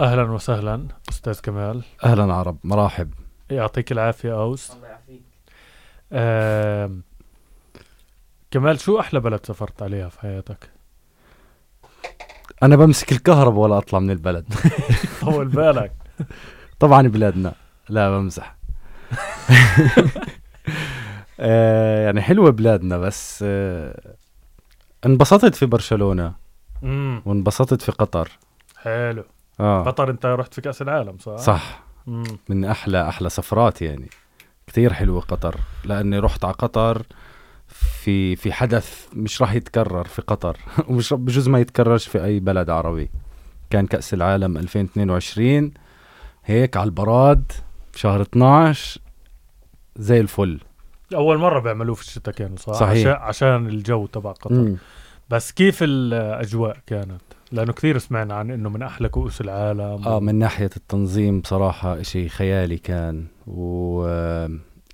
أهلا 0.00 0.22
وسهلا 0.22 0.86
أستاذ 1.08 1.40
كمال. 1.40 1.82
أهلا 2.04 2.34
عرب 2.34 2.58
مراحب. 2.64 3.10
يعطيك 3.50 3.92
العافية 3.92 4.32
أوس. 4.42 4.70
الله 4.70 4.86
يعافيك. 4.88 5.22
آم، 6.12 7.02
كمال 8.50 8.80
شو 8.80 9.00
أحلى 9.00 9.20
بلد 9.20 9.46
سافرت 9.46 9.82
عليها 9.82 10.08
في 10.08 10.20
حياتك؟ 10.20 10.70
أنا 12.62 12.76
بمسك 12.76 13.12
الكهرباء 13.12 13.60
ولا 13.60 13.78
أطلع 13.78 13.98
من 13.98 14.10
البلد. 14.10 14.54
طول 15.20 15.48
بالك. 15.48 15.92
طبعا 16.80 17.02
بلادنا 17.08 17.52
لا 17.88 18.10
بمزح. 18.10 18.56
آه 21.40 22.04
يعني 22.04 22.20
حلوة 22.22 22.50
بلادنا 22.50 22.98
بس 22.98 23.44
آه 23.46 24.14
انبسطت 25.06 25.54
في 25.54 25.66
برشلونة. 25.66 26.34
امم 26.82 27.22
وانبسطت 27.26 27.82
في 27.82 27.92
قطر. 27.92 28.30
حلو. 28.76 29.24
آه. 29.60 29.82
قطر 29.82 30.10
انت 30.10 30.26
رحت 30.26 30.54
في 30.54 30.60
كأس 30.60 30.82
العالم 30.82 31.18
صح؟ 31.18 31.36
صح. 31.36 31.82
مم. 32.06 32.24
من 32.48 32.64
أحلى 32.64 33.08
أحلى 33.08 33.30
سفرات 33.30 33.82
يعني. 33.82 34.10
كثير 34.66 34.92
حلوة 34.92 35.20
قطر. 35.20 35.56
لأني 35.84 36.18
رحت 36.18 36.44
على 36.44 36.54
قطر 36.54 37.02
في 37.68 38.36
في 38.36 38.52
حدث 38.52 39.06
مش 39.12 39.42
راح 39.42 39.54
يتكرر 39.54 40.04
في 40.04 40.22
قطر. 40.22 40.56
ومش 40.88 41.12
بجوز 41.12 41.48
ما 41.48 41.60
يتكررش 41.60 42.08
في 42.08 42.24
أي 42.24 42.40
بلد 42.40 42.70
عربي. 42.70 43.10
كان 43.70 43.86
كأس 43.86 44.14
العالم 44.14 44.56
2022 44.56 45.72
هيك 46.44 46.76
على 46.76 46.86
البراد 46.86 47.52
بشهر 47.94 48.22
12 48.22 49.00
زي 49.96 50.20
الفل. 50.20 50.60
أول 51.14 51.38
مرة 51.38 51.60
بيعملوه 51.60 51.94
في 51.94 52.02
الشتاء 52.02 52.34
كانوا 52.34 52.56
صح؟ 52.56 52.72
صحيح. 52.72 53.06
عشان, 53.08 53.22
عشان 53.22 53.66
الجو 53.66 54.06
تبع 54.06 54.32
قطر. 54.32 54.54
مم. 54.54 54.76
بس 55.30 55.52
كيف 55.52 55.78
الأجواء 55.82 56.76
كانت؟ 56.86 57.20
لأنه 57.52 57.72
كثير 57.72 57.98
سمعنا 57.98 58.34
عن 58.34 58.50
إنه 58.50 58.68
من 58.70 58.82
أحلى 58.82 59.08
كؤوس 59.08 59.40
العالم. 59.40 59.80
آه 60.06 60.20
من 60.20 60.34
ناحية 60.34 60.70
التنظيم 60.76 61.40
بصراحة 61.40 62.00
إشي 62.00 62.28
خيالي 62.28 62.78
كان. 62.78 63.26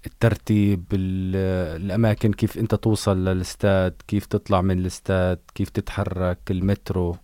والترتيب 0.05 0.85
الأماكن 0.93 2.33
كيف 2.33 2.59
أنت 2.59 2.75
توصل 2.75 3.25
للاستاد 3.25 3.95
كيف 4.09 4.27
تطلع 4.27 4.61
من 4.61 4.79
الاستاد 4.79 5.39
كيف 5.55 5.69
تتحرك 5.69 6.39
المترو. 6.51 7.17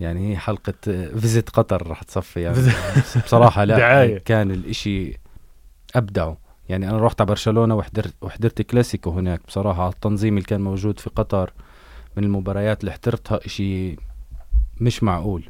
يعني 0.00 0.32
هي 0.32 0.36
حلقة 0.36 0.74
فيزيت 1.20 1.50
قطر 1.50 1.90
رح 1.90 2.02
تصفي. 2.02 2.40
يعني 2.40 2.58
بصراحة 3.24 3.64
لا 3.64 3.76
دعاية. 3.78 4.18
كان 4.18 4.50
الإشي 4.50 5.18
أبدعوا 5.94 6.34
يعني 6.68 6.90
أنا 6.90 6.98
رحت 6.98 7.20
على 7.20 7.28
برشلونة 7.28 7.74
وحضرت 7.74 8.14
وحضرت 8.22 8.62
كلاسيكو 8.62 9.10
هناك. 9.10 9.40
بصراحة 9.48 9.88
التنظيم 9.88 10.34
اللي 10.36 10.46
كان 10.46 10.60
موجود 10.60 11.00
في 11.00 11.10
قطر 11.10 11.52
من 12.16 12.24
المباريات 12.24 12.80
اللي 12.80 12.92
حضرتها 12.92 13.46
إشي 13.46 13.96
مش 14.80 15.02
معقول. 15.02 15.42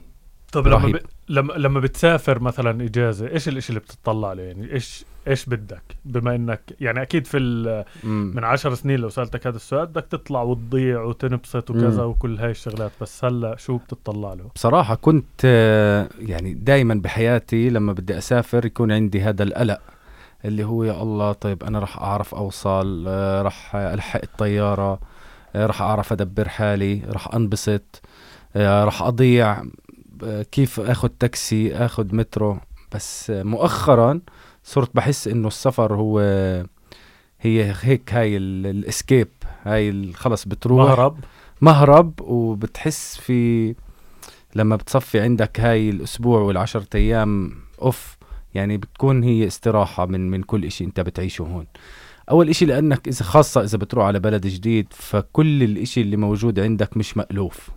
طب 0.52 0.69
لما. 0.69 0.88
ب... 0.88 1.00
لما 1.28 1.52
لما 1.52 1.80
بتسافر 1.80 2.41
مثلا 2.41 2.84
إجازة 2.84 3.28
إيش 3.28 3.48
الاشي 3.48 3.68
اللي 3.68 3.80
بتطلع 3.80 4.33
له 4.33 4.42
يعني 4.42 4.72
إيش 4.72 5.05
إيش 5.28 5.46
بدك؟ 5.46 5.83
بما 6.05 6.34
انك 6.34 6.60
يعني 6.80 7.02
أكيد 7.02 7.27
في 7.27 7.38
ال... 7.38 7.84
من 8.05 8.44
عشر 8.44 8.74
سنين 8.74 9.00
لو 9.00 9.08
سألتك 9.08 9.46
هذا 9.46 9.56
السؤال 9.56 9.86
بدك 9.86 10.06
تطلع 10.10 10.42
وتضيع 10.42 11.02
وتنبسط 11.02 11.70
وكذا 11.70 12.02
مم. 12.02 12.08
وكل 12.08 12.38
هاي 12.38 12.50
الشغلات 12.50 12.91
بس 13.00 13.24
هلأ 13.24 13.56
شو 13.56 13.77
بتطلع 13.77 14.34
له؟ 14.34 14.50
بصراحة 14.55 14.94
كنت 14.94 15.42
آه، 15.44 16.08
يعني 16.18 16.55
دايما 16.55 16.94
بحياتي 16.94 17.70
لما 17.70 17.92
بدي 17.92 18.18
أسافر 18.18 18.66
يكون 18.66 18.92
عندي 18.92 19.20
هذا 19.20 19.42
القلق 19.42 19.80
اللي 20.44 20.64
هو 20.64 20.84
يا 20.84 21.02
الله 21.02 21.33
طيب 21.33 21.64
أنا 21.64 21.78
رح 21.78 21.98
أعرف 21.98 22.34
أوصل 22.34 23.05
آه، 23.08 23.42
رح 23.42 23.77
ألحق 23.77 24.20
الطيارة 24.22 24.98
آه، 25.56 25.66
رح 25.66 25.83
أعرف 25.83 26.12
أدبر 26.12 26.48
حالي 26.48 27.02
رح 27.08 27.34
أنبسط. 27.34 27.83
آه، 28.05 28.08
رح 28.56 29.02
أضيع 29.02 29.62
آه، 30.24 30.42
كيف 30.42 30.80
أخذ 30.80 31.08
تاكسي 31.08 31.74
أخذ 31.76 32.14
مترو. 32.16 32.58
بس 32.94 33.30
آه، 33.30 33.42
مؤخرا 33.42 34.20
صرت 34.64 34.90
بحس 34.94 35.28
إنه 35.28 35.48
السفر 35.48 35.94
هو 35.94 36.18
هي 37.40 37.74
هيك 37.82 38.14
هاي 38.14 38.36
ال- 38.36 38.66
الإسكيب 38.66 39.28
هاي 39.62 40.12
خلص 40.12 40.45
بتروح. 40.45 40.89
مهرب. 40.89 41.16
مهرب 41.61 42.20
وبتحس 42.20 43.16
في 43.20 43.74
لما 44.55 44.77
بتصفي 44.77 45.20
عندك 45.20 45.61
هاي 45.61 45.90
الأسبوع 45.90 46.40
والعشرة 46.40 46.86
أيام 46.95 47.52
أوف 47.83 48.16
يعني 48.55 48.77
بتكون 48.77 49.22
هي 49.22 49.46
استراحة 49.46 50.06
من 50.06 50.30
من 50.30 50.42
كل 50.42 50.64
إشي 50.64 50.84
أنت 50.84 51.00
بتعيشه 51.00 51.42
هون. 51.42 51.66
أول 52.30 52.48
إشي 52.48 52.64
لأنك 52.64 53.08
إذا 53.08 53.24
خاصة 53.24 53.62
إذا 53.64 53.78
بتروح 53.78 54.06
على 54.06 54.18
بلد 54.20 54.46
جديد 54.46 54.86
فكل 54.90 55.62
الإشي 55.62 56.00
اللي 56.00 56.16
موجود 56.16 56.61
عندك 56.61 56.96
مش 56.96 57.16
مألوف. 57.16 57.70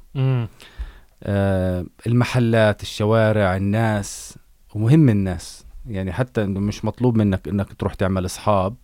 آه 1.24 1.86
المحلات 2.08 2.82
الشوارع 2.82 3.56
الناس 3.56 4.38
ومهم 4.76 5.10
الناس. 5.10 5.66
يعني 5.88 6.12
حتى 6.12 6.44
إنه 6.44 6.60
مش 6.60 6.86
مطلوب 6.86 7.18
منك 7.18 7.48
إنك 7.48 7.74
تروح 7.74 7.94
تعمل 7.94 8.26
إصحاب 8.26 8.76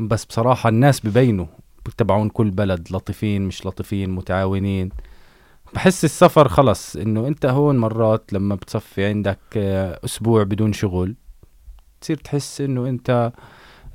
بس 0.00 0.24
بصراحة 0.24 0.68
الناس 0.68 1.06
ببينوا 1.06 1.46
تبعون 1.96 2.28
كل 2.28 2.50
بلد 2.50 2.88
لطيفين 2.90 3.42
مش 3.42 3.66
لطيفين 3.66 4.10
متعاونين. 4.10 4.90
بحس 5.74 6.04
السفر 6.04 6.48
خلص 6.48 6.96
إنه 6.96 7.28
أنت 7.28 7.46
هون 7.46 7.78
مرات 7.78 8.32
لما 8.32 8.54
بتصفي 8.54 9.04
عندك 9.04 9.38
آه، 9.56 10.00
أسبوع 10.04 10.42
بدون 10.42 10.72
شغل 10.72 11.14
تصير 12.00 12.16
تحس 12.16 12.60
إنه 12.60 12.88
أنت 12.88 13.32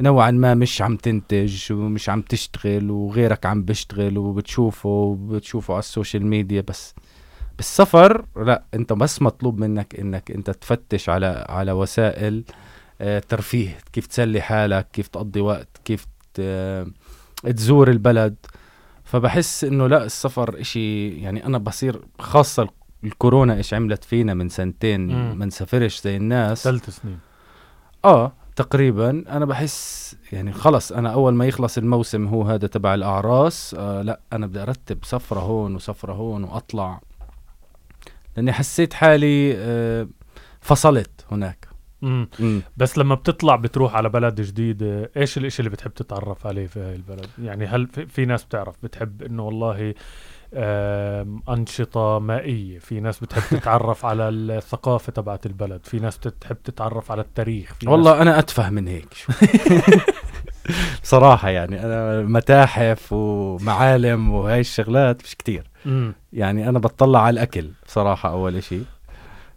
نوعا 0.01 0.31
ما 0.31 0.53
مش 0.53 0.81
عم 0.81 0.95
تنتج 0.97 1.71
ومش 1.73 2.09
عم 2.09 2.21
تشتغل 2.21 2.91
وغيرك 2.91 3.45
عم 3.45 3.63
بيشتغل 3.63 4.17
وبتشوفه 4.17 4.89
وبتشوفه 4.89 5.73
على 5.73 5.79
ال 5.79 5.86
social 5.86 6.25
media 6.25 6.63
بس 6.67 6.93
بالسفر 7.57 8.25
لا 8.37 8.63
انت 8.73 8.93
بس 8.93 9.21
مطلوب 9.21 9.59
منك 9.59 9.99
انك 9.99 10.31
انت 10.31 10.49
تفتش 10.49 11.09
على 11.09 11.45
على 11.49 11.71
وسائل 11.71 12.43
آه، 13.01 13.19
ترفيه 13.19 13.77
كيف 13.93 14.07
تسلي 14.07 14.41
حالك 14.41 14.87
كيف 14.93 15.07
تقضي 15.07 15.41
وقت 15.41 15.67
كيف 15.85 16.05
ت- 16.33 16.87
تزور 17.43 17.89
البلد. 17.89 18.35
فبحس 19.03 19.63
انه 19.63 19.87
لا 19.87 20.03
السفر 20.05 20.61
إشي 20.61 21.09
يعني 21.09 21.45
أنا 21.45 21.57
بصير 21.57 22.01
خاصة 22.19 22.69
الكورونا 23.03 23.55
إيش 23.55 23.73
عملت 23.73 24.03
فينا 24.03 24.33
من 24.33 24.49
سنتين. 24.49 25.31
ما 25.33 25.45
نسافرش 25.45 26.01
زي 26.01 26.17
الناس. 26.17 26.63
ثلاث 26.63 26.89
سنين. 26.89 27.19
آه 28.05 28.31
تقريبا 28.57 29.09
أنا 29.09 29.45
بحس 29.45 30.15
يعني 30.31 30.53
خلص 30.53 30.91
أنا 30.91 31.13
أول 31.13 31.33
ما 31.33 31.45
يخلص 31.45 31.77
الموسم 31.77 32.27
هو 32.27 32.43
هذا 32.43 32.67
تبع 32.67 32.93
الأعراس 32.93 33.75
آه 33.79 34.01
لا 34.01 34.19
أنا 34.33 34.47
بدي 34.47 34.61
أرتب 34.61 35.05
سفرة 35.05 35.39
هون 35.39 35.75
وسفرة 35.75 36.13
هون 36.13 36.43
وأطلع. 36.43 37.01
لأني 38.37 38.53
حسيت 38.53 38.93
حالي 38.93 39.53
آه 39.57 40.07
فصلت 40.61 41.25
هناك. 41.31 41.67
امم 42.03 42.29
مم. 42.39 42.61
بس 42.77 42.97
لما 42.97 43.15
بتطلع 43.15 43.55
بتروح 43.55 43.95
على 43.95 44.09
بلد 44.09 44.41
جديد 44.41 44.83
آه، 44.83 45.09
إيش 45.17 45.37
الإشي 45.37 45.59
اللي 45.59 45.69
بتحب 45.69 45.93
تتعرف 45.93 46.47
عليه 46.47 46.67
في 46.67 46.79
هاي 46.79 46.95
البلد؟ 46.95 47.27
يعني 47.43 47.65
هل 47.65 47.87
في, 47.87 48.25
ناس 48.25 48.43
بتعرف 48.43 48.75
بتحب 48.83 49.23
إنه 49.23 49.43
والله 49.43 49.89
آم، 49.89 49.93
أنشطة 51.49 52.19
مائية. 52.19 52.79
في 52.79 52.99
ناس 52.99 53.19
بتحب 53.19 53.41
تتعرف 53.59 54.05
على 54.05 54.29
الثقافة 54.29 55.11
تبعت 55.11 55.45
البلد. 55.45 55.81
في 55.85 55.99
ناس 55.99 56.17
بتحب 56.17 56.57
تتعرف 56.63 57.11
على 57.11 57.21
التاريخ. 57.21 57.73
في 57.73 57.85
ناس 57.85 57.91
والله 57.93 58.21
أنا 58.21 58.39
أتفه 58.39 58.69
من 58.69 58.87
هيك 58.87 59.13
شوي. 59.13 59.35
بصراحة 61.03 61.49
يعني 61.49 61.85
أنا 61.85 62.21
متاحف 62.21 63.13
ومعالم 63.13 64.29
وهاي 64.33 64.59
الشغلات 64.59 65.21
مش 65.23 65.35
كتير. 65.35 65.69
يعني 66.33 66.69
أنا 66.69 66.79
بطلع 66.79 67.21
على 67.21 67.33
الأكل 67.33 67.69
بصراحة 67.87 68.29
أول 68.31 68.55
إشي. 68.55 68.79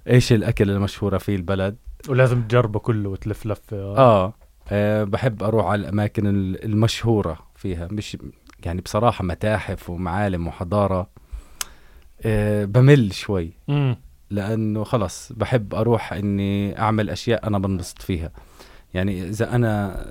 إيش 0.09 0.33
الأكل 0.33 0.71
المشهورة 0.71 1.19
فيه 1.19 1.37
البلد؟ 1.37 1.77
ولازم 2.09 2.43
تجربه 2.43 2.78
كله 2.78 3.09
وتلف 3.09 3.47
لفة. 3.47 3.77
آه. 3.77 4.33
آه 4.72 5.05
بحب 5.05 5.43
أروح 5.43 5.67
على 5.67 5.81
الأماكن 5.81 6.27
ال- 6.27 6.65
المشهورة 6.65 7.39
فيها. 7.57 7.89
مش 7.91 8.17
يعني 8.66 8.81
بصراحة 8.81 9.25
متاحف 9.25 9.91
ومعالم 9.91 10.47
وحضارة 10.48 11.09
آه 12.22 12.65
بمل 12.65 13.12
شوي. 13.15 13.53
مم. 13.69 13.97
لأنه 14.31 14.84
خلص 14.84 15.32
بحب 15.32 15.75
أروح 15.75 16.12
إني 16.12 16.78
أعمل 16.78 17.10
أشياء 17.10 17.47
أنا 17.47 17.59
بنبسط 17.59 18.03
فيها. 18.03 18.30
يعني 18.95 19.28
إذا 19.28 19.54
أنا 19.54 20.04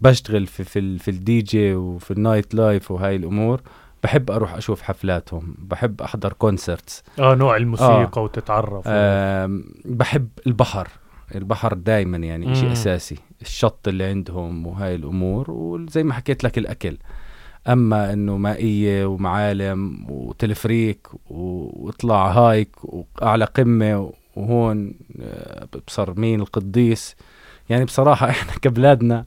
بشتغل 0.00 0.46
في 0.46 0.64
في, 0.64 0.78
ال- 0.78 0.98
في 0.98 1.10
الدي 1.10 1.42
جي 1.42 1.74
وفي 1.74 2.10
ال 2.10 2.54
nightlife 2.54 2.90
وهاي 2.90 3.16
الأمور 3.16 3.60
بحب 4.02 4.30
أروح 4.30 4.54
أشوف 4.54 4.82
حفلاتهم 4.82 5.54
بحب 5.58 6.02
أحضر 6.02 6.32
concerts 6.32 7.02
آه 7.18 7.34
نوع 7.34 7.56
الموسيقى 7.56 8.22
وتتعرف. 8.22 8.84
آم، 8.86 9.64
بحب 9.84 10.28
البحر. 10.46 10.88
البحر 11.34 11.74
دايما 11.74 12.16
يعني. 12.16 12.54
شيء 12.54 12.72
أساسي. 12.72 13.16
الشط 13.42 13.88
اللي 13.88 14.04
عندهم 14.04 14.66
وهاي 14.66 14.94
الأمور 14.94 15.50
وزي 15.50 16.02
ما 16.02 16.14
حكيت 16.14 16.44
لك 16.44 16.58
الأكل. 16.58 16.96
أما 17.68 18.12
إنه 18.12 18.36
مائية 18.36 19.04
ومعالم 19.06 20.06
وتلفريك 20.10 21.06
واطلع 21.30 22.30
هايك 22.32 22.68
وأعلى 22.82 23.44
قمة 23.44 24.12
وهون 24.36 24.92
آه، 25.22 25.66
بصر 25.86 26.20
مين 26.20 26.40
القديس. 26.40 27.16
يعني 27.70 27.84
بصراحة 27.84 28.28
إحنا 28.30 28.52
كبلادنا 28.62 29.24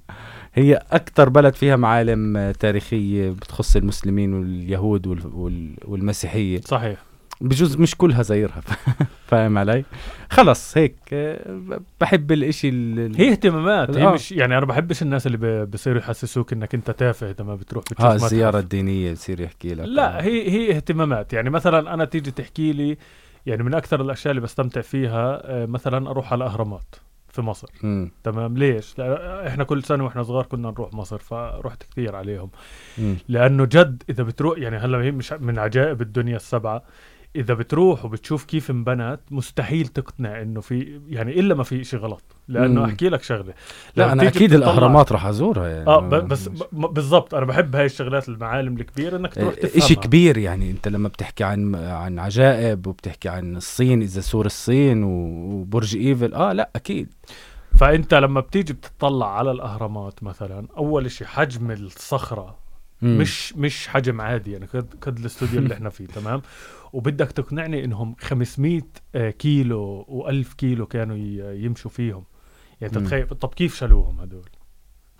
هي 0.54 0.80
أكثر 0.92 1.30
بلد 1.30 1.54
فيها 1.56 1.76
معالم 1.76 2.38
آه، 2.38 2.52
تاريخية 2.52 3.30
بتخص 3.30 3.76
المسلمين 3.76 4.34
واليهود 4.34 5.08
وال- 5.08 5.28
وال- 5.34 5.76
والمسيحية. 5.86 6.62
صحيح. 6.62 7.07
بجوز 7.42 7.78
مش 7.78 7.96
كلها 7.96 8.22
زيرها 8.22 8.62
فاهم 9.28 9.58
علي 9.58 9.84
خلص 10.30 10.78
هيك 10.78 10.96
بحب 12.02 12.32
الإشي 12.32 12.70
ال- 12.70 13.16
هي 13.16 13.32
اهتمامات 13.32 13.98
هي 13.98 14.04
آه. 14.08 14.14
مش 14.14 14.32
يعني 14.32 14.58
أنا 14.58 14.66
بحبش 14.66 15.02
الناس 15.02 15.28
اللي 15.28 15.66
بصيروا 15.66 16.00
يحسسوك 16.02 16.54
إنك 16.54 16.74
أنت 16.76 16.92
تافه 16.92 17.36
لما 17.40 17.56
بتروح 17.56 17.84
بتشوف 17.84 18.02
ها 18.02 18.14
متحف. 18.14 18.24
الزيارة 18.24 18.60
الدينية 18.60 19.12
بصير 19.12 19.42
يحكي 19.42 19.74
لك 19.76 19.86
لا 19.88 20.18
آه. 20.18 20.22
هي 20.22 20.50
هي 20.52 20.76
اهتمامات 20.76 21.34
يعني 21.34 21.50
مثلا 21.50 21.94
أنا 21.94 22.06
تيجي 22.06 22.32
تحكي 22.32 22.74
لي 22.74 22.98
يعني 23.46 23.64
من 23.64 23.74
أكثر 23.74 24.02
الأشياء 24.02 24.32
اللي 24.32 24.42
بستمتع 24.42 24.82
فيها 24.82 25.42
آه، 25.44 25.66
مثلا 25.66 26.10
أروح 26.10 26.32
على 26.34 26.44
الأهرامات 26.46 26.96
في 27.30 27.42
مصر 27.42 27.68
مم. 27.84 28.12
تمام 28.24 28.58
ليش؟ 28.58 28.98
لأ 29.00 29.48
إحنا 29.48 29.64
كل 29.64 29.84
سنة 29.84 30.04
وإحنا 30.06 30.24
صغار 30.24 30.46
كنا 30.46 30.72
نروح 30.72 30.94
مصر 30.94 31.18
فرحت 31.18 31.84
كثير 31.92 32.16
عليهم 32.16 32.50
مم. 32.98 33.16
لأنه 33.30 33.66
جد 33.66 34.04
إذا 34.10 34.24
بتروح 34.24 34.58
يعني 34.60 34.78
هلأ 34.78 34.98
هي 34.98 35.12
مش 35.12 35.34
من 35.34 35.60
عجائب 35.60 36.02
الدنيا 36.02 36.36
السبعة 36.36 36.84
إذا 37.38 37.54
بتروح 37.54 38.06
وبتشوف 38.06 38.46
كيف 38.46 38.72
انبنت 38.72 39.20
مستحيل 39.32 39.88
تقنع 39.88 40.42
إنه 40.42 40.62
في 40.62 41.02
يعني 41.10 41.40
إلا 41.40 41.56
ما 41.56 41.64
في 41.64 41.84
شيء 41.84 42.00
غلط 42.00 42.24
لأنه 42.48 42.82
مم. 42.82 42.86
أحكي 42.86 43.10
لك 43.10 43.24
شغلة. 43.24 43.54
لا 43.96 44.12
أنا 44.12 44.28
أكيد 44.28 44.54
الأهرامات 44.54 45.12
راح 45.12 45.26
أزورها 45.26 45.68
يعني 45.68 45.88
آه 45.88 46.00
بس 46.00 46.50
بالضبط 46.72 47.36
أنا 47.36 47.46
بحب 47.46 47.76
هاي 47.76 47.86
الشغلات 47.86 48.30
المعالم 48.30 48.78
الكبيرة 48.78 49.18
إنك 49.18 49.34
تروح 49.34 49.54
تفهمها. 49.54 49.78
إشي 49.78 49.96
كبير 49.96 50.38
يعني 50.38 50.72
أنت 50.72 50.88
لما 50.88 51.08
بتحكي 51.08 51.44
عن 51.44 51.76
عن 51.76 52.20
عجائب 52.20 52.88
وبتحكي 52.88 53.30
عن 53.30 53.56
الصين 53.56 54.02
إذا 54.02 54.22
سور 54.22 54.46
الصين 54.46 55.04
وبرج 55.04 55.96
إيفل 55.98 56.34
آه 56.34 56.54
لا 56.54 56.70
أكيد. 56.76 57.14
فأنت 57.76 58.14
لما 58.14 58.40
بتيجي 58.42 58.74
بتطلع 58.74 59.38
على 59.38 59.52
الأهرامات 59.52 60.24
مثلا 60.24 60.68
أول 60.78 61.12
شيء 61.12 61.28
حجم 61.28 61.72
الصخرة 61.72 62.67
مم. 63.02 63.18
مش 63.18 63.54
مش 63.56 63.88
حجم 63.88 64.22
عادي 64.22 64.52
يعني 64.52 64.66
قد 64.66 64.94
قد 65.02 65.18
الاستوديو 65.20 65.60
اللي 65.60 65.74
إحنا 65.74 65.90
فيه 65.90 66.06
تمام 66.06 66.42
وبدك 66.94 67.32
تقنعني 67.32 67.84
إنهم 67.86 68.16
500 68.20 68.82
آه، 69.16 69.30
كيلو 69.30 70.04
و1000 70.04 70.54
كيلو 70.56 70.86
كانوا 70.86 71.18
يمشوا 71.54 71.92
فيهم 71.92 72.24
يعني. 72.82 72.94
تتخيل 72.94 73.28
طب 73.28 73.54
كيف 73.54 73.76
شالوهم 73.76 74.20
هدول 74.20 74.46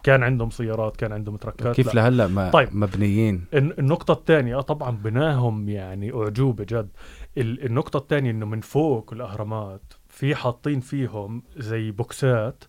كان 0.04 0.24
عندهم 0.24 0.50
سيارات 0.50 0.98
كان 0.98 1.12
عندهم 1.12 1.36
تركات 1.38 1.76
كيف 1.76 1.88
لا. 1.88 2.02
لهلأ 2.02 2.28
ما 2.28 2.50
طيب. 2.50 2.76
مبنيين 2.76 3.46
الن- 3.54 3.74
النقطة 3.80 4.12
الثانية 4.12 4.58
آه 4.58 4.62
طبعا 4.62 4.92
بناهم 4.92 5.70
يعني 5.70 6.12
أعجوبة 6.14 6.64
جد 6.64 6.90
ال- 7.38 7.66
النقطة 7.66 7.98
الثانية 7.98 8.32
إنه 8.32 8.46
من 8.46 8.62
فوق 8.62 9.14
الأهرامات 9.14 9.94
في 10.10 10.36
حاطين 10.36 10.80
فيهم 10.80 11.44
زي 11.58 11.92
بوكسات 11.92 12.64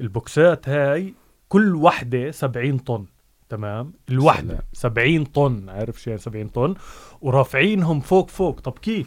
البوكسات 0.00 0.68
هاي 0.68 1.14
كل 1.48 1.74
وحدة 1.76 2.30
70 2.30 2.78
طن 2.78 3.06
تمام؟ 3.50 3.92
الوحدة. 4.08 4.48
سلام. 4.72 4.94
70 4.94 5.24
طن 5.24 5.68
عارف 5.68 6.00
شو 6.02 6.10
يعني 6.10 6.22
70 6.22 6.48
طن؟ 6.48 6.74
ورافعينهم 7.20 8.00
فوق 8.00 8.30
فوق. 8.30 8.60
طب 8.60 8.78
كيف؟ 8.78 9.06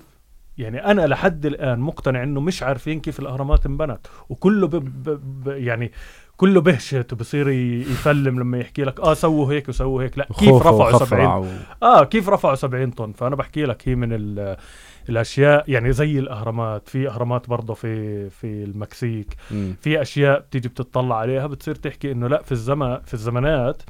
يعني 0.58 0.86
أنا 0.92 1.08
لحد 1.08 1.46
الآن 1.46 1.80
مقتنع 1.80 2.24
إنه 2.24 2.42
مش 2.42 2.64
عارفين 2.64 3.00
كيف 3.00 3.20
الأهرامات 3.20 3.66
انبنت. 3.66 4.08
وكله 4.30 4.68
ب... 4.68 4.76
ب... 4.76 5.10
ب... 5.44 5.48
يعني 5.48 5.92
كله 6.38 6.62
بهشت 6.62 7.14
وبصير 7.14 7.50
يفلم 7.50 8.40
لما 8.40 8.58
يحكي 8.58 8.84
لك 8.84 9.00
آه 9.00 9.14
سووا 9.14 9.54
هيك 9.54 9.70
وسووا 9.70 10.04
هيك. 10.04 10.18
لا 10.18 10.28
كيف 10.40 10.50
رفعوا 10.54 10.90
وخفرع 10.90 11.06
70 11.08 11.26
و... 11.26 11.46
آه 11.84 12.04
كيف 12.04 12.30
رفعوا 12.30 12.56
70 12.56 12.92
طن؟ 12.92 13.12
فأنا 13.12 13.36
بحكي 13.36 13.66
لك 13.66 13.88
هي 13.90 13.96
من 13.96 14.14
ال- 14.14 14.58
الأشياء 15.10 15.64
يعني 15.68 15.92
زي 15.92 16.20
الأهرامات. 16.20 16.90
في 16.90 17.10
أهرامات 17.10 17.50
برضه 17.50 17.74
في 17.74 18.30
في 18.30 18.64
المكسيك. 18.64 19.36
مم. 19.52 19.76
في 19.82 20.02
أشياء 20.02 20.40
بتيجي 20.40 20.68
بتطلع 20.70 21.16
عليها 21.18 21.48
بتصير 21.48 21.76
تحكي 21.76 22.12
إنه 22.12 22.28
لا 22.28 22.42
في 22.42 22.52
الزمن 22.52 23.00
في 23.00 23.14
الزمانات 23.14 23.84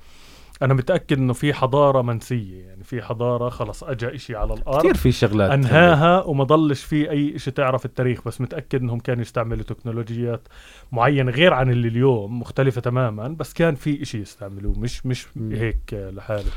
أنا 0.63 0.74
متأكد 0.74 1.18
إنه 1.18 1.33
في 1.33 1.54
حضارة 1.54 2.01
منسية 2.01 2.65
يعني 2.65 2.83
في 2.83 3.01
حضارة 3.01 3.50
خلص 3.50 3.83
اجى 3.83 4.15
إشي 4.15 4.36
على 4.36 4.54
الأرض. 4.54 4.80
كثير 4.80 4.94
في 4.98 5.12
شغلات 5.12 5.51
أنهاها 5.51 6.24
وما 6.24 6.44
ضلش 6.44 6.83
في 6.83 7.10
أي 7.12 7.39
شيء 7.39 7.54
تعرف 7.54 7.86
التاريخ 7.86 8.21
بس 8.27 8.42
متأكد 8.42 8.81
إنهم 8.81 9.00
كانوا 9.00 9.21
يستعملوا 9.21 9.63
تكنولوجيات 9.63 10.48
معينة 10.92 11.31
غير 11.31 11.54
عن 11.54 11.71
اللي 11.71 11.88
اليوم 11.88 12.39
مختلفة 12.39 12.81
تماما 12.81 13.27
بس 13.27 13.54
كان 13.54 13.75
في 13.75 14.06
شيء 14.06 14.21
يستعملوه 14.21 14.80
مش 14.80 15.06
مش. 15.06 15.27
هيك 15.51 15.77
لحاله 15.94 16.51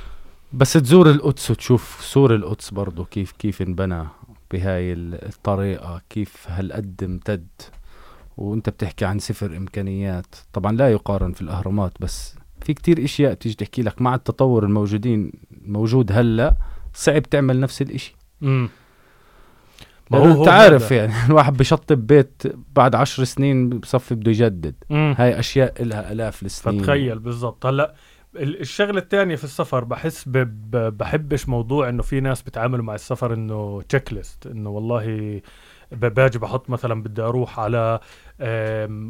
بس 0.53 0.73
تزور 0.73 1.11
القدس 1.11 1.51
وتشوف 1.51 1.99
سور 2.01 2.35
القدس 2.35 2.71
برضو 2.71 3.05
كيف 3.05 3.33
كيف 3.33 3.63
انبنى 3.63 4.05
بهاي 4.53 4.93
ال- 4.93 5.25
الطريقة 5.27 6.01
كيف 6.11 6.45
هالقد 6.49 7.01
امتد. 7.05 7.47
وأنت 8.37 8.69
بتحكي 8.71 9.05
عن 9.05 9.19
صفر 9.19 9.57
إمكانيات. 9.57 10.27
طبعا 10.53 10.73
لا 10.73 10.91
يقارن 10.93 11.33
في 11.33 11.43
الأهرامات 11.43 11.93
بس 12.01 12.37
في 12.67 12.75
كتير 12.75 13.05
إشياء 13.05 13.33
بتيجي 13.35 13.55
تحكي 13.55 13.83
لك 13.83 14.03
مع 14.03 14.15
التطور 14.15 14.65
الموجودين 14.65 15.33
موجود 15.67 16.13
هلا 16.13 16.57
صعب 16.95 17.23
تعمل 17.23 17.61
نفس 17.61 17.83
الإشي. 17.83 18.17
امم 18.43 18.69
ما 20.11 20.19
هو 20.19 20.41
أنت 20.41 20.49
عارف 20.49 20.91
يعني 20.91 21.13
الواحد 21.29 21.57
بشطب 21.57 22.07
بيت 22.07 22.43
بعد 22.77 22.95
عشر 22.95 23.25
سنين 23.25 23.69
بصفي 23.69 24.15
بده 24.15 24.31
يجدد. 24.31 24.75
مم. 24.91 25.15
هاي 25.19 25.39
أشياء 25.39 25.83
لها 25.83 26.13
آلاف 26.13 26.43
السنين. 26.43 26.81
فتخيل 26.83 27.19
بالضبط. 27.19 27.67
هلا 27.67 27.95
ال- 28.37 28.61
الشغلة 28.61 28.99
الثانية 28.99 29.37
في 29.37 29.45
السفر 29.45 29.85
بحس 29.85 30.25
بحبش 30.29 31.49
موضوع 31.49 31.89
إنه 31.89 32.03
في 32.03 32.21
ناس 32.21 32.43
بيتعاملوا 32.43 32.85
مع 32.85 32.95
السفر 32.95 33.35
إنه 33.35 33.83
تشيك 33.89 34.13
ليست 34.13 34.47
إنه 34.47 34.71
والله 34.71 35.41
باجي 35.93 36.39
بحط 36.39 36.71
مثلا 36.71 37.03
بدي 37.03 37.23
أروح 37.23 37.61
على 37.61 38.01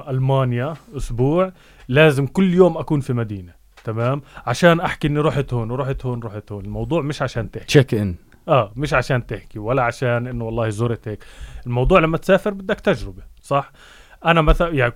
ألمانيا 0.08 0.74
أسبوع 0.96 1.52
لازم 1.88 2.26
كل 2.26 2.54
يوم 2.54 2.78
أكون 2.78 3.00
في 3.00 3.12
مدينة 3.12 3.52
تمام؟ 3.84 4.22
عشان 4.46 4.80
أحكي 4.80 5.08
إني 5.08 5.20
رحت 5.20 5.54
هون 5.54 5.70
ورحت 5.70 6.06
هون 6.06 6.22
رحت 6.22 6.52
هون. 6.52 6.64
الموضوع 6.64 7.02
مش 7.02 7.22
عشان 7.22 7.50
تحكي. 7.50 7.66
تشيك 7.66 7.94
ان 7.94 8.14
آه 8.48 8.72
مش 8.76 8.94
عشان 8.94 9.26
تحكي 9.26 9.58
ولا 9.58 9.82
عشان 9.82 10.26
إنه 10.26 10.44
والله 10.44 10.68
زرت 10.68 11.08
هيك. 11.08 11.24
الموضوع 11.66 11.98
لما 12.00 12.18
تسافر 12.18 12.50
بدك 12.50 12.80
تجربة 12.80 13.22
صح؟ 13.42 13.72
أنا 14.24 14.42
مثلا 14.42 14.68
يعني 14.74 14.92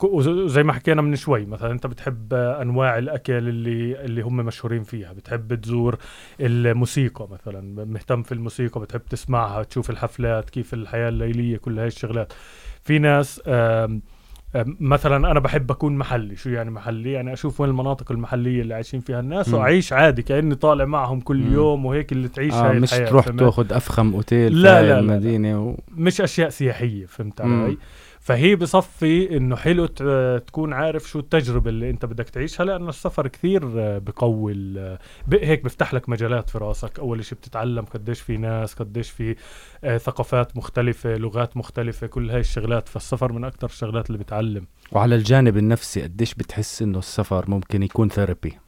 زي 0.47 0.63
ما 0.63 0.73
حكينا 0.73 1.03
من 1.03 1.17
شوي 1.17 1.47
مثلا 1.47 1.73
أنت 1.73 1.87
بتحب 1.87 2.35
أنواع 2.35 2.99
الأكل 2.99 3.33
اللي 3.33 4.05
اللي 4.05 4.23
هم 4.23 4.37
مشهورين 4.37 4.83
فيها 4.83 5.13
بتحب 5.13 5.55
تزور 5.55 5.99
الموسيقى 6.41 7.29
مثلا 7.33 7.85
مهتم 7.85 8.23
في 8.23 8.33
الموسيقى 8.33 8.81
بتحب 8.81 9.03
تسمعها 9.11 9.63
تشوف 9.63 9.91
الحفلات 9.91 10.51
كيف 10.51 10.75
الحياة 10.75 11.09
الليلية 11.09 11.57
كل 11.57 11.79
هاي 11.79 11.87
الشغلات 11.87 12.33
في 12.83 12.99
ناس 12.99 13.43
آم 13.47 14.03
مثلا 14.81 15.31
أنا 15.31 15.41
بحب 15.41 15.71
أكون 15.71 15.97
محلي 15.97 16.37
شو 16.37 16.51
يعني 16.51 16.71
محلي 16.71 17.13
يعني 17.13 17.33
أشوف 17.33 17.61
وين 17.61 17.71
المناطق 17.71 18.13
المحلية 18.13 18.63
اللي 18.63 18.75
عايشين 18.75 19.01
فيها 19.01 19.21
الناس 19.21 19.49
مم. 19.49 19.55
وأعيش 19.55 19.93
عادي 19.93 20.23
كأني 20.23 20.55
طالع 20.55 20.85
معهم 20.85 21.21
كل 21.21 21.37
مم. 21.37 21.53
يوم 21.55 21.87
وهيك 21.87 22.13
اللي 22.13 22.29
تعيش 22.29 22.55
آه 22.55 22.71
هاي 22.71 22.81
مش 22.81 22.93
الحياة 22.95 23.09
تروح؟ 23.11 23.29
تأخذ 23.29 23.73
أفخم 23.73 24.15
أوتيل 24.15 24.53
لا، 24.53 24.59
في 24.59 24.63
لا، 24.63 24.79
هاي 24.79 24.83
لا، 24.83 24.89
لا. 24.93 24.99
المدينة 25.01 25.63
و... 25.63 25.77
مش 25.97 26.21
أشياء 26.21 26.49
سياحية 26.49 27.07
فهمت. 27.07 27.41
علي 27.41 27.79
فهي 28.21 28.57
بصفي 28.57 29.37
إنه 29.37 29.57
حلو 29.57 29.87
تكون 30.39 30.73
عارف 30.73 31.09
شو 31.09 31.19
التجربة 31.19 31.71
اللي 31.71 31.91
أنت 31.91 32.05
بدك 32.05 32.29
تعيشها 32.29 32.65
لأنه 32.65 32.89
السفر 32.89 33.29
كثير 33.29 33.61
بقوي 33.99 34.53
هيك 35.33 35.63
بيفتح 35.63 35.95
لك 35.95 36.09
مجالات 36.09 36.51
في 36.51 36.59
راسك. 36.59 36.99
أول 36.99 37.25
شيء 37.25 37.39
بتتعلم 37.39 37.85
قديش 37.85 38.21
في 38.21 38.37
ناس 38.37 38.75
قديش 38.75 39.11
في 39.11 39.37
آه، 39.85 39.99
ثقافات 39.99 40.57
مختلفة 40.57 41.17
لغات 41.17 41.57
مختلفة 41.57 42.07
كل 42.07 42.31
هاي 42.31 42.41
الشغلات. 42.41 42.89
فالسفر 42.89 43.33
من 43.33 43.45
أكثر 43.45 43.67
الشغلات 43.67 44.07
اللي 44.07 44.19
بتعلم. 44.19 44.67
وعلى 44.93 45.15
الجانب 45.15 45.57
النفسي 45.57 46.03
قديش 46.03 46.35
بتحس 46.35 46.83
إنه 46.83 46.99
السفر 46.99 47.51
ممكن 47.51 47.83
يكون 47.83 48.09
ثيرابي 48.09 48.59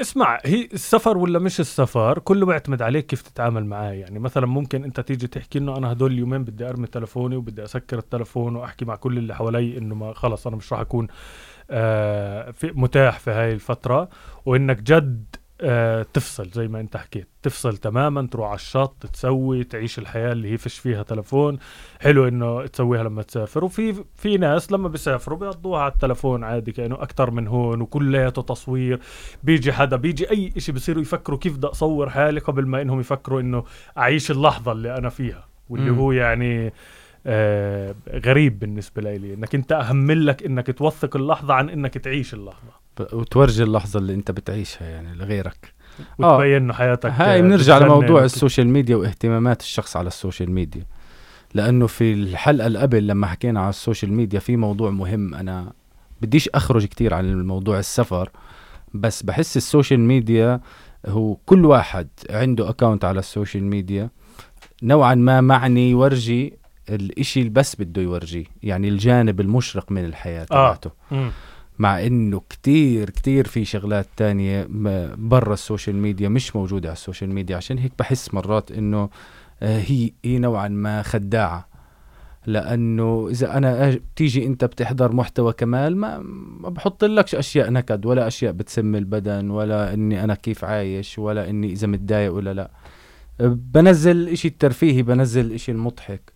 اسمع 0.00 0.38
هي 0.44 0.68
السفر 0.72 1.18
ولا 1.18 1.38
مش 1.38 1.60
السفر؟ 1.60 2.18
كله 2.18 2.46
بيعتمد 2.46 2.82
عليك 2.82 3.06
كيف 3.06 3.22
تتعامل 3.22 3.66
معاه. 3.66 3.92
يعني 3.92 4.18
مثلا 4.18 4.46
ممكن 4.46 4.84
أنت 4.84 5.00
تيجي 5.00 5.26
تحكي 5.26 5.58
إنه 5.58 5.76
أنا 5.76 5.92
هدول 5.92 6.12
اليومين 6.12 6.44
بدي 6.44 6.68
أرمي 6.68 6.86
تلفوني 6.86 7.36
وبدي 7.36 7.64
أسكر 7.64 7.98
التلفون 7.98 8.56
وأحكي 8.56 8.84
مع 8.84 8.96
كل 8.96 9.18
اللي 9.18 9.34
حوالي 9.34 9.78
إنه 9.78 9.94
ما 9.94 10.12
خلص 10.12 10.46
أنا 10.46 10.56
مش 10.56 10.72
راح 10.72 10.80
أكون 10.80 11.06
آه 11.70 12.50
في 12.50 12.72
متاح 12.74 13.18
في 13.18 13.30
هاي 13.30 13.52
الفترة. 13.52 14.08
وإنك 14.46 14.82
جد 14.82 15.36
آه 15.60 16.06
تفصل 16.12 16.50
زي 16.50 16.68
ما 16.68 16.80
انت 16.80 16.96
حكيت. 16.96 17.28
تفصل 17.42 17.76
تماما 17.76 18.26
تروح 18.26 18.46
على 18.48 18.54
الشط 18.56 19.06
تسوي 19.12 19.64
تعيش 19.64 19.98
الحياة 19.98 20.32
اللي 20.32 20.52
هي 20.52 20.56
فيش 20.56 20.78
فيها 20.78 21.02
تلفون. 21.02 21.58
حلو 22.00 22.28
إنه 22.28 22.66
تسويها 22.66 23.02
لما 23.02 23.22
تسافر. 23.22 23.64
وفي 23.64 24.04
في 24.16 24.36
ناس 24.36 24.72
لما 24.72 24.88
بيسافروا 24.88 25.38
بيقضوها 25.38 25.80
على 25.80 25.92
التلفون 25.92 26.44
عادي 26.44 26.72
كأنه 26.72 26.94
أكثر 26.94 27.30
من 27.30 27.46
هون 27.46 27.80
وكلياته 27.80 28.42
تصوير. 28.42 29.00
بيجي 29.42 29.72
حدا 29.72 29.96
بيجي 29.96 30.30
أي 30.30 30.52
إشي 30.56 30.72
بصيروا 30.72 31.02
يفكروا 31.02 31.38
كيف 31.38 31.56
بدي 31.56 31.66
أصور 31.66 32.10
حالي 32.10 32.40
قبل 32.40 32.66
ما 32.66 32.82
إنهم 32.82 33.00
يفكروا 33.00 33.40
إنه 33.40 33.64
أعيش 33.98 34.30
اللحظة 34.30 34.72
اللي 34.72 34.96
أنا 34.98 35.08
فيها. 35.08 35.44
واللي 35.68 35.90
مم. 35.90 35.98
هو 35.98 36.12
يعني 36.12 36.72
آه 37.26 37.94
غريب 38.24 38.58
بالنسبة 38.58 39.02
لي. 39.02 39.34
انك 39.34 39.54
أنت 39.54 39.72
أهم 39.72 40.10
لك 40.10 40.42
إنك 40.42 40.78
توثق 40.78 41.16
اللحظة 41.16 41.54
عن 41.54 41.68
إنك 41.70 41.98
تعيش 41.98 42.34
اللحظة. 42.34 42.68
ب- 42.68 42.87
وتورجي 43.00 43.62
اللحظة 43.62 43.98
اللي 43.98 44.14
انت 44.14 44.30
بتعيشها 44.30 44.88
يعني 44.88 45.14
لغيرك 45.14 45.72
آه. 46.20 46.34
وتبين 46.34 46.56
إنه 46.56 46.72
حياتك 46.72 47.10
هاي 47.10 47.42
بنرجع 47.42 47.78
لموضوع 47.78 48.24
السوشيال 48.24 48.68
ميديا 48.68 48.96
واهتمامات 48.96 49.60
الشخص 49.60 49.96
على 49.96 50.08
السوشيال 50.08 50.50
ميديا 50.50 50.84
لأنه 51.54 51.86
في 51.86 52.12
الحلقة 52.12 52.66
اللي 52.66 52.78
قبل 52.78 53.06
لما 53.06 53.26
حكينا 53.26 53.60
على 53.60 53.70
السوشيال 53.70 54.12
ميديا 54.12 54.40
في 54.40 54.56
موضوع 54.56 54.90
مهم 54.90 55.34
أنا 55.34 55.72
بديش 56.22 56.48
أخرج 56.48 56.84
كتير 56.84 57.14
عن 57.14 57.24
الموضوع 57.24 57.78
السفر 57.78 58.30
بس 58.94 59.22
بحس 59.22 59.56
السوشيال 59.56 60.00
ميديا 60.00 60.60
هو 61.06 61.34
كل 61.34 61.64
واحد 61.64 62.08
عنده 62.30 62.68
account 62.70 63.04
على 63.04 63.18
السوشيال 63.18 63.64
ميديا 63.64 64.10
نوعا 64.82 65.14
ما 65.14 65.40
معني 65.40 65.90
يورجي 65.90 66.58
الإشي 66.90 67.40
اللي 67.40 67.50
بس 67.50 67.76
بده 67.76 68.02
يورجيه 68.02 68.44
يعني 68.62 68.88
الجانب 68.88 69.40
المشرق 69.40 69.92
من 69.92 70.04
الحياة 70.04 70.42
آه. 70.42 70.44
تبعته. 70.44 70.90
مع 71.78 72.06
إنه 72.06 72.42
كتير 72.50 73.10
كتير 73.10 73.46
في 73.46 73.64
شغلات 73.64 74.06
تانية 74.16 74.66
برا 75.16 75.54
السوشيال 75.54 75.96
ميديا 75.96 76.28
مش 76.28 76.56
موجودة 76.56 76.88
على 76.88 76.96
السوشيال 76.96 77.30
ميديا. 77.30 77.56
عشان 77.56 77.78
هيك 77.78 77.92
بحس 77.98 78.34
مرات 78.34 78.72
إنه 78.72 79.10
آه، 79.62 79.78
هي 79.78 80.10
هي 80.24 80.38
نوعا 80.38 80.68
ما 80.68 81.02
خداعة. 81.02 81.68
لأنه 82.46 83.28
إذا 83.30 83.56
أنا 83.56 83.90
بتيجي 84.14 84.46
أنت 84.46 84.64
بتحضر 84.64 85.12
محتوى 85.12 85.52
كمان 85.52 85.96
ما 85.96 86.22
بتحطلكش 86.58 87.34
أشياء 87.34 87.70
نكد 87.70 88.06
ولا 88.06 88.26
أشياء 88.26 88.52
بتسم 88.52 88.94
البدن 88.94 89.50
ولا 89.50 89.94
إني 89.94 90.24
أنا 90.24 90.34
كيف 90.34 90.64
عايش 90.64 91.18
ولا 91.18 91.50
إني 91.50 91.72
إذا 91.72 91.86
متضايق 91.86 92.32
ولا 92.32 92.54
لأ. 92.54 92.70
بنزل 93.40 94.28
إشي 94.28 94.48
الترفيهي 94.48 95.02
بنزل 95.02 95.46
الاشي 95.46 95.72
المضحك. 95.72 96.32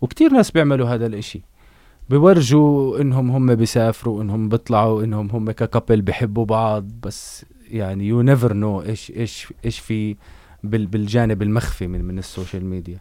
وكتير 0.00 0.32
ناس 0.32 0.50
بيعملوا 0.50 0.88
هذا 0.88 1.06
الإشي. 1.06 1.42
بيورجوا 2.10 3.00
إنهم 3.00 3.30
هم 3.30 3.54
بيسافروا 3.54 4.22
إنهم 4.22 4.48
بيطلعوا 4.48 5.04
إنهم 5.04 5.30
هم 5.30 5.50
ك 5.50 5.57
couple 5.57 6.02
بيحبوا 6.02 6.44
بعض. 6.44 6.84
بس 7.02 7.44
يعني 7.68 8.08
you 8.08 8.22
never 8.22 8.52
know 8.52 8.82
إيش 8.82 9.10
إيش 9.10 9.52
إيش 9.64 9.78
في 9.78 10.16
بال 10.64 10.86
بالجانب 10.86 11.42
المخفي 11.42 11.86
من 11.86 12.04
من 12.04 12.18
السوشيال 12.18 12.64
ميديا. 12.64 13.00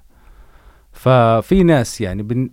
ففي 0.92 1.64
ناس 1.64 2.02
يعني 2.02 2.50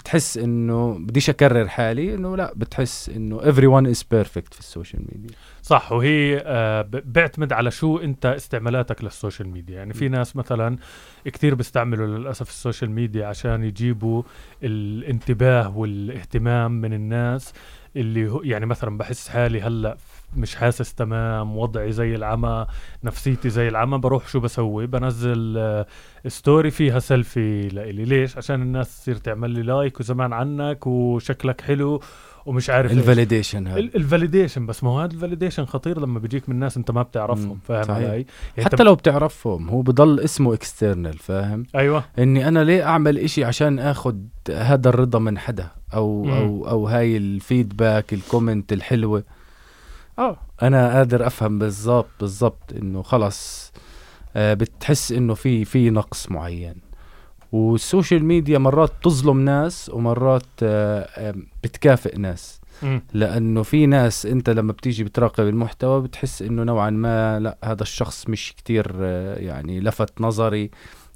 بتحس 0.00 0.38
إنه 0.38 0.98
بديش 0.98 1.30
أكرر 1.30 1.68
حالي 1.68 2.14
إنه 2.14 2.36
لا 2.36 2.52
بتحس 2.56 3.08
إنه 3.08 3.40
everyone 3.40 3.94
is 3.94 4.00
perfect 4.00 4.52
في 4.54 4.58
السوشيال 4.60 5.02
ميديا 5.12 5.36
صح 5.62 5.92
وهي 5.92 6.42
آه، 6.46 6.82
بيعتمد 6.82 7.52
على 7.52 7.70
شو 7.70 7.98
أنت 7.98 8.26
استعمالاتك 8.26 9.04
للسوشيال 9.04 9.48
ميديا 9.48 9.76
يعني 9.76 9.92
في. 9.94 10.08
ناس 10.08 10.36
مثلا 10.36 10.76
كتير 11.24 11.54
بيستعملوا 11.54 12.06
للأسف 12.06 12.48
السوشيال 12.48 12.90
ميديا 12.90 13.26
عشان 13.26 13.64
يجيبوا 13.64 14.22
الانتباه 14.62 15.76
والإهتمام 15.78 16.72
من 16.80 16.92
الناس 16.92 17.52
اللي 17.96 18.28
هو 18.28 18.42
يعني 18.42 18.66
مثلا 18.66 18.98
بحس 18.98 19.28
حالي 19.28 19.60
هلأ 19.60 19.96
مش 20.36 20.56
حاسس 20.56 20.94
تمام 20.94 21.56
وضعي 21.56 21.92
زي 21.92 22.14
العمى 22.14 22.66
نفسيتي 23.04 23.50
زي 23.50 23.68
العمى 23.68 23.98
بروح 23.98 24.28
شو 24.28 24.40
بسوي 24.40 24.86
بنزل 24.86 25.54
آه، 25.58 25.86
story 26.26 26.70
فيها 26.70 26.98
سيلفي 26.98 27.68
لإلي 27.68 28.04
ليش 28.04 28.36
عشان 28.36 28.62
الناس 28.62 29.00
تصير 29.00 29.16
تعمل 29.16 29.50
لي 29.50 29.62
like 29.62 30.00
وزمان 30.00 30.32
عنك 30.32 30.86
وشكلك 30.86 31.60
حلو 31.60 32.00
ومش 32.46 32.70
عارف. 32.70 32.92
ال 32.92 32.99
validation 32.99 33.66
هذا 33.66 33.78
ال- 33.78 33.96
ال 33.96 34.02
validation 34.02 34.66
بس 34.66 34.84
ما 34.84 34.90
هو 34.90 35.00
هذا 35.00 35.12
ال 35.14 35.19
validation 35.19 35.64
خطير 35.64 36.00
لما 36.00 36.18
بيجيك 36.18 36.48
من 36.48 36.56
ناس 36.56 36.76
أنت 36.76 36.90
ما 36.90 37.02
بتعرفهم 37.02 37.58
فاهم. 37.68 37.90
علي؟ 37.90 38.04
يعني 38.06 38.24
حتى 38.58 38.82
لو 38.82 38.94
بتعرفهم 38.94 39.68
هو 39.68 39.82
بضل 39.82 40.20
اسمه 40.20 40.54
external 40.54 41.18
فاهم 41.18 41.66
أيوه 41.74 42.04
إني 42.18 42.48
أنا 42.48 42.64
ليه 42.64 42.82
أعمل 42.88 43.18
إشي 43.18 43.44
عشان 43.44 43.78
آخد 43.78 44.28
هذا 44.50 44.88
الرضا 44.88 45.18
من 45.18 45.38
حدا 45.38 45.68
أو 45.94 46.22
مم. 46.24 46.30
أو 46.30 46.68
أو 46.68 46.86
هاي 46.88 47.16
ال 47.16 47.27
feedback 47.27 48.12
ال 48.12 48.20
comment 48.20 48.72
الحلوة 48.72 49.24
آه. 50.18 50.36
أنا 50.62 50.92
قادر 50.94 51.26
أفهم 51.26 51.58
بالضبط 51.58 52.06
بالضبط 52.20 52.72
إنه 52.76 53.02
خلص 53.02 53.72
آه 54.36 54.54
بتحس 54.54 55.12
إنه 55.12 55.34
في 55.34 55.64
في 55.64 55.90
نقص 55.90 56.30
معين. 56.30 56.74
والسوشيال 57.52 58.24
ميديا 58.24 58.58
مرات 58.58 58.92
تظلم 59.02 59.40
ناس 59.40 59.90
ومرات 59.94 60.42
آه 60.62 61.00
آه 61.16 61.34
بتكافئ 61.64 62.18
ناس. 62.18 62.60
مم. 62.82 63.02
لأنه 63.12 63.62
في 63.62 63.86
ناس 63.86 64.26
أنت 64.26 64.50
لما 64.50 64.72
بتيجي 64.72 65.04
بتراقب 65.04 65.46
المحتوى 65.48 66.02
بتحس 66.02 66.42
إنه 66.42 66.62
نوعا 66.64 66.90
ما 66.90 67.40
لأ 67.40 67.58
هذا 67.64 67.82
الشخص 67.82 68.28
مش 68.28 68.54
كتير 68.56 68.92
آه، 69.00 69.34
يعني 69.38 69.80
لفت 69.80 70.20
نظري. 70.20 70.70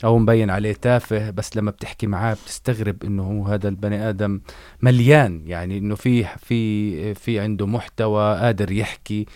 أو 0.04 0.18
مبين 0.18 0.50
عليه 0.50 0.72
تافه 0.72 1.30
بس 1.30 1.56
لما 1.56 1.70
بتحكي 1.70 2.06
معاه 2.06 2.34
بتستغرب 2.34 3.04
إنه 3.04 3.22
هو 3.22 3.44
هذا 3.46 3.68
البني 3.68 4.08
آدم 4.08 4.40
مليان. 4.82 5.42
يعني 5.46 5.78
إنه 5.78 5.94
في 5.94 6.24
في 6.24 7.14
في 7.14 7.40
عنده 7.40 7.66
محتوى 7.66 8.38
قادر 8.38 8.72
يحكي 8.72 9.26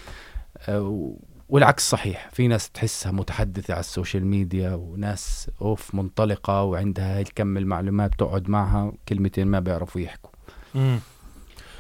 آه، 0.59 1.15
والعكس 1.49 1.91
صحيح. 1.91 2.29
في 2.33 2.49
ناس 2.49 2.71
تحسها 2.71 3.13
متحدثة 3.13 3.75
على 3.75 3.81
السوشيال 3.81 4.27
ميديا 4.27 4.75
وناس 4.75 5.51
أوف 5.63 5.95
منطلقة 5.95 6.63
وعندها 6.63 7.17
هاي 7.17 7.23
الكم 7.23 7.57
المعلومات 7.57 8.11
تقعد 8.19 8.51
معها 8.51 8.93
كلمتين 9.09 9.47
ما 9.47 9.61
بيعرفوا 9.61 10.01
يحكوا. 10.01 10.31
مم. 10.75 10.99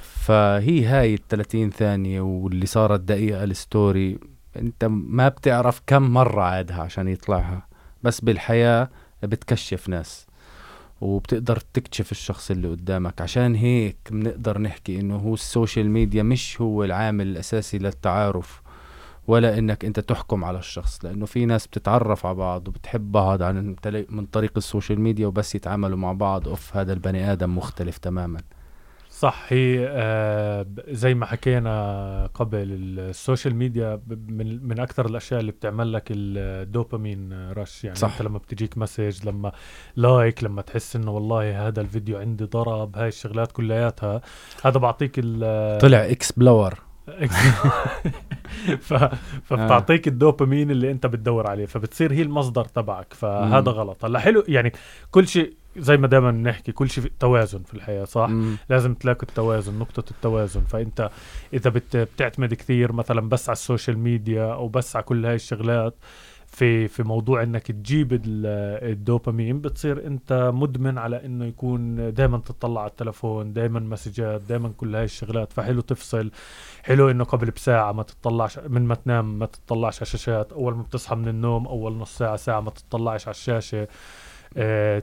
فهي 0.02 0.86
هاي 0.86 1.14
ال 1.14 1.28
30 1.28 1.70
ثانية 1.70 2.20
واللي 2.20 2.66
صارت 2.66 3.00
دقيقة 3.00 3.44
ال 3.44 3.57
story 3.57 4.18
أنت 4.56 4.84
ما 4.84 5.28
بتعرف 5.28 5.82
كم 5.86 6.02
مرة 6.02 6.42
عادها 6.42 6.82
عشان 6.82 7.08
يطلعها. 7.08 7.67
بس 8.02 8.20
بالحياة 8.20 8.88
بتكشف 9.22 9.88
ناس 9.88 10.26
وبتقدر 11.00 11.56
تكتشف 11.56 12.12
الشخص 12.12 12.50
اللي 12.50 12.68
قدامك. 12.68 13.20
عشان 13.20 13.54
هيك 13.54 13.96
بنقدر 14.10 14.58
نحكي 14.58 15.00
إنه 15.00 15.16
هو 15.16 15.34
السوشيال 15.34 15.90
ميديا 15.90 16.22
مش 16.22 16.60
هو 16.60 16.84
العامل 16.84 17.26
الأساسي 17.26 17.78
للتعارف 17.78 18.62
ولا 19.26 19.58
إنك 19.58 19.84
أنت 19.84 20.00
تحكم 20.00 20.44
على 20.44 20.58
الشخص 20.58 21.04
لأنه 21.04 21.26
في 21.26 21.46
ناس 21.46 21.66
بتتعرف 21.66 22.26
على 22.26 22.34
بعض 22.34 22.68
وبتحب 22.68 23.12
بعض 23.12 23.42
عن 23.42 23.76
من 24.08 24.26
طريق 24.26 24.52
السوشيال 24.56 25.00
ميديا 25.00 25.26
وبس 25.26 25.54
يتعاملوا 25.54 25.98
مع 25.98 26.12
بعض. 26.12 26.48
أوف 26.48 26.76
هذا 26.76 26.92
البني 26.92 27.32
آدم 27.32 27.56
مختلف 27.56 27.98
تماما. 27.98 28.40
صح 29.18 29.46
هي 29.48 29.86
آه 29.90 30.66
زي 30.88 31.14
ما 31.14 31.26
حكينا 31.26 32.30
قبل 32.34 32.58
السوشيال 32.98 33.54
ميديا 33.54 34.00
من 34.28 34.68
من 34.68 34.80
أكثر 34.80 35.06
الأشياء 35.06 35.40
اللي 35.40 35.52
بتعمل 35.52 35.92
لك 35.92 36.04
ال 36.10 36.26
dopamine 36.26 37.50
rush. 37.52 37.84
يعني 37.84 37.96
صح. 37.96 38.12
انت 38.12 38.22
لما 38.22 38.38
بتجيك 38.38 38.78
message 38.78 39.28
لما 39.28 39.52
like 39.96 40.44
لما 40.44 40.62
تحس 40.62 40.96
إنه 40.96 41.10
والله 41.10 41.68
هذا 41.68 41.80
الفيديو 41.80 42.18
عندي 42.18 42.44
ضرب 42.44 42.96
هاي 42.96 43.08
الشغلات 43.08 43.52
كلياتها. 43.52 44.20
هذا 44.64 44.78
بعطيك 44.78 45.12
ال 45.18 45.78
طلع 45.78 45.98
explore. 46.10 46.87
ف... 48.88 48.94
فبتعطيك 49.44 50.08
الدوبامين 50.08 50.70
اللي 50.70 50.90
انت 50.90 51.06
بتدور 51.06 51.46
عليه 51.46 51.66
فبتصير 51.66 52.12
هي 52.12 52.22
المصدر 52.22 52.64
تبعك 52.64 53.14
فهذا. 53.14 53.70
غلط 53.70 54.04
هلا 54.04 54.18
حلو 54.18 54.44
يعني 54.48 54.72
كل 55.10 55.28
شيء 55.28 55.54
زي 55.76 55.96
ما 55.96 56.06
دائما 56.06 56.30
بنحكي 56.30 56.72
كل 56.72 56.90
شيء 56.90 57.12
توازن 57.20 57.62
في 57.62 57.74
الحياة 57.74 58.04
صح 58.04 58.28
مم. 58.28 58.56
لازم 58.70 58.94
تلاقي 58.94 59.22
التوازن 59.22 59.78
نقطة 59.78 60.10
التوازن 60.10 60.60
فأنت 60.60 61.10
إذا 61.52 61.70
بت 61.70 61.96
بتعتمد 61.96 62.54
كثير 62.54 62.92
مثلا 62.92 63.28
بس 63.28 63.48
على 63.48 63.56
السوشيال 63.56 63.98
ميديا 63.98 64.52
أو 64.52 64.68
بس 64.68 64.96
على 64.96 65.04
كل 65.04 65.26
هاي 65.26 65.34
الشغلات 65.34 65.94
في 66.58 66.88
في 66.88 67.02
موضوع 67.02 67.42
إنك 67.42 67.62
تجيب 67.66 68.12
ال- 68.12 68.20
الدوبامين 68.92 69.60
بتصير 69.60 70.06
أنت 70.06 70.50
مدمن 70.54 70.98
على 70.98 71.24
إنه 71.26 71.44
يكون 71.44 72.14
دائما 72.14 72.38
تطلع 72.38 72.80
على 72.80 72.90
التلفون 72.90 73.52
دائما 73.52 73.80
مسجات 73.80 74.40
دائما 74.40 74.68
كل 74.76 74.94
هاي 74.96 75.04
الشغلات. 75.04 75.52
فحلو 75.52 75.80
تفصل 75.80 76.30
حلو 76.82 77.10
إنه 77.10 77.24
قبل 77.24 77.50
بساعة 77.50 77.92
ما 77.92 78.02
تطلعش 78.02 78.58
من 78.58 78.82
ما 78.86 78.94
تنام 78.94 79.38
ما 79.38 79.46
تطلعش 79.46 79.94
على 79.96 80.02
الشاشات. 80.02 80.52
أول 80.52 80.74
ما 80.76 80.82
بتصحى 80.82 81.14
من 81.16 81.28
النوم 81.28 81.66
أول 81.66 81.92
نص 81.96 82.18
ساعة 82.18 82.36
ساعة 82.36 82.60
ما 82.60 82.70
تطلعش 82.70 83.28
على 83.28 83.34
الشاشة. 83.34 83.88
آه، 84.56 85.02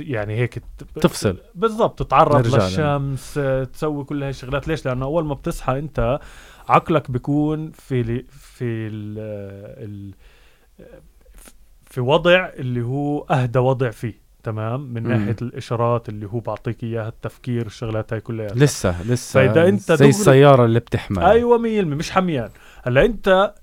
يعني 0.00 0.36
هيك 0.36 0.58
ت- 0.58 0.98
تفصل. 1.00 1.36
بالضبط 1.54 1.98
تتعرض. 1.98 2.46
للشمس 2.46 3.38
آه، 3.38 3.64
تسوي 3.64 4.04
كل 4.04 4.22
هاي 4.22 4.30
الشغلات. 4.30 4.68
ليش؟ 4.68 4.86
لأنه 4.86 5.04
أول 5.06 5.24
ما 5.24 5.34
بتصحى 5.34 5.78
أنت 5.78 6.18
عقلك 6.68 7.10
بيكون 7.10 7.70
في 7.70 8.00
ال 8.00 8.24
في 8.30 8.64
ال 8.64 9.18
ال 9.84 10.14
في 11.84 12.00
وضع 12.00 12.48
اللي 12.56 12.82
هو 12.82 13.20
أهدى 13.20 13.58
وضع 13.58 13.90
فيه 13.90 14.26
تمام؟ 14.42 14.80
من 14.80 15.02
مم. 15.02 15.08
ناحية 15.12 15.36
الإشارات 15.42 16.08
اللي 16.08 16.26
هو 16.26 16.40
بعطيك 16.40 16.84
إياها 16.84 17.08
التفكير 17.08 17.66
الشغلات 17.66 18.12
هاي 18.12 18.20
كلها. 18.20 18.46
لسه 18.54 19.02
لسه. 19.02 19.32
فإذا 19.46 19.68
أنت 19.68 19.80
زي 19.92 19.96
دغري- 19.96 20.08
السيارة 20.08 20.64
اللي 20.64 20.80
بتحمل. 20.80 21.22
أيوه 21.22 21.58
100% 21.58 21.64
مش 21.84 22.10
حميان. 22.10 22.50
هلأ 22.82 23.04
أنت 23.04 23.54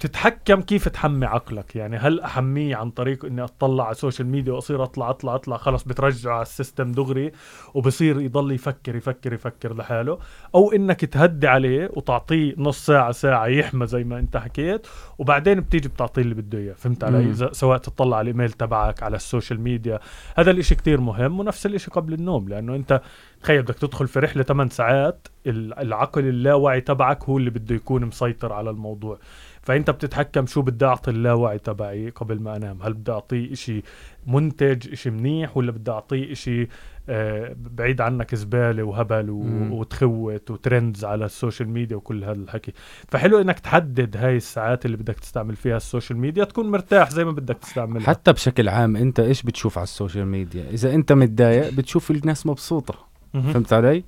تتحكم 0.00 0.60
كيف 0.60 0.88
تحمي 0.88 1.26
عقلك؟ 1.26 1.76
يعني 1.76 1.96
هل 1.96 2.20
أحميه 2.20 2.76
عن 2.76 2.90
طريق 2.90 3.24
إني 3.24 3.44
أطلع 3.44 3.84
على 3.84 3.92
السوشيال 3.92 4.28
ميديا 4.28 4.52
وأصير 4.52 4.82
أطلع 4.82 5.10
أطلع 5.10 5.34
أطلع 5.34 5.56
خلص 5.56 5.82
بترجع 5.84 6.32
على 6.32 6.42
ال 6.42 6.49
system 6.49 6.92
دغري 6.92 7.32
وبصير 7.74 8.20
يضل 8.20 8.52
يفكر 8.52 8.96
يفكر 8.96 9.32
يفكر 9.32 9.76
لحاله؟ 9.76 10.18
أو 10.54 10.72
إنك 10.72 11.04
تهدي 11.04 11.46
عليه 11.48 11.90
وتعطيه 11.92 12.54
نص 12.58 12.86
ساعة 12.86 13.12
ساعة 13.12 13.46
يحمى 13.46 13.86
زي 13.86 14.04
ما 14.04 14.18
أنت 14.18 14.36
حكيت 14.36 14.86
وبعدين 15.18 15.60
بتيجي 15.60 15.88
بتعطيه 15.88 16.22
اللي 16.22 16.34
بده 16.34 16.58
إياه. 16.58 16.72
فهمت 16.72 17.04
علي؟ 17.04 17.34
سواء 17.52 17.78
تطلع 17.78 18.16
على 18.16 18.30
الإيميل 18.30 18.52
تبعك 18.52 19.02
على 19.02 19.16
السوشيال 19.16 19.60
ميديا 19.60 19.98
هذا 20.36 20.50
الإشي 20.50 20.74
كتير 20.74 21.00
مهم 21.00 21.40
ونفس 21.40 21.66
الإشي 21.66 21.90
قبل 21.90 22.12
النوم 22.12 22.48
لأنه 22.48 22.74
أنت 22.74 23.00
تخيل 23.42 23.62
بدك 23.62 23.74
تدخل 23.74 24.06
في 24.08 24.18
رحلة 24.20 24.42
8 24.42 24.70
ساعات 24.70 25.28
ال- 25.46 25.78
العقل 25.78 26.24
اللاواعي 26.28 26.80
تبعك 26.80 27.24
هو 27.24 27.38
اللي 27.38 27.50
بده 27.50 27.74
يكون 27.74 28.04
مسيطر 28.04 28.52
على 28.52 28.70
الموضوع. 28.70 29.18
فأنت 29.66 29.90
بتتحكم 29.90 30.46
شو 30.46 30.62
بدي 30.62 30.84
أعطي 30.84 31.10
اللاوعي 31.10 31.58
تبعي 31.58 32.10
قبل 32.10 32.40
ما 32.40 32.56
أنام. 32.56 32.82
هل 32.82 32.94
بدي 32.94 33.12
أعطيه 33.12 33.52
إشي 33.52 33.82
منتج 34.26 34.92
إشي 34.92 35.10
منيح 35.10 35.56
ولا 35.56 35.72
بدي 35.72 35.90
أعطيه 35.90 36.32
إشي 36.32 36.68
آه 37.08 37.56
بعيد 37.58 38.00
عنك 38.00 38.34
زبالة 38.34 38.82
وهبل 38.82 39.30
و... 39.30 39.42
وتخوت 39.70 40.50
و 40.50 40.58
trends 40.58 41.04
على 41.04 41.24
السوشيال 41.24 41.68
ميديا 41.68 41.96
وكل 41.96 42.24
هذا 42.24 42.40
الحكي 42.40 42.72
فحلو 43.08 43.40
إنك 43.40 43.58
تحدد 43.58 44.16
هاي 44.16 44.36
الساعات 44.36 44.86
اللي 44.86 44.96
بدك 44.96 45.20
تستعمل 45.20 45.56
فيها 45.56 45.76
السوشيال 45.76 46.18
ميديا 46.18 46.44
تكون 46.44 46.70
مرتاح 46.70 47.10
زي 47.10 47.24
ما 47.24 47.32
بدك 47.32 47.58
تستعملها. 47.58 48.06
حتى 48.06 48.32
بشكل 48.32 48.68
عام 48.68 48.96
أنت 48.96 49.20
إيش 49.20 49.42
بتشوف 49.42 49.78
على 49.78 49.84
السوشيال 49.84 50.26
ميديا؟ 50.26 50.70
إذا 50.70 50.94
أنت 50.94 51.12
متضايق 51.12 51.72
بتشوف 51.74 52.10
الناس 52.10 52.46
مبسوطة. 52.46 52.94
فهمت 53.32 53.72
علي؟ 53.72 54.04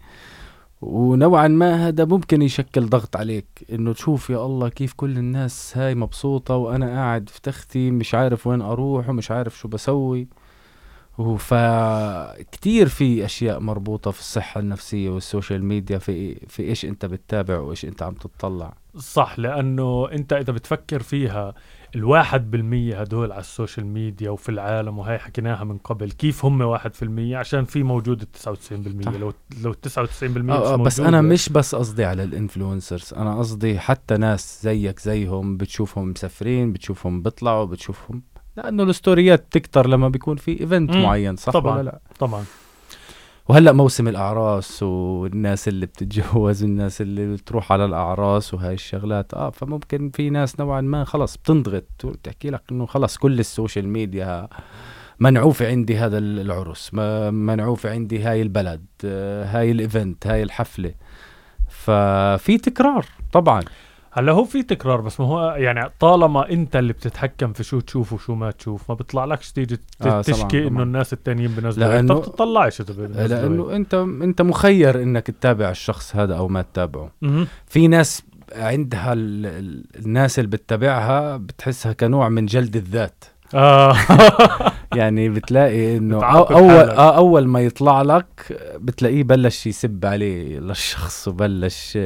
ونوعا 0.80 1.49
ما 1.49 1.88
هذا 1.88 2.04
ممكن 2.04 2.42
يشكل 2.42 2.87
ضغط 2.87 3.16
عليك 3.16 3.47
إنه 3.73 3.92
تشوف 3.92 4.30
يا 4.30 4.47
الله 4.47 4.68
كيف 4.68 4.92
كل 4.92 5.18
الناس 5.18 5.78
هاي 5.78 5.94
مبسوطة 5.94 6.56
وأنا 6.56 6.87
قاعد 6.87 7.28
في 7.28 7.40
تختي 7.42 7.90
مش 7.90 8.14
عارف 8.14 8.47
وين 8.47 8.62
أروح 8.62 9.08
ومش 9.08 9.30
عارف 9.30 9.58
شو 9.58 9.68
بسوي. 9.68 10.28
فكتير 11.38 12.88
في 12.88 13.25
أشياء 13.25 13.61
مربوطة 13.61 14.11
في 14.11 14.20
الصحة 14.20 14.61
النفسية 14.61 15.11
والسوشيال 15.11 15.64
ميديا 15.64 15.99
في 15.99 16.35
في 16.35 16.62
إيش 16.62 16.85
أنت 16.85 17.06
بتتابع 17.06 17.58
وإيش 17.58 17.85
أنت 17.85 18.02
عم 18.02 18.14
تطلع. 18.14 18.75
صح 18.97 19.38
لأنه 19.38 20.08
أنت 20.12 20.32
إذا 20.32 20.52
بتفكر 20.52 21.02
فيها 21.02 21.54
الواحد 21.95 22.50
بالمية 22.50 23.00
هدول 23.00 23.33
على 23.33 23.40
السوشيال 23.40 23.87
ميديا 23.87 24.30
وفي 24.30 24.49
العالم 24.49 24.99
وهي 24.99 25.18
حكيناها 25.18 25.64
من 25.64 25.78
قبل 25.78 26.11
كيف 26.11 26.45
هم 26.45 26.61
واحد 26.61 26.95
في 26.95 27.02
المية 27.02 27.37
عشان 27.37 27.64
في 27.64 27.83
موجود 27.83 28.21
التسعة 28.21 28.52
وتسعين 28.52 28.83
بالمية. 28.83 29.18
لو 29.18 29.33
لو 29.62 29.71
التسعة 29.71 30.02
وتسعين 30.02 30.33
بالمية 30.33 30.54
آه 30.54 30.73
آه، 30.73 30.76
بس 30.76 31.00
أنا 31.00 31.21
مش 31.23 31.49
بس 31.49 31.75
قصدي 31.75 32.04
على 32.04 32.23
ال 32.23 32.30
influencers 32.30 33.14
أنا 33.16 33.38
قصدي 33.38 33.78
حتى 33.78 34.16
ناس 34.16 34.61
زيك 34.62 34.99
زيهم 34.99 35.57
بتشوفهم 35.57 36.09
مسافرين 36.11 36.73
بتشوفهم 36.73 37.23
بيطلعوا 37.23 37.64
بتشوفهم 37.64 38.23
لأنه 38.57 38.83
ال 38.83 38.90
stories 38.90 39.47
بتكتر 39.47 39.87
لما 39.87 40.09
بيكون 40.09 40.37
في 40.37 40.61
event 40.61 40.90
مم، 40.90 41.02
معين 41.02 41.37
صح 41.37 41.52
طبعاً. 41.52 41.75
ولا 41.76 41.83
لا؟ 41.83 42.00
طبعا. 42.18 42.45
وهلأ 43.49 43.73
موسم 43.73 44.09
الأعراس 44.09 44.83
والناس 44.83 45.69
اللي 45.69 45.87
بتتجوز 45.87 46.62
والناس 46.62 47.00
اللي 47.00 47.33
بتروح 47.35 47.73
على 47.73 47.85
الأعراس 47.85 48.55
وهاي 48.55 48.75
الشغلات. 48.75 49.35
آه 49.35 49.50
فممكن 49.50 50.11
في 50.11 50.31
ناس 50.31 50.61
نوعا 50.61 50.81
ما 50.81 51.05
خلص 51.05 51.37
بتنضغط. 51.37 52.07
بتحكي 52.07 52.50
لك 52.50 52.62
إنه 52.73 52.87
خلص 52.87 53.17
كل 53.17 53.40
السوشيال 53.40 53.88
ميديا 53.88 54.49
منعوفة 55.21 55.69
عندي 55.69 55.97
هذا 55.97 56.19
العرس 56.19 56.95
منعوفة 57.33 57.90
عندي 57.90 58.23
هاي 58.23 58.43
البلد 58.43 58.85
آه، 59.05 59.45
هاي 59.45 59.71
ال 59.71 59.80
event 59.80 60.26
هاي 60.26 60.43
الحفلة. 60.43 60.95
ففي 61.69 62.59
تكرار 62.59 63.07
طبعا. 63.33 63.62
هلا 64.12 64.33
هو 64.33 64.45
في 64.45 64.62
تكرار 64.62 65.00
بس 65.00 65.21
ما 65.21 65.27
هو 65.27 65.50
يعني 65.59 65.91
طالما 66.00 66.50
انت 66.50 66.77
اللي 66.77 66.93
بتتحكم 66.93 67.53
في 67.53 67.65
شو 67.65 67.81
تشوف 67.81 68.12
وشو 68.12 68.35
ما 68.35 68.50
تشوف 68.50 68.83
ما 68.91 68.95
بيطلع 68.95 69.25
لكش 69.25 69.53
تيجي 69.53 69.79
آه، 70.03 70.23
تشكي 70.23 70.67
إنه. 70.69 70.83
الناس 70.83 71.12
التانيين 71.12 71.50
بنزلوا. 71.50 72.03
لأنه- 72.03 72.07
طب 72.09 72.17
بتطلعش. 72.21 72.83
لأنه 72.83 73.77
أنت 73.77 73.95
أنت 73.95 74.43
مخير 74.43 75.03
إنك 75.03 75.27
تتابع 75.27 75.71
الشخص 75.71 76.17
هذا 76.17 76.35
أو 76.37 76.49
ما 76.49 76.62
تتابعه 76.62 77.11
مهم. 77.23 77.47
في 77.67 77.88
ناس 77.88 78.23
عندها 78.57 79.12
ال... 79.12 79.47
ال- 79.47 79.85
الناس 80.07 80.38
اللي 80.38 80.50
بتتابعها 80.50 81.37
بتحسها 81.37 81.93
كنوع 81.93 82.29
من 82.29 82.47
جلد 82.47 82.77
الذات 82.77 83.25
آه. 83.55 83.95
يعني 84.97 85.28
بتلاقي 85.28 85.97
إنه 85.97 86.25
اول. 86.25 86.71
آه 86.90 87.17
أول 87.17 87.47
ما 87.47 87.61
يطلع 87.61 88.02
لك 88.02 88.59
بتلاقيه 88.81 89.23
بلش 89.23 89.67
يسب 89.67 90.07
عليه 90.07 90.59
للشخص 90.59 91.28
وبلش 91.28 91.99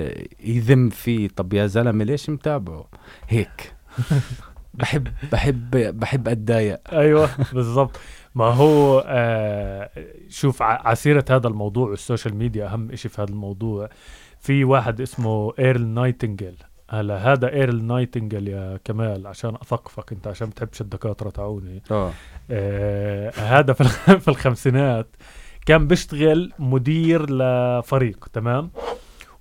يذم 0.44 0.88
فيه. 0.88 1.28
طب 1.36 1.52
يا 1.52 1.66
زلمة 1.66 2.04
ليش 2.04 2.30
متابعه؟ 2.30 2.84
هيك. 3.28 3.74
بحب 4.74 5.08
بحب 5.32 5.70
بحب 6.00 6.28
أتضايق. 6.28 6.80
أيوه 6.92 7.28
بالضبط. 7.52 7.96
ما 8.34 8.44
هو 8.44 9.04
آه 9.06 9.90
شوف 10.28 10.62
عسيرة 10.62 11.24
هذا 11.30 11.48
الموضوع 11.48 11.88
والسوشيال 11.90 12.34
ميديا 12.34 12.66
أهم 12.66 12.90
إشي 12.90 13.08
في 13.08 13.22
هذا 13.22 13.30
الموضوع. 13.30 13.88
في 14.40 14.64
واحد 14.64 15.00
اسمه 15.00 15.52
إيرل 15.58 15.86
نايتنجل 15.86 16.54
هلا 16.92 17.32
هذا 17.32 17.52
إيرل 17.52 17.84
نايتنجل 17.84 18.48
يا 18.48 18.78
كمال 18.84 19.26
عشان 19.26 19.54
أثقفك 19.54 20.12
أنت 20.12 20.26
عشان 20.26 20.48
بتحبش 20.48 20.80
الدكاترة 20.80 21.30
تاعوني 21.30 21.82
آه. 21.90 22.12
آه 22.50 23.30
هذا 23.30 23.72
في 23.72 23.84
في 24.24 24.28
الخمسينات 24.28 25.16
كان 25.66 25.86
بيشتغل 25.86 26.52
مدير 26.58 27.30
لفريق 27.30 28.28
تمام؟ 28.32 28.70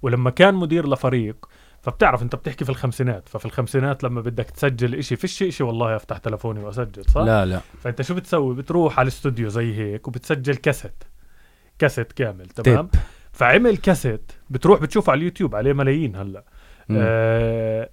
ولما 0.02 0.30
كان 0.30 0.56
مدير 0.56 0.90
لفريق 0.90 1.50
فبتعرف 1.82 2.22
أنت 2.24 2.36
بتحكي 2.36 2.66
في 2.66 2.72
الخمسينات 2.72 3.30
ففي 3.30 3.46
الخمسينات 3.46 4.04
لما 4.04 4.22
بدك 4.22 4.46
تسجل 4.50 4.96
إشي 4.96 5.16
فيش 5.16 5.44
إشي 5.44 5.64
والله 5.64 5.96
أفتح 5.96 6.18
تلفوني 6.18 6.64
وأسجل 6.64 7.06
صح؟ 7.06 7.22
لا 7.22 7.46
لا. 7.46 7.62
فأنت 7.82 8.02
شو 8.02 8.14
بتسوي؟ 8.14 8.56
بتروح 8.56 9.00
على 9.00 9.06
الاستوديو 9.06 9.50
زي 9.50 9.74
هيك 9.74 10.08
وبتسجل 10.08 10.56
كاسيت 10.56 11.04
كاسيت 11.80 12.12
كامل 12.12 12.46
تمام؟ 12.46 12.88
طيب. 12.88 13.02
فعمل 13.32 13.78
كاسيت 13.78 14.32
بتروح 14.50 14.82
بتشوفه 14.82 15.12
على 15.12 15.20
اليوتيوب 15.20 15.56
عليه 15.56 15.74
ملايين 15.74 16.16
هلا. 16.16 16.44
آه 16.92 17.90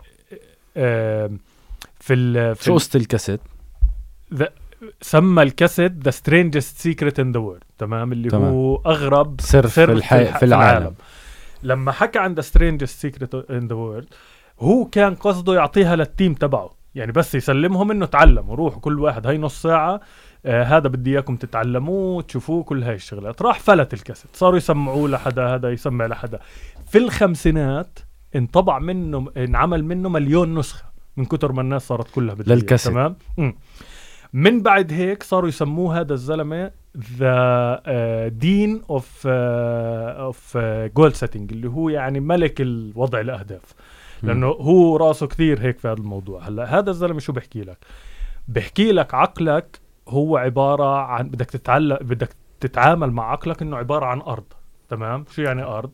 آه 0.77 1.31
في 2.01 2.15
ال 2.15 2.55
في 2.57 2.65
شو 2.65 2.75
قصة 2.75 2.97
الكاسيت؟ 2.97 3.41
سمى 5.01 5.43
الكاسيت 5.43 5.93
the 5.93 6.11
strangest 6.11 6.79
secret 6.79 7.21
in 7.21 7.33
the 7.33 7.41
world 7.41 7.63
تمام؟ 7.79 8.13
اللي 8.13 8.29
تمام. 8.29 8.53
هو 8.53 8.77
أغرب 8.77 9.41
سر 9.41 9.63
في, 9.67 9.75
سر 9.75 9.93
الح... 9.93 10.13
الح- 10.13 10.39
في 10.39 10.45
العالم. 10.45 10.95
لما 11.63 11.93
حكى 11.93 12.19
عن 12.19 12.35
the 12.35 12.41
strangest 12.41 13.01
secret 13.01 13.35
in 13.35 13.69
the 13.69 13.75
world 13.75 14.09
هو 14.61 14.85
كان 14.85 15.15
قصده 15.15 15.55
يعطيها 15.55 15.97
لل 15.97 16.10
team 16.10 16.35
تبعه. 16.35 16.71
يعني 16.95 17.13
بس 17.13 17.35
يسلمهم 17.35 17.91
إنه 17.91 18.07
تعلموا 18.07 18.57
روحوا 18.57 18.81
كل 18.81 19.01
واحد 19.01 19.27
هاي 19.27 19.39
نص 19.39 19.63
ساعة 19.63 20.01
آه 20.47 20.63
هذا 20.63 20.89
بدي 20.89 21.11
إياكم 21.13 21.37
تتعلموه 21.37 22.23
تشوفوه 22.23 22.63
كل 22.63 22.83
هاي 22.83 22.95
الشغلات. 22.95 23.43
راح 23.43 23.61
فلت 23.61 23.95
الكاسيت 23.95 24.31
صاروا 24.37 24.57
يسمعوه 24.57 25.09
لحدا 25.09 25.47
هذا 25.55 25.71
يسمع 25.71 26.07
لحدا. 26.07 26.39
في 26.89 26.99
الخمسينات 26.99 27.99
انطبع 28.37 28.79
منه 28.79 29.31
انعمل 29.37 29.85
منه 29.85 30.09
مليون 30.09 30.59
نسخة 30.59 30.85
من 31.17 31.25
كتر 31.25 31.53
ما 31.53 31.61
الناس 31.61 31.87
صارت 31.87 32.11
كلها 32.11 32.35
للكاسيت. 32.35 32.93
تمام. 32.93 33.17
من 34.33 34.63
بعد 34.63 34.93
هيك 34.93 35.23
صاروا 35.23 35.49
يسموه 35.49 36.01
هذا 36.01 36.15
الزلمة 36.15 36.71
the 37.19 38.29
dean 38.29 38.83
of 38.91 39.27
of 39.27 40.57
goal 40.97 41.15
setting 41.15 41.53
اللي 41.53 41.69
هو 41.69 41.89
يعني 41.89 42.21
ملك 42.21 42.61
الوضع 42.61 43.21
الأهداف. 43.21 43.75
لأنه 44.23 44.47
هو 44.47 44.97
راسه 44.97 45.27
كثير 45.27 45.61
هيك 45.61 45.79
في 45.79 45.89
هذا 45.89 45.99
الموضوع. 45.99 46.49
هلأ 46.49 46.79
هذا 46.79 46.91
الزلمة 46.91 47.21
شو 47.21 47.33
بحكي 47.33 47.63
لك؟ 47.63 47.79
بحكي 48.49 48.93
لك 48.93 49.15
عقلك 49.15 49.81
هو 50.09 50.37
عبارة 50.37 50.97
عن 50.97 51.29
بدك 51.29 51.47
تتعلق 51.47 52.03
بدك 52.03 52.31
تتعامل 52.61 53.11
مع 53.11 53.33
عقلك 53.33 53.63
إنه 53.63 53.77
عبارة 53.77 54.07
عن 54.07 54.21
أرض 54.21 54.45
تمام؟ 54.89 55.25
شو 55.31 55.43
يعني 55.43 55.63
أرض؟ 55.63 55.91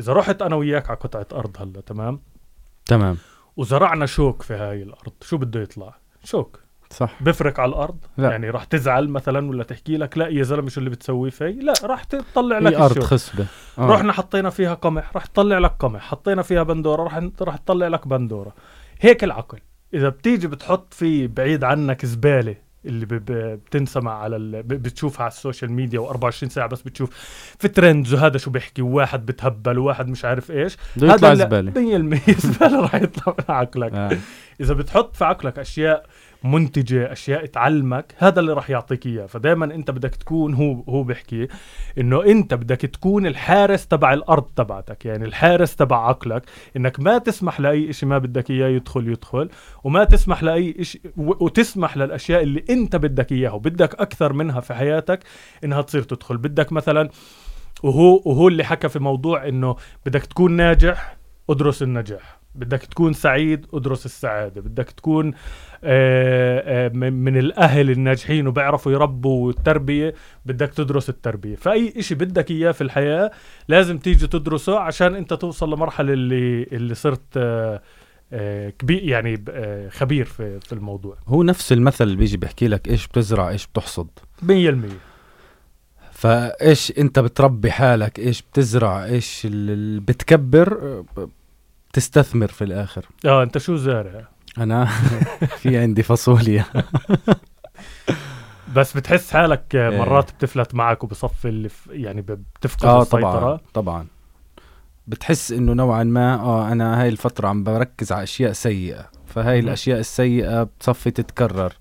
إذا 0.00 0.12
رحت 0.12 0.42
أنا 0.42 0.56
وياك 0.56 0.90
على 0.90 0.98
قطعة 0.98 1.26
أرض 1.32 1.56
هلا 1.60 1.80
تمام؟ 1.80 2.20
تمام. 2.84 3.16
وزرعنا 3.56 4.06
شوك 4.06 4.42
في 4.42 4.54
هاي 4.54 4.82
الأرض 4.82 5.12
شو 5.20 5.36
بده 5.36 5.60
يطلع؟ 5.60 5.98
شوك. 6.24 6.60
صح. 6.90 7.22
بفرك 7.22 7.58
على 7.58 7.68
الأرض؟ 7.68 7.98
لا. 8.18 8.30
يعني 8.30 8.50
راح 8.50 8.64
تزعل 8.64 9.08
مثلا 9.08 9.50
ولا 9.50 9.64
تحكي 9.64 9.96
لك 9.96 10.18
لا 10.18 10.28
يا 10.28 10.42
زلمة 10.42 10.68
شو 10.68 10.78
اللي 10.80 10.90
بتسوي 10.90 11.30
في 11.30 11.52
لا 11.52 11.72
راح 11.84 12.04
تطلع 12.04 12.58
لك 12.58 12.72
هي 12.72 12.78
أرض 12.78 12.90
الشوك. 12.90 13.04
خصبة. 13.04 13.46
آه. 13.78 13.86
رحنا 13.86 14.12
حطينا 14.12 14.50
فيها 14.50 14.74
قمح 14.74 15.10
راح 15.14 15.26
تطلع 15.26 15.58
لك 15.58 15.74
قمح. 15.78 16.00
حطينا 16.00 16.42
فيها 16.42 16.62
بندورة 16.62 17.02
راح 17.02 17.28
راح 17.42 17.56
تطلع 17.56 17.88
لك 17.88 18.08
بندورة. 18.08 18.54
هيك 19.00 19.24
العقل. 19.24 19.58
إذا 19.94 20.08
بتيجي 20.08 20.48
بتحط 20.48 20.94
فيه 20.94 21.26
بعيد 21.26 21.64
عنك 21.64 22.06
زبالة 22.06 22.56
اللي 22.86 23.06
بتنسمع 23.10 24.18
على 24.22 24.36
ال... 24.36 24.62
بتشوفها 24.62 25.22
على 25.22 25.30
السوشيال 25.32 25.72
ميديا 25.72 26.00
و24 26.00 26.30
ساعة 26.30 26.66
بس 26.68 26.82
بتشوف 26.82 27.10
في 27.58 27.68
trends 27.68 28.14
وهذا 28.14 28.38
شو 28.38 28.50
بيحكي؟ 28.50 28.82
وواحد 28.82 29.26
بتهبل 29.26 29.78
وواحد 29.78 30.08
مش 30.08 30.24
عارف 30.24 30.50
إيش. 30.50 30.76
بده 30.96 31.14
يطلع 31.14 31.28
لا، 31.28 31.34
زبالة. 31.34 31.72
100% 31.72 32.40
زبالة 32.46 32.80
راح 32.80 32.94
يطلع 32.94 33.34
من 33.38 33.44
عقلك. 33.54 33.92
آه. 33.92 34.18
إذا 34.60 34.74
بتحط 34.74 35.16
في 35.16 35.24
عقلك 35.24 35.58
أشياء 35.58 36.06
منتجة 36.44 37.12
أشياء 37.12 37.46
تعلمك 37.46 38.14
هذا 38.18 38.40
اللي 38.40 38.52
راح 38.52 38.70
يعطيك 38.70 39.06
إياه. 39.06 39.26
فدائما 39.26 39.64
أنت 39.64 39.90
بدك 39.90 40.14
تكون 40.14 40.54
هو 40.54 40.82
هو 40.88 41.02
بيحكي 41.02 41.48
إنه 41.98 42.24
أنت 42.24 42.54
بدك 42.54 42.80
تكون 42.80 43.26
الحارس 43.26 43.86
تبع 43.86 44.12
الأرض 44.12 44.42
تبعتك 44.56 45.04
يعني 45.04 45.24
الحارس 45.24 45.76
تبع 45.76 46.08
عقلك. 46.08 46.42
إنك 46.76 47.00
ما 47.00 47.18
تسمح 47.18 47.60
لأي 47.60 47.92
شيء 47.92 48.08
ما 48.08 48.18
بدك 48.18 48.50
إياه 48.50 48.68
يدخل 48.68 49.08
يدخل. 49.08 49.48
وما 49.84 50.04
تسمح 50.04 50.42
لأي 50.42 50.84
شيء 50.84 51.00
وتسمح 51.16 51.96
للأشياء 51.96 52.42
اللي 52.42 52.64
أنت 52.70 52.96
بدك 52.96 53.32
إياها. 53.32 53.52
وبدك 53.52 53.94
أكثر 53.94 54.32
منها 54.32 54.60
في 54.60 54.74
حياتك 54.74 55.20
إنها 55.64 55.82
تصير 55.82 56.02
تدخل. 56.02 56.36
بدك 56.36 56.72
مثلا 56.72 57.08
وهو 57.82 58.22
وهو 58.24 58.48
اللي 58.48 58.64
حكى 58.64 58.88
في 58.88 58.98
موضوع 58.98 59.48
إنه 59.48 59.76
بدك 60.06 60.26
تكون 60.26 60.52
ناجح 60.52 61.16
ادرس 61.50 61.82
النجاح. 61.82 62.39
بدك 62.54 62.78
تكون 62.78 63.12
سعيد 63.12 63.66
ادرس 63.74 64.06
السعادة. 64.06 64.60
بدك 64.60 64.90
تكون 64.90 65.34
آه، 65.84 66.86
آه، 66.86 66.88
من 67.10 67.36
الأهل 67.36 67.90
الناجحين 67.90 68.46
وبيعرفوا 68.46 68.92
يربوا 68.92 69.50
التربية 69.50 70.14
بدك 70.46 70.74
تدرس 70.74 71.08
التربية. 71.08 71.56
فأي 71.56 71.92
إشي 71.96 72.14
بدك 72.14 72.50
إياه 72.50 72.72
في 72.72 72.80
الحياة 72.80 73.30
لازم 73.68 73.98
تيجي 73.98 74.26
تدرسه 74.26 74.78
عشان 74.78 75.14
أنت 75.14 75.34
توصل 75.34 75.74
لمرحلة 75.74 76.12
اللي 76.12 76.62
اللي 76.62 76.94
صرت 76.94 77.36
آه، 77.36 78.70
كبير 78.78 79.04
يعني 79.04 79.44
خبير 79.90 80.24
في 80.24 80.60
في 80.60 80.72
الموضوع. 80.72 81.16
هو 81.26 81.42
نفس 81.42 81.72
المثل 81.72 82.04
اللي 82.04 82.16
بيجي 82.16 82.36
بيحكي 82.36 82.68
لك 82.68 82.88
إيش 82.88 83.06
بتزرع 83.06 83.48
إيش 83.48 83.66
بتحصد. 83.66 84.08
100% 84.42 84.46
فإيش 86.12 86.92
أنت 86.98 87.18
بتربي 87.18 87.70
حالك 87.70 88.18
إيش 88.18 88.42
بتزرع 88.42 89.04
إيش 89.04 89.46
اللي 89.46 90.00
بتكبر 90.00 91.02
آه، 91.90 91.92
بتستثمر 91.92 92.48
في 92.48 92.64
الآخر. 92.64 93.06
آه 93.26 93.42
أنت 93.42 93.58
شو 93.58 93.76
زارع؟ 93.76 94.28
أنا 94.58 94.84
في 95.60 95.78
عندي 95.78 96.02
فاصوليا. 96.02 96.64
بس 98.76 98.96
بتحس 98.96 99.30
حالك 99.32 99.76
آه، 99.76 99.90
إيه. 99.90 99.98
مرات 99.98 100.30
بتفلت 100.32 100.74
معك 100.74 101.04
وبصفي 101.04 101.48
اللي 101.48 101.68
يعني 101.90 102.22
بتفقد 102.22 102.84
آه 102.84 103.02
السيطرة. 103.02 103.20
طبعا 103.30 103.58
طبعا. 103.74 104.06
بتحس 105.06 105.52
إنه 105.52 105.72
نوعا 105.72 106.04
ما 106.04 106.34
آه 106.34 106.72
أنا 106.72 107.02
هاي 107.02 107.08
الفترة 107.08 107.48
عم 107.48 107.64
بركز 107.64 108.12
على 108.12 108.22
أشياء 108.22 108.52
سيئة. 108.52 109.10
فهاي. 109.26 109.58
الأشياء 109.58 109.98
السيئة 110.00 110.62
بتصفي 110.62 111.10
تتكرر. 111.10 111.72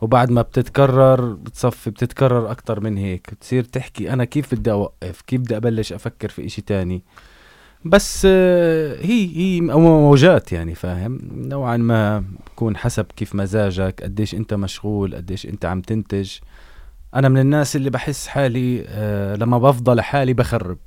وبعد 0.00 0.30
ما 0.30 0.42
بتتكرر 0.42 1.32
بتصفي 1.32 1.90
بتتكرر 1.90 2.50
أكتر 2.50 2.80
من 2.80 2.96
هيك. 2.98 3.30
بتصير 3.32 3.64
تحكي 3.64 4.12
أنا 4.12 4.24
كيف 4.24 4.54
بدي 4.54 4.72
أوقف؟ 4.72 5.20
كيف 5.26 5.40
بدي 5.40 5.56
أبلش 5.56 5.92
أفكر 5.92 6.28
في 6.28 6.46
إشي 6.46 6.62
تاني؟ 6.62 7.02
بس 7.84 8.26
آه، 8.30 8.96
هي 9.00 9.36
هي 9.36 9.60
موجات 9.60 10.52
يعني 10.52 10.74
فاهم؟ 10.74 11.18
نوعا 11.34 11.76
ما 11.76 12.24
بكون 12.46 12.76
حسب 12.76 13.06
كيف 13.16 13.34
مزاجك 13.34 14.02
قديش 14.02 14.34
أنت 14.34 14.54
مشغول 14.54 15.14
قديش 15.14 15.46
أنت 15.46 15.64
عم 15.64 15.80
تنتج. 15.80 16.32
أنا 17.14 17.28
من 17.28 17.38
الناس 17.40 17.76
اللي 17.76 17.90
بحس 17.90 18.26
حالي 18.26 18.84
آه 18.88 19.36
لما 19.36 19.58
بفضل 19.58 19.96
لحالي 19.96 20.32
بخرب. 20.32 20.78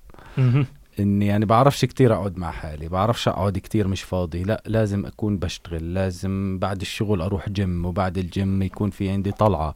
إني 1.00 1.28
يعني 1.28 1.46
بعرفش 1.46 1.86
كتير 1.86 2.14
أقعد 2.14 2.38
مع 2.38 2.52
حالي 2.52 2.88
بعرفش 2.90 3.28
أقعد 3.28 3.58
كتير 3.58 3.88
مش 3.88 4.02
فاضي. 4.02 4.44
لا 4.44 4.64
لازم 4.66 5.06
أكون 5.06 5.38
بشتغل 5.38 5.94
لازم 5.94 6.60
بعد 6.60 6.82
الشغل 6.82 7.22
أروح 7.22 7.50
جيم 7.50 7.86
وبعد 7.86 8.18
الجيم 8.18 8.62
يكون 8.62 8.90
في 8.90 9.10
عندي 9.10 9.32
طلعة. 9.32 9.76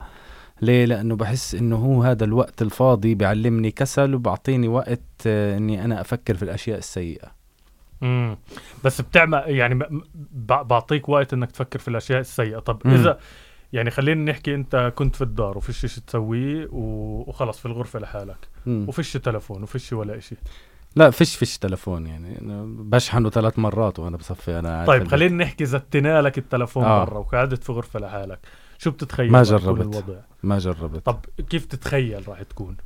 ليه 0.61 0.85
لأنه 0.85 1.15
بحس 1.15 1.55
إنه 1.55 1.75
هو 1.75 2.03
هذا 2.03 2.23
الوقت 2.23 2.61
الفاضي 2.61 3.15
بيعلمني 3.15 3.71
كسل 3.71 4.15
وبعطيني 4.15 4.67
وقت 4.67 5.01
آه، 5.27 5.57
إني 5.57 5.85
أنا 5.85 6.01
أفكر 6.01 6.35
في 6.35 6.43
الأشياء 6.43 6.77
السيئة 6.77 7.31
مم. 8.01 8.37
بس 8.83 9.01
بتعمل 9.01 9.43
يعني 9.45 9.79
بعطيك 10.61 11.09
وقت 11.09 11.33
إنك 11.33 11.51
تفكر 11.51 11.79
في 11.79 11.87
الأشياء 11.87 12.19
السيئة 12.19 12.59
طب 12.59 12.81
مم. 12.85 12.93
إذا 12.93 13.19
يعني 13.73 13.91
خلينا 13.91 14.31
نحكي 14.31 14.55
أنت 14.55 14.93
كنت 14.95 15.15
في 15.15 15.21
الدار 15.21 15.57
وفيش 15.57 15.85
شيء 15.85 16.03
تسويه 16.07 16.67
وخلص 16.71 17.59
في 17.59 17.65
الغرفة 17.65 17.99
لحالك. 17.99 18.47
وفيش 18.67 19.13
تلفون 19.13 19.63
وفيش 19.63 19.93
ولا 19.93 20.19
شيء 20.19 20.37
لا 20.95 21.09
فيش 21.09 21.35
فيش 21.35 21.57
تلفون 21.57 22.07
يعني 22.07 22.37
بشحنه 22.65 23.29
ثلاث 23.29 23.59
مرات 23.59 23.99
وأنا 23.99 24.17
بصفي 24.17 24.59
أنا 24.59 24.85
طيب. 24.85 25.07
خلينا 25.07 25.43
نحكي 25.43 25.65
زتنا 25.65 26.21
لك 26.21 26.37
التلفون 26.37 26.83
آه. 26.83 27.03
برا 27.05 27.17
وقعدت 27.17 27.63
في 27.63 27.71
غرفة 27.71 27.99
لحالك 27.99 28.39
شو 28.77 28.91
بتتخيل 28.91 29.31
ما 29.31 29.43
جربت. 29.43 29.81
الوضع؟ 29.81 30.19
ما 30.43 30.59
جربت. 30.59 31.05
طب 31.05 31.19
كيف 31.49 31.65
تتخيل 31.65 32.27
راح 32.29 32.41
تكون؟ 32.41 32.77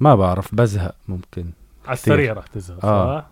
ما 0.00 0.14
بعرف 0.14 0.54
بزهق 0.54 0.94
ممكن. 1.08 1.46
على. 1.86 1.92
السريع 1.92 2.32
راح 2.32 2.46
تزهق 2.46 2.84
آه. 2.84 3.20
صح؟ 3.20 3.30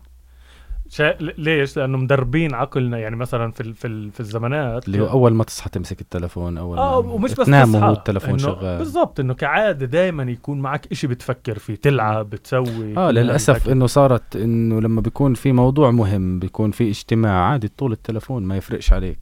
شا... 0.91 1.17
ليش؟ 1.21 1.77
لأنه 1.77 1.99
مدربين 1.99 2.55
عقلنا 2.55 2.99
يعني 2.99 3.17
مثلا 3.17 3.53
في 3.53 3.61
ال... 3.61 3.75
في, 3.75 3.87
ال... 3.87 4.11
في 4.13 4.21
الزمانات 4.21 4.87
اللي 4.87 5.01
هو 5.01 5.11
أول 5.11 5.35
ما 5.35 5.45
تصحى 5.45 5.71
تمسك 5.71 6.01
التلفون 6.01 6.59
أول 6.59 6.79
آه 6.79 7.03
ما 7.03 7.13
ومش 7.13 7.35
بس 7.35 7.47
تنام 7.47 7.75
وهو 7.75 7.93
التلفون 7.93 8.31
إنه 8.31 8.39
شغال. 8.39 8.79
بالضبط 8.79 9.21
إنه 9.21 9.35
كعادة 9.35 9.87
دائما 9.87 10.23
يكون 10.23 10.61
معك 10.61 10.93
إشي 10.93 11.07
بتفكر 11.07 11.59
فيه 11.59 11.75
تلعب 11.75 12.31
بتسوي 12.31 12.97
آه 12.97 13.11
للأسف. 13.11 13.69
إنه 13.69 13.87
صارت 13.87 14.37
إنه 14.37 14.81
لما 14.81 15.01
بيكون 15.01 15.35
في 15.35 15.53
موضوع 15.53 15.91
مهم 15.91 16.39
بيكون 16.39 16.71
في 16.71 16.89
اجتماع 16.91 17.51
عادي 17.51 17.69
طول 17.69 17.93
التلفون 17.93 18.43
ما 18.43 18.57
يفرقش 18.57 18.93
عليك. 18.93 19.19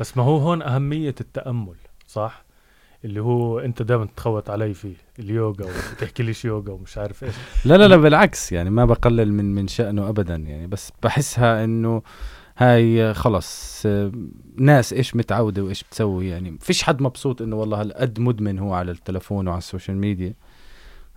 بس 0.00 0.16
ما 0.16 0.22
هو 0.22 0.36
هون 0.36 0.62
أهمية 0.62 1.14
التأمل. 1.20 1.74
صح؟ 2.10 2.44
اللي 3.04 3.20
هو 3.20 3.58
انت 3.58 3.82
دائما 3.82 4.08
تخوت 4.16 4.50
علي 4.50 4.74
فيه 4.74 4.94
اليوغا 5.18 5.66
وتحكي 5.66 6.22
ليش 6.22 6.44
يوغا 6.44 6.72
ومش 6.72 6.98
عارف 6.98 7.24
إيش. 7.24 7.34
لا 7.64 7.76
لا 7.76 7.88
لا 7.88 7.96
بالعكس 7.96 8.52
يعني 8.52 8.70
ما 8.70 8.84
بقلل 8.84 9.32
من 9.32 9.54
من 9.54 9.68
شأنه 9.68 10.08
ابدا 10.08 10.36
يعني 10.36 10.66
بس 10.66 10.92
بحسها 11.02 11.64
إنه 11.64 12.02
هاي 12.56 13.14
خلص 13.14 13.82
ناس 14.56 14.92
إيش 14.92 15.16
متعودة 15.16 15.62
وإيش 15.62 15.82
بتسوي 15.82 16.28
يعني 16.28 16.58
فيش 16.60 16.82
حد 16.82 17.02
مبسوط 17.02 17.42
إنه 17.42 17.56
والله 17.56 17.80
هالقد 17.80 18.20
مدمن 18.20 18.58
هو 18.58 18.74
على 18.74 18.90
التلفون 18.90 19.48
وعلى 19.48 19.58
السوشيال 19.58 19.96
ميديا. 19.96 20.34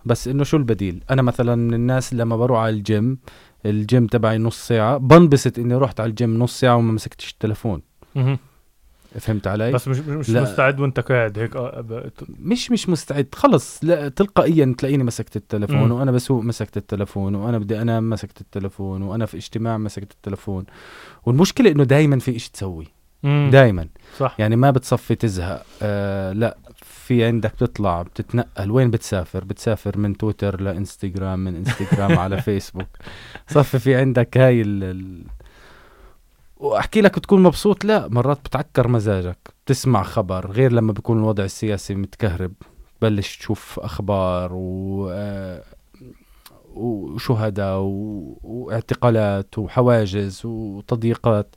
بس 0.04 0.28
إنه 0.28 0.44
شو 0.44 0.56
البديل؟ 0.56 1.04
أنا 1.10 1.22
مثلا 1.22 1.54
من 1.54 1.74
الناس 1.74 2.14
لما 2.14 2.36
بروح 2.36 2.58
على 2.58 2.76
الجيم 2.76 3.18
الجيم 3.66 4.06
تبعي 4.06 4.38
نص 4.38 4.66
ساعة 4.66 4.98
بنبسط 4.98 5.58
إني 5.58 5.74
رحت 5.74 6.00
على 6.00 6.10
الجيم 6.10 6.38
نص 6.38 6.60
ساعة 6.60 6.76
وما 6.76 6.92
مسكتش 6.92 7.30
التلفون. 7.30 7.82
فهمت 9.20 9.46
علي؟ 9.46 9.72
بس 9.72 9.88
مش 9.88 9.98
مش 9.98 10.30
لا. 10.30 10.42
مستعد 10.42 10.80
وانت 10.80 11.00
قاعد 11.00 11.38
هيك 11.38 11.56
آه، 11.56 12.10
مش 12.38 12.70
مش 12.70 12.88
مستعد 12.88 13.26
خلص 13.34 13.78
لا 13.84 14.08
تلقائيا 14.08 14.74
تلاقيني 14.78 15.04
مسكت 15.04 15.36
التلفون. 15.36 15.90
وأنا 15.90 16.10
بسوق 16.12 16.42
مسكت 16.42 16.76
التلفون 16.76 17.34
وأنا 17.34 17.58
بدي 17.58 17.82
انام 17.82 18.10
مسكت 18.10 18.40
التلفون 18.40 19.02
وأنا 19.02 19.26
في 19.26 19.36
اجتماع 19.36 19.78
مسكت 19.78 20.12
التلفون 20.12 20.64
والمشكلة 21.26 21.70
إنه 21.70 21.84
دائما 21.84 22.18
في 22.18 22.36
إشي 22.36 22.50
تسوي. 22.52 22.86
دائما 23.50 23.88
صح 24.18 24.36
يعني 24.38 24.56
ما 24.56 24.70
بتصفي 24.70 25.14
تزهق 25.14 25.62
آه 25.82 26.32
لا 26.32 26.56
في 26.82 27.24
عندك 27.24 27.52
بتطلع 27.54 28.02
بتتنقل 28.02 28.70
وين 28.70 28.90
بتسافر 28.90 29.44
بتسافر 29.44 29.98
من 29.98 30.16
تويتر 30.16 30.60
لإنستغرام 30.60 31.38
من 31.44 31.56
إنستغرام 31.56 32.18
على 32.18 32.40
فيسبوك 32.42 32.86
صفي 33.48 33.78
في 33.78 33.94
عندك 33.94 34.36
هاي 34.38 34.62
ال... 34.62 35.24
وأحكي 36.64 37.00
لك 37.00 37.18
بتكون 37.18 37.42
مبسوط 37.42 37.84
لا 37.84 38.08
مرات 38.08 38.38
بتعكر 38.44 38.88
مزاجك 38.88 39.38
بتسمع 39.64 40.02
خبر 40.02 40.50
غير 40.50 40.72
لما 40.72 40.92
بيكون 40.92 41.18
الوضع 41.18 41.44
السياسي 41.44 41.94
متكهرب 41.94 42.52
بلش 43.02 43.36
تشوف 43.36 43.80
أخبار 43.80 44.50
و 44.52 45.08
آه، 45.12 45.62
وشهداء. 46.74 47.78
واعتقالات 48.42 49.58
وحواجز 49.58 50.40
وتضييقات 50.44 51.54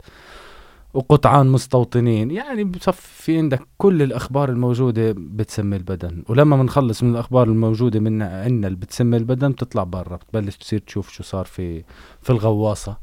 وقطعان 0.94 1.46
مستوطنين. 1.46 2.30
يعني 2.30 2.64
بصف 2.64 3.00
في 3.00 3.38
عندك 3.38 3.60
كل 3.78 4.02
الأخبار 4.02 4.48
الموجودة 4.48 5.14
بتسمي 5.16 5.76
البدن. 5.76 6.22
ولما 6.28 6.56
بنخلص 6.56 7.02
من 7.02 7.10
الأخبار 7.10 7.46
الموجودة 7.46 8.00
من 8.00 8.22
عندنا 8.22 8.66
اللي 8.66 8.78
بتسمي 8.78 9.16
البدن 9.16 9.52
بتطلع 9.52 9.84
برا 9.84 10.16
بتبلش 10.16 10.56
تصير 10.56 10.78
تشوف 10.78 11.10
شو 11.10 11.22
صار 11.22 11.44
في 11.44 11.84
في 12.22 12.30
الغواصة. 12.30 12.96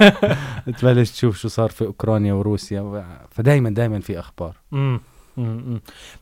بتبلش 0.66 1.10
تشوف 1.10 1.36
شو 1.36 1.48
صار 1.48 1.70
في 1.70 1.84
أوكرانيا 1.86 2.32
وروسيا. 2.32 3.04
فدايما 3.30 3.70
دايما 3.70 4.00
في 4.00 4.18
أخبار. 4.18 4.56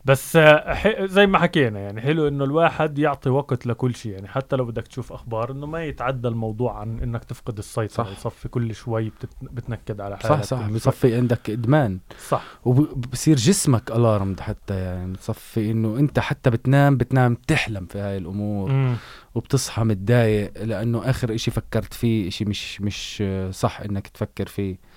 بس 0.05 0.35
آه، 0.35 1.05
زي 1.05 1.27
ما 1.27 1.39
حكينا 1.39 1.79
يعني 1.79 2.01
حلو 2.01 2.27
إنه 2.27 2.43
الواحد 2.43 2.99
يعطي 2.99 3.29
وقت 3.29 3.65
لكل 3.65 3.95
شيء. 3.95 4.11
يعني 4.11 4.27
حتى 4.27 4.55
لو 4.55 4.65
بدك 4.65 4.87
تشوف 4.87 5.13
أخبار 5.13 5.51
إنه 5.51 5.67
ما 5.67 5.83
يتعدى 5.85 6.27
الموضوع 6.27 6.79
عن 6.79 6.99
إنك 6.99 7.23
تفقد 7.23 7.57
السيطرة. 7.57 8.03
صح. 8.03 8.11
يصفي 8.11 8.49
كل 8.49 8.75
شوي 8.75 9.09
بتت... 9.09 9.29
بتنكد 9.41 10.01
على 10.01 10.17
حالك 10.17 10.43
صح. 10.43 10.43
صح. 10.43 10.69
بصفي 10.69 11.15
عندك 11.15 11.49
إدمان. 11.49 11.99
صح. 12.27 12.43
وبصير 12.65 13.35
جسمك 13.35 13.91
الارم 13.91 14.35
حتى 14.39 14.75
يعني. 14.75 15.13
بتصفي 15.13 15.71
إنه 15.71 15.97
أنت 15.99 16.19
حتى 16.19 16.49
بتنام 16.49 16.97
بتنام 16.97 17.35
تحلم 17.47 17.85
في 17.85 17.99
هاي 17.99 18.17
الأمور. 18.17 18.71
مم. 18.71 18.95
وبتصحى 19.35 19.83
متضايق 19.83 20.63
لأنه 20.63 21.09
آخر 21.09 21.35
إشي 21.35 21.51
فكرت 21.51 21.93
فيه 21.93 22.27
إشي 22.27 22.45
مش 22.45 22.81
مش 22.81 23.17
آه، 23.25 23.51
صح 23.51 23.81
إنك 23.81 24.07
تفكر 24.07 24.47
فيه. 24.47 24.90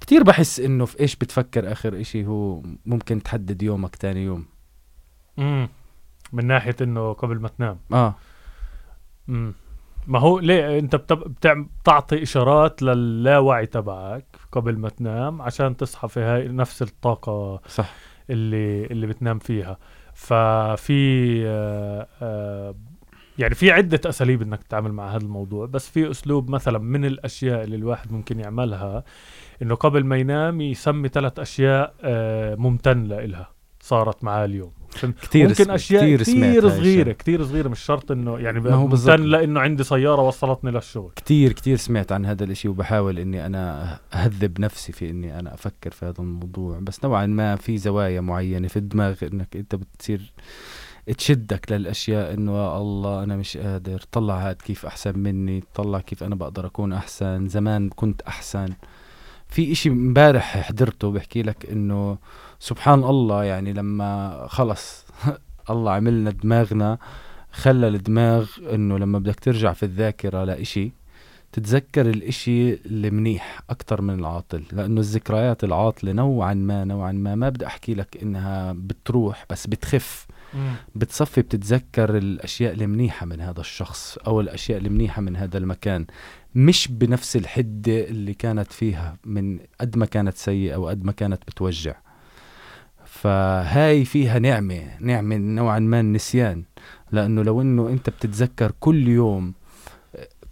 كتير 0.00 0.22
بحس 0.22 0.60
إنه 0.60 0.84
في 0.84 1.00
إيش 1.00 1.16
بتفكر 1.16 1.72
آخر 1.72 2.00
إشي 2.00 2.26
هو 2.26 2.62
ممكن 2.86 3.22
تحدد 3.22 3.62
يومك 3.62 3.96
تاني 3.96 4.24
يوم. 4.24 4.46
مم. 5.36 5.68
من 6.32 6.46
ناحية 6.46 6.76
إنه 6.80 7.12
قبل 7.12 7.40
ما 7.40 7.48
تنام. 7.48 7.78
آه. 7.92 8.14
مم. 9.28 9.54
ما 10.06 10.18
هو 10.18 10.38
ليه 10.38 10.78
أنت 10.78 10.96
بتب... 10.96 11.18
بتعم... 11.18 11.68
بتعطي 11.82 12.22
إشارات 12.22 12.82
للاوعي 12.82 13.66
تبعك 13.66 14.24
قبل 14.52 14.78
ما 14.78 14.88
تنام 14.88 15.42
عشان 15.42 15.76
تصحى 15.76 16.08
في 16.08 16.20
هاي 16.20 16.48
نفس 16.48 16.82
الطاقة 16.82 17.60
صح. 17.68 17.94
اللي 18.30 18.86
اللي 18.86 19.06
بتنام 19.06 19.38
فيها. 19.38 19.78
ففي 20.14 21.42
آه 21.46 22.06
آه 22.22 22.74
يعني 23.38 23.54
في 23.54 23.70
عدة 23.70 24.00
أساليب 24.06 24.42
إنك 24.42 24.62
تتعامل 24.62 24.92
مع 24.92 25.10
هذا 25.10 25.22
الموضوع 25.22 25.66
بس 25.66 25.88
في 25.90 26.10
أسلوب 26.10 26.50
مثلا 26.50 26.78
من 26.78 27.04
الأشياء 27.04 27.64
اللي 27.64 27.76
الواحد 27.76 28.12
ممكن 28.12 28.40
يعملها 28.40 29.04
إنه 29.62 29.74
قبل 29.74 30.04
ما 30.04 30.16
ينام 30.16 30.60
يسمي 30.60 31.08
ثلاث 31.08 31.38
أشياء 31.38 31.94
آه 32.02 32.54
ممتن 32.54 33.04
لإلها 33.04 33.48
صارت 33.80 34.24
معاه 34.24 34.44
اليوم. 34.44 34.72
كتير 35.22 35.48
ممكن 35.48 35.64
سم- 35.64 35.70
أشياء 35.70 36.02
كتير 36.02 36.22
كتير, 36.22 36.68
سمعت 36.68 37.16
كتير 37.16 37.44
صغيرة 37.44 37.68
مش 37.68 37.80
شرط 37.80 38.10
إنه 38.10 38.38
يعني 38.38 38.60
ما 38.60 38.74
هو. 38.74 38.86
ممتن 38.86 39.22
لإنه 39.22 39.60
عندي 39.60 39.84
سيارة 39.84 40.22
وصلتني 40.22 40.70
للشغل. 40.70 41.12
كتير 41.16 41.52
كتير 41.52 41.76
سمعت 41.76 42.12
عن 42.12 42.26
هذا 42.26 42.44
الإشي 42.44 42.68
وبحاول 42.68 43.18
إني 43.18 43.46
أنا 43.46 43.98
أهذب 44.14 44.60
نفسي 44.60 44.92
في 44.92 45.10
إني 45.10 45.38
أنا 45.38 45.54
أفكر 45.54 45.90
في 45.90 46.06
هذا 46.06 46.14
الموضوع. 46.18 46.78
بس 46.78 47.04
نوعا 47.04 47.26
ما 47.26 47.56
في 47.56 47.78
زوايا 47.78 48.20
معينة 48.20 48.68
في 48.68 48.76
الدماغ 48.76 49.14
إنك 49.22 49.56
أنت 49.56 49.74
بتصير 49.74 50.32
تشدك 51.18 51.72
للأشياء 51.72 52.34
إنه 52.34 52.52
يا 52.52 52.76
الله 52.78 53.22
أنا 53.22 53.36
مش 53.36 53.56
قادر 53.56 54.02
طلع 54.12 54.48
هاد 54.48 54.56
كيف 54.56 54.86
أحسن 54.86 55.18
مني 55.18 55.64
طلع 55.74 56.00
كيف 56.00 56.22
أنا 56.22 56.34
بقدر 56.34 56.66
أكون 56.66 56.92
أحسن 56.92 57.48
زمان 57.48 57.88
كنت 57.88 58.22
أحسن. 58.22 58.68
في 59.50 59.72
إشي 59.72 59.88
امبارح 59.88 60.58
حضرته 60.58 61.10
بحكي 61.10 61.42
لك 61.42 61.70
إنه 61.70 62.18
سبحان 62.58 63.04
الله 63.04 63.44
يعني 63.44 63.72
لما 63.72 64.46
خلص 64.48 65.04
الله 65.70 65.92
عملنا 65.92 66.30
دماغنا 66.30 66.98
خلى 67.52 67.88
الدماغ 67.88 68.48
إنه 68.74 68.98
لما 68.98 69.18
بدك 69.18 69.40
ترجع 69.40 69.72
في 69.72 69.82
الذاكرة 69.82 70.44
لإشي 70.44 70.92
تتذكر 71.52 72.10
الإشي 72.10 72.74
المنيح 72.74 73.60
أكتر 73.70 74.02
من 74.02 74.18
العاطل 74.18 74.62
لأنه 74.72 75.00
الذكريات 75.00 75.64
العاطلة 75.64 76.12
نوعا 76.12 76.54
ما 76.54 76.84
نوعا 76.84 77.12
ما 77.12 77.34
ما 77.34 77.48
بدي 77.48 77.66
أحكي 77.66 77.94
لك 77.94 78.22
إنها 78.22 78.72
بتروح 78.72 79.46
بس 79.50 79.66
بتخف. 79.66 80.26
بتصفي 80.94 81.42
بتتذكر 81.42 82.16
الأشياء 82.16 82.72
المنيحة 82.74 83.26
من 83.26 83.40
هذا 83.40 83.60
الشخص 83.60 84.18
أو 84.18 84.40
الأشياء 84.40 84.78
المنيحة 84.78 85.22
من 85.22 85.36
هذا 85.36 85.58
المكان. 85.58 86.06
مش 86.54 86.88
بنفس 86.88 87.36
الحدة 87.36 88.08
اللي 88.08 88.34
كانت 88.34 88.72
فيها 88.72 89.16
من 89.24 89.58
قد 89.80 89.96
ما 89.96 90.06
كانت 90.06 90.36
سيئة 90.36 90.76
وقد 90.76 91.04
ما 91.04 91.12
كانت 91.12 91.42
بتوجع. 91.48 91.94
فهاي 93.04 94.04
فيها 94.04 94.38
نعمة 94.38 95.00
نعمة 95.00 95.36
نوعا 95.36 95.78
ما 95.78 96.00
النسيان. 96.00 96.64
لأنه 97.12 97.42
لو 97.42 97.60
أنه 97.60 97.88
أنت 97.88 98.10
بتتذكر 98.10 98.72
كل 98.80 99.08
يوم 99.08 99.54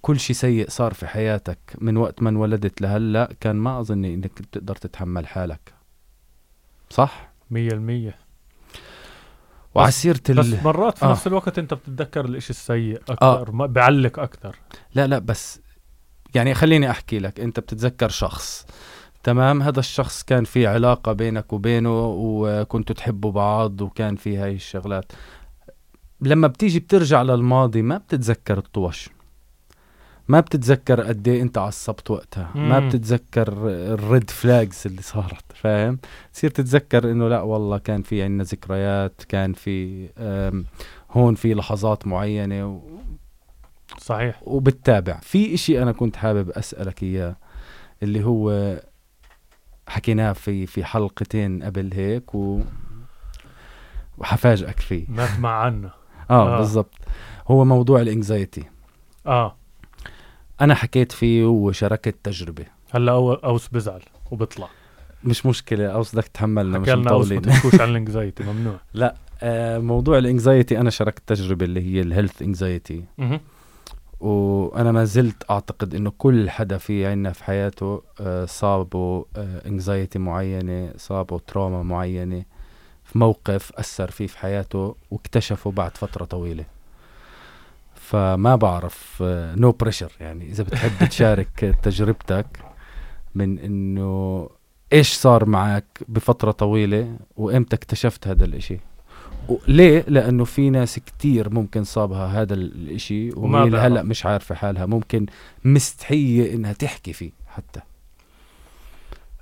كل 0.03 0.21
شيء 0.21 0.37
سيء 0.37 0.69
صار 0.69 0.95
في 0.95 1.07
حياتك 1.07 1.59
من 1.79 1.97
وقت 1.97 2.23
ما 2.23 2.31
انولدت 2.31 2.81
لهلأ 2.81 3.33
كان 3.41 3.57
ما 3.57 3.81
أظن 3.81 4.05
أنك 4.05 4.43
بتقدر 4.43 4.77
تتحمل 4.77 5.27
حالك. 5.27 5.75
صح؟ 6.91 7.33
مية 7.51 7.69
المية. 7.73 8.28
وعلى 9.79 9.93
سيرة 9.93 10.21
بس 10.29 10.47
مرات 10.65 10.99
في 10.99 11.05
آه. 11.05 11.11
نفس 11.11 11.27
الوقت 11.27 11.59
أنت 11.59 11.75
بتتذكر 11.75 12.25
الإشي 12.25 12.51
السيء 12.51 13.01
أكثر 13.09 13.49
آه. 13.49 13.67
بعلق 13.67 14.19
أكثر 14.19 14.57
لا 14.95 15.07
لا 15.07 15.19
بس 15.19 15.61
يعني 16.35 16.55
خليني 16.55 16.91
أحكي 16.91 17.19
لك 17.19 17.41
أنت 17.41 17.61
بتتذكر 17.61 18.09
شخص 18.09 18.67
تمام 19.23 19.63
هذا 19.63 19.81
الشخص 19.81 20.23
كان 20.23 20.45
في 20.45 20.67
علاقة 20.67 21.13
بينك 21.13 21.53
وبينه 21.53 22.07
وكنتوا 22.07 22.97
تحبوا 22.97 23.33
بعض 23.33 23.81
وكان 23.81 24.17
في 24.17 24.37
هاي 24.37 24.55
الشغلات 24.55 25.13
لما 26.21 26.49
بتيجي 26.49 26.81
بترجع 26.81 27.23
للماضي 27.23 27.83
ما 27.83 27.99
بتتذكر 27.99 28.59
الطوش 28.59 29.09
ما 30.29 30.41
بتتذكر 30.41 31.01
قد 31.01 31.29
إيه 31.29 31.43
أنت 31.43 31.59
عصبت 31.59 32.11
وقتها 32.11 32.51
مم. 32.55 32.69
ما 32.69 32.79
بتتذكر 32.89 33.53
الريد 33.69 34.31
فلاجز 34.31 34.83
اللي 34.87 35.03
صارت 35.03 35.45
فاهم؟ 35.55 35.99
تصير 36.33 36.51
تتذكر 36.51 37.11
إنه 37.11 37.29
لا 37.29 37.41
والله 37.41 37.79
كان 37.79 38.03
في 38.03 38.23
عندنا 38.23 38.45
ذكريات 38.45 39.23
كان 39.29 39.53
في 39.53 40.09
هون 41.11 41.35
في 41.35 41.55
لحظات 41.55 42.07
معينة 42.07 42.67
و... 42.67 42.81
صحيح. 43.99 44.41
وبتتابع. 44.43 45.19
في 45.23 45.55
إشي 45.55 45.83
أنا 45.83 45.93
كنت 45.93 46.17
حابب 46.17 46.51
أسألك 46.51 47.03
إياه 47.03 47.37
اللي 48.03 48.25
هو 48.25 48.77
حكيناه 49.89 50.33
في 50.33 50.67
في 50.67 50.85
حلقتين 50.85 51.63
قبل 51.63 51.91
هيك 51.95 52.35
و 52.35 52.61
وحفاجئك 54.19 54.81
فيه. 54.81 55.07
ما 55.09 55.27
تسمع 55.27 55.51
عنه. 55.51 55.91
آه, 56.31 56.55
آه. 56.55 56.59
بالضبط. 56.59 56.95
هو 57.49 57.65
موضوع 57.65 58.01
ال 58.01 58.09
anxiety 58.09 58.65
آه. 59.27 59.58
أنا 60.61 60.75
حكيت 60.75 61.13
فيه 61.13 61.45
وشاركت 61.45 62.17
تجربه 62.25 62.65
هلأ 62.91 63.13
أوس 63.45 63.69
بزعل 63.69 64.03
وبطلع. 64.31 64.69
مش 65.25 65.47
مشكلة 65.47 65.87
أوس 65.87 66.15
بدك 66.15 66.29
تحملنا 66.29 66.79
مش 66.79 66.89
مطولين. 66.89 67.43
ما 67.47 67.83
عن 67.83 67.89
ال 67.91 67.98
anxiety 67.98 68.45
ممنوع. 68.45 68.77
لا 68.95 69.15
آه 69.43 69.79
موضوع 69.79 70.19
ال 70.19 70.27
anxiety 70.27 70.81
أنا 70.81 70.91
شاركت 70.91 71.23
تجربة 71.27 71.65
اللي 71.65 71.81
هي 71.81 72.01
ال 72.01 72.07
health 72.07 72.43
anxiety 72.43 73.05
وأنا 74.21 74.93
ما 74.93 75.05
زلت 75.05 75.51
أعتقد 75.51 75.95
إنه 75.95 76.13
كل 76.19 76.51
حدا 76.51 76.79
في 76.79 77.07
عنا 77.07 77.33
في 77.33 77.45
حياته 77.45 78.03
آه 78.21 78.45
صابه 78.45 79.25
anxiety 79.37 80.19
آه 80.19 80.23
معينة 80.23 80.93
صابه 80.97 81.39
trauma 81.39 81.83
معينة 81.83 82.45
في 83.05 83.19
موقف 83.19 83.73
أثر 83.73 84.11
فيه 84.11 84.27
في 84.27 84.39
حياته 84.39 84.95
واكتشفه 85.11 85.71
بعد 85.71 85.97
فترة 85.97 86.25
طويلة. 86.25 86.65
فما 88.09 88.57
بعرف 88.57 89.23
no 89.57 89.73
uh, 89.73 89.75
pressure 89.81 90.13
يعني 90.21 90.51
إذا 90.51 90.65
بتحب 90.65 91.09
تشارك 91.09 91.75
تجربتك 91.83 92.47
من 93.35 93.59
إنه 93.59 94.49
إيش 94.93 95.13
صار 95.13 95.45
معك 95.45 95.85
بفترة 96.09 96.51
طويلة 96.51 97.17
وإمتى 97.37 97.77
اكتشفت 97.77 98.29
هذا 98.29 98.45
الإشي؟ 98.45 98.79
ليه؟ 99.69 100.05
لأنه 100.09 100.45
في 100.45 100.71
ناس 100.71 100.99
كتير 100.99 101.51
ممكن 101.51 101.85
صابها 101.85 102.27
هذا 102.27 102.55
الإشي 102.55 103.31
وهي 103.31 103.77
هلأ 103.77 104.03
مش 104.03 104.27
عارفة 104.27 104.55
حالها. 104.55 104.87
ممكن 104.87 105.27
مستحية 105.65 106.55
إنها 106.55 106.73
تحكي 106.73 107.13
فيه 107.13 107.31
حتى. 107.47 107.81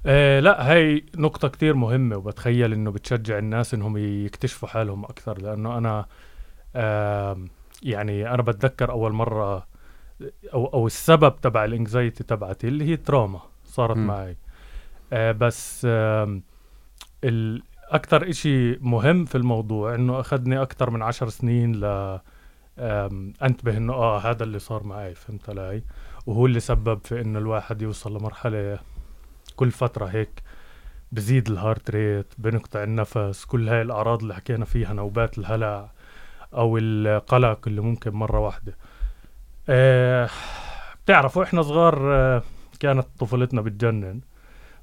آه 0.07 0.41
لا 0.41 0.73
هي 0.73 1.03
نقطة 1.17 1.49
كتير 1.49 1.75
مهمة 1.75 2.17
وبتخيل 2.17 2.73
إنه 2.73 2.91
بتشجع 2.91 3.39
الناس 3.39 3.75
إنهم 3.75 3.97
يكتشفوا 3.97 4.69
حالهم 4.69 5.05
أكثر. 5.05 5.43
لأنه 5.43 5.79
أنا 5.79 6.07
آه 6.77 7.39
يعني 7.83 8.35
أنا 8.35 8.43
بتذكر 8.43 8.91
أول 8.91 9.13
مرة 9.13 9.67
أو 10.55 10.67
أو 10.67 10.87
السبب 10.87 11.37
تبع 11.41 11.65
الانكزايتي 11.65 12.25
تبعتي 12.25 12.69
اللي 12.69 12.85
هي 12.85 12.97
تراما 12.97 13.41
صارت 13.65 13.97
م. 13.97 14.07
معي. 14.07 14.37
آه 15.13 15.33
بس 15.33 15.87
آه 15.91 16.41
أكثر 17.91 18.31
إشي 18.31 18.73
مهم 18.77 19.25
في 19.25 19.35
الموضوع 19.35 19.95
إنه 19.95 20.21
أخذني 20.21 20.63
أكثر 20.63 20.91
من 20.91 21.03
عشر 21.03 21.29
سنين 21.29 21.73
ل 21.73 21.85
أنتبه 23.43 23.77
إنه 23.77 23.93
آه 23.93 24.19
هذا 24.19 24.45
اللي 24.45 24.59
صار 24.59 24.83
معي 24.85 25.15
فهمت 25.15 25.51
علي؟ 25.51 25.83
وهو 26.27 26.47
اللي 26.47 26.61
سبب 26.61 27.01
في 27.05 27.21
إنه 27.21 27.39
الواحد 27.39 27.83
يوصل 27.83 28.17
لمرحلة 28.17 28.79
كل 29.57 29.71
فترة 29.71 30.07
هيك 30.07 30.43
بزيد 31.13 31.51
الهارت 31.51 31.91
ريت 31.91 32.35
بنقطع 32.39 32.83
النفس 32.83 33.45
كل 33.45 33.69
هاي 33.69 33.83
الأعراض 33.83 34.23
اللي 34.23 34.35
حكينا 34.35 34.65
فيها 34.65 34.93
نوبات 34.93 35.39
الهلع. 35.39 35.91
أو 36.55 36.79
القلق 36.79 37.69
اللي 37.69 37.81
ممكن 37.81 38.11
مرة 38.11 38.39
واحدة. 38.39 38.77
أه 39.69 40.29
بتعرفوا 41.05 41.43
إحنا 41.43 41.63
صغار 41.63 42.15
أه 42.15 42.43
كانت 42.81 43.07
طفولتنا 43.19 43.61
بتجنن 43.61 44.21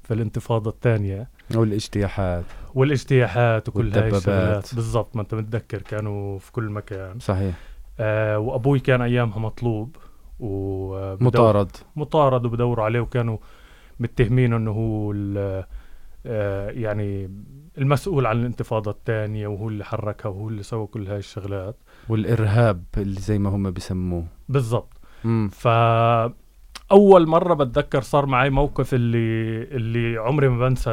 في 0.02 0.14
الانتفاضة 0.14 0.70
الثانية. 0.70 1.28
والإجتياحات. 1.54 2.44
والإجتياحات 2.74 3.68
وكل 3.68 3.98
هاي 3.98 4.08
الشغلات. 4.08 4.74
بالضبط 4.74 5.16
ما 5.16 5.22
أنت 5.22 5.34
متذكر 5.34 5.82
كانوا 5.82 6.38
في 6.38 6.52
كل 6.52 6.64
مكان. 6.64 7.18
صحيح. 7.18 7.54
آه 8.00 8.38
وأبوي 8.38 8.80
كان 8.80 9.02
أيامها 9.02 9.38
مطلوب 9.38 9.96
و 10.40 11.16
مطارد. 11.20 11.70
مطارد 11.96 12.46
وبدوروا 12.46 12.84
عليه 12.84 13.00
وكانوا 13.00 13.38
متهمينه 14.00 14.56
إنه 14.56 14.70
هو 14.70 15.14
آه 15.36 15.66
يعني 16.24 17.30
المسؤول 17.78 18.26
عن 18.26 18.40
الانتفاضة 18.40 18.90
الثانية 18.90 19.46
وهو 19.46 19.68
اللي 19.68 19.84
حركها 19.84 20.28
وهو 20.28 20.48
اللي 20.48 20.62
سوى 20.62 20.86
كل 20.86 21.06
هاي 21.08 21.18
الشغلات. 21.18 21.76
والإرهاب 22.08 22.84
اللي 22.96 23.20
زي 23.20 23.38
ما 23.38 23.50
هم 23.50 23.70
بسموه 23.70 24.26
بالضبط. 24.48 24.92
ف 25.50 25.68
أول 26.92 27.26
مرة 27.26 27.54
بتذكر 27.54 28.00
صار 28.00 28.26
معي 28.26 28.50
موقف 28.50 28.94
اللي 28.94 29.62
اللي 29.62 30.18
عمري 30.18 30.48
ما 30.48 30.68
بنسى 30.68 30.92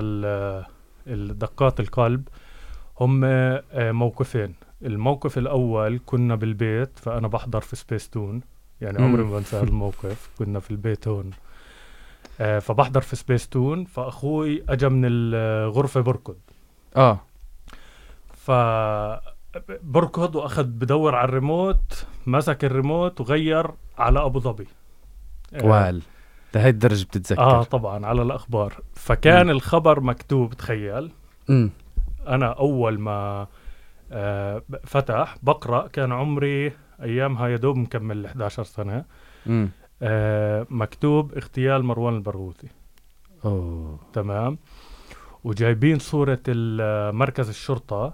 الدقات 1.08 1.80
القلب. 1.80 2.28
هم 3.00 3.22
آه، 3.24 3.92
موقفين. 3.92 4.54
الموقف 4.86 5.38
الأول 5.38 6.00
كنا 6.06 6.36
بالبيت 6.36 7.00
فأنا 7.00 7.28
بحضر 7.28 7.62
في 7.62 7.76
سبيس 7.76 8.10
تون 8.10 8.42
يعني 8.82 9.02
عمري 9.04 9.24
ما 9.24 9.38
بنسى 9.38 9.60
الموقف. 9.62 10.30
كنا 10.40 10.60
في 10.60 10.72
البيت 10.72 11.08
هون. 11.08 11.26
آه 11.26 11.51
فبحضر 12.42 13.02
في 13.02 13.16
سبيس 13.16 13.48
تون 13.50 13.86
فأخوي 13.86 14.64
أجا 14.70 14.90
من 14.90 15.02
الغرفة 15.06 16.02
بركض 16.02 16.36
آه 16.96 17.20
ف 18.34 18.52
بركض 19.84 20.36
وأخذ 20.36 20.64
بدور 20.64 21.16
على 21.16 21.30
الريموت 21.30 22.06
مسك 22.28 22.66
الريموت 22.66 23.22
وغير 23.22 23.68
على 23.98 24.26
أبو 24.26 24.40
ظبي 24.40 24.68
آه. 25.54 25.66
وال 25.66 26.02
لهي 26.56 26.70
الدرجة 26.70 27.04
بتتذكر 27.06 27.42
آه 27.42 27.64
طبعا 27.64 28.06
على 28.06 28.22
الأخبار 28.22 28.74
فكان 28.94 29.48
م. 29.48 29.50
الخبر 29.50 30.00
مكتوب 30.00 30.54
تخيل 30.54 31.12
م. 31.50 31.70
أنا 32.28 32.48
أول 32.48 33.00
ما 33.00 33.48
آه 34.12 34.62
فتح 34.84 35.36
بقرأ 35.44 35.88
كان 35.88 36.12
عمري 36.12 36.74
ايامها 37.02 37.48
يا 37.48 37.58
دوب 37.58 37.76
مكمل 37.78 38.26
11 38.26 38.64
سنة 38.64 39.06
م. 39.46 39.68
آه 40.02 40.68
مكتوب 40.70 41.34
اغتيال 41.34 41.84
مروان 41.84 42.16
البرغوثي. 42.16 42.68
أوه. 43.46 44.00
تمام. 44.14 44.58
وجايبين 45.44 46.00
صورة 46.00 46.40
مركز 47.12 47.50
الشرطة 47.50 48.04
آه، 48.04 48.14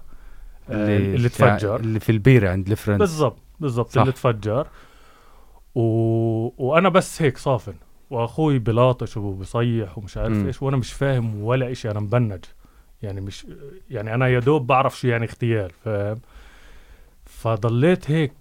اللي, 0.70 1.14
اللي 1.14 1.28
تفجر. 1.28 1.76
اللي 1.76 2.00
في 2.00 2.12
البيرة 2.12 2.50
عند 2.50 2.70
الفرنس. 2.70 2.98
بالضبط 2.98 3.36
بالضبط 3.60 3.98
اللي 3.98 4.12
تفجر. 4.12 4.66
و... 5.74 5.82
وأنا 6.58 6.88
بس 6.88 7.22
هيك 7.22 7.38
صافن. 7.38 7.74
وأخوي 8.10 8.58
بلاطش 8.58 9.16
وبصيح 9.16 9.98
ومش 9.98 10.16
عارف 10.16 10.36
م. 10.36 10.46
إيش 10.46 10.62
وأنا 10.62 10.76
مش 10.76 10.92
فاهم 10.92 11.42
ولا 11.42 11.72
إشي 11.72 11.90
أنا 11.90 12.00
مبنج. 12.00 12.44
يعني 13.02 13.20
مش 13.20 13.46
يعني 13.90 14.14
أنا 14.14 14.28
يا 14.28 14.38
دوب 14.38 14.66
بعرف 14.66 14.98
شو 14.98 15.08
يعني 15.08 15.24
اغتيال 15.24 15.70
فاهم؟ 15.84 16.20
فضليت 17.24 18.10
هيك 18.10 18.32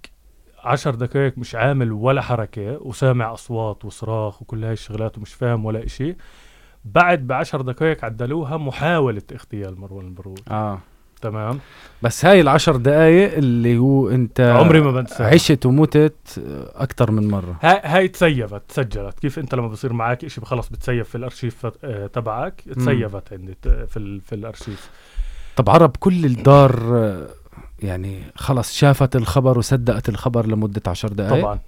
عشر 0.63 0.95
دقايق 0.95 1.37
مش 1.37 1.55
عامل 1.55 1.91
ولا 1.91 2.21
حركة 2.21 2.77
وسامع 2.81 3.33
أصوات 3.33 3.85
وصراخ 3.85 4.41
وكل 4.41 4.63
هاي 4.63 4.73
الشغلات 4.73 5.17
ومش 5.17 5.33
فاهم 5.33 5.65
ولا 5.65 5.85
إشي. 5.85 6.15
بعد 6.85 7.27
بعشر 7.27 7.61
دقائق 7.61 8.05
عدلوها 8.05 8.57
محاولة 8.57 9.21
اغتيال 9.31 9.79
مروان 9.79 10.05
البرغوثي 10.05 10.43
آه. 10.51 10.79
تمام؟ 11.21 11.59
بس 12.01 12.25
هاي 12.25 12.41
العشر 12.41 12.75
دقايق 12.75 13.33
اللي 13.37 13.77
هو 13.77 14.09
أنت 14.09 14.41
عمري 14.41 14.81
ما 14.81 14.91
بنسى 14.91 15.23
عشت 15.23 15.65
ومتت 15.65 16.41
أكثر 16.75 17.11
من 17.11 17.27
مرة. 17.27 17.55
هاي 17.61 17.81
هاي 17.83 18.07
ت 18.07 18.16
saveت 18.16 18.61
تسجلت 18.69 19.19
كيف 19.19 19.39
أنت 19.39 19.55
لما 19.55 19.67
بصير 19.67 19.93
معك 19.93 20.27
شيء 20.27 20.43
خلص 20.43 20.69
بت 20.69 20.83
save 20.83 21.09
في 21.09 21.15
الأرشيف 21.15 21.67
آه، 21.83 22.07
تبعك؟ 22.07 22.61
ت 22.75 22.85
saveت 22.85 23.33
عندي 23.33 23.55
في 23.63 24.19
في 24.25 24.35
الأرشيف. 24.35 24.89
طب 25.55 25.69
عرب 25.69 25.95
كل 25.99 26.25
الدار 26.25 26.79
آه، 26.97 27.27
يعني 27.79 28.21
خلص 28.35 28.73
شافت 28.73 29.15
الخبر 29.15 29.57
وصدقت 29.57 30.09
الخبر 30.09 30.47
لمدة 30.47 30.81
عشر 30.87 31.07
دقائق 31.07 31.41
طبعا 31.41 31.59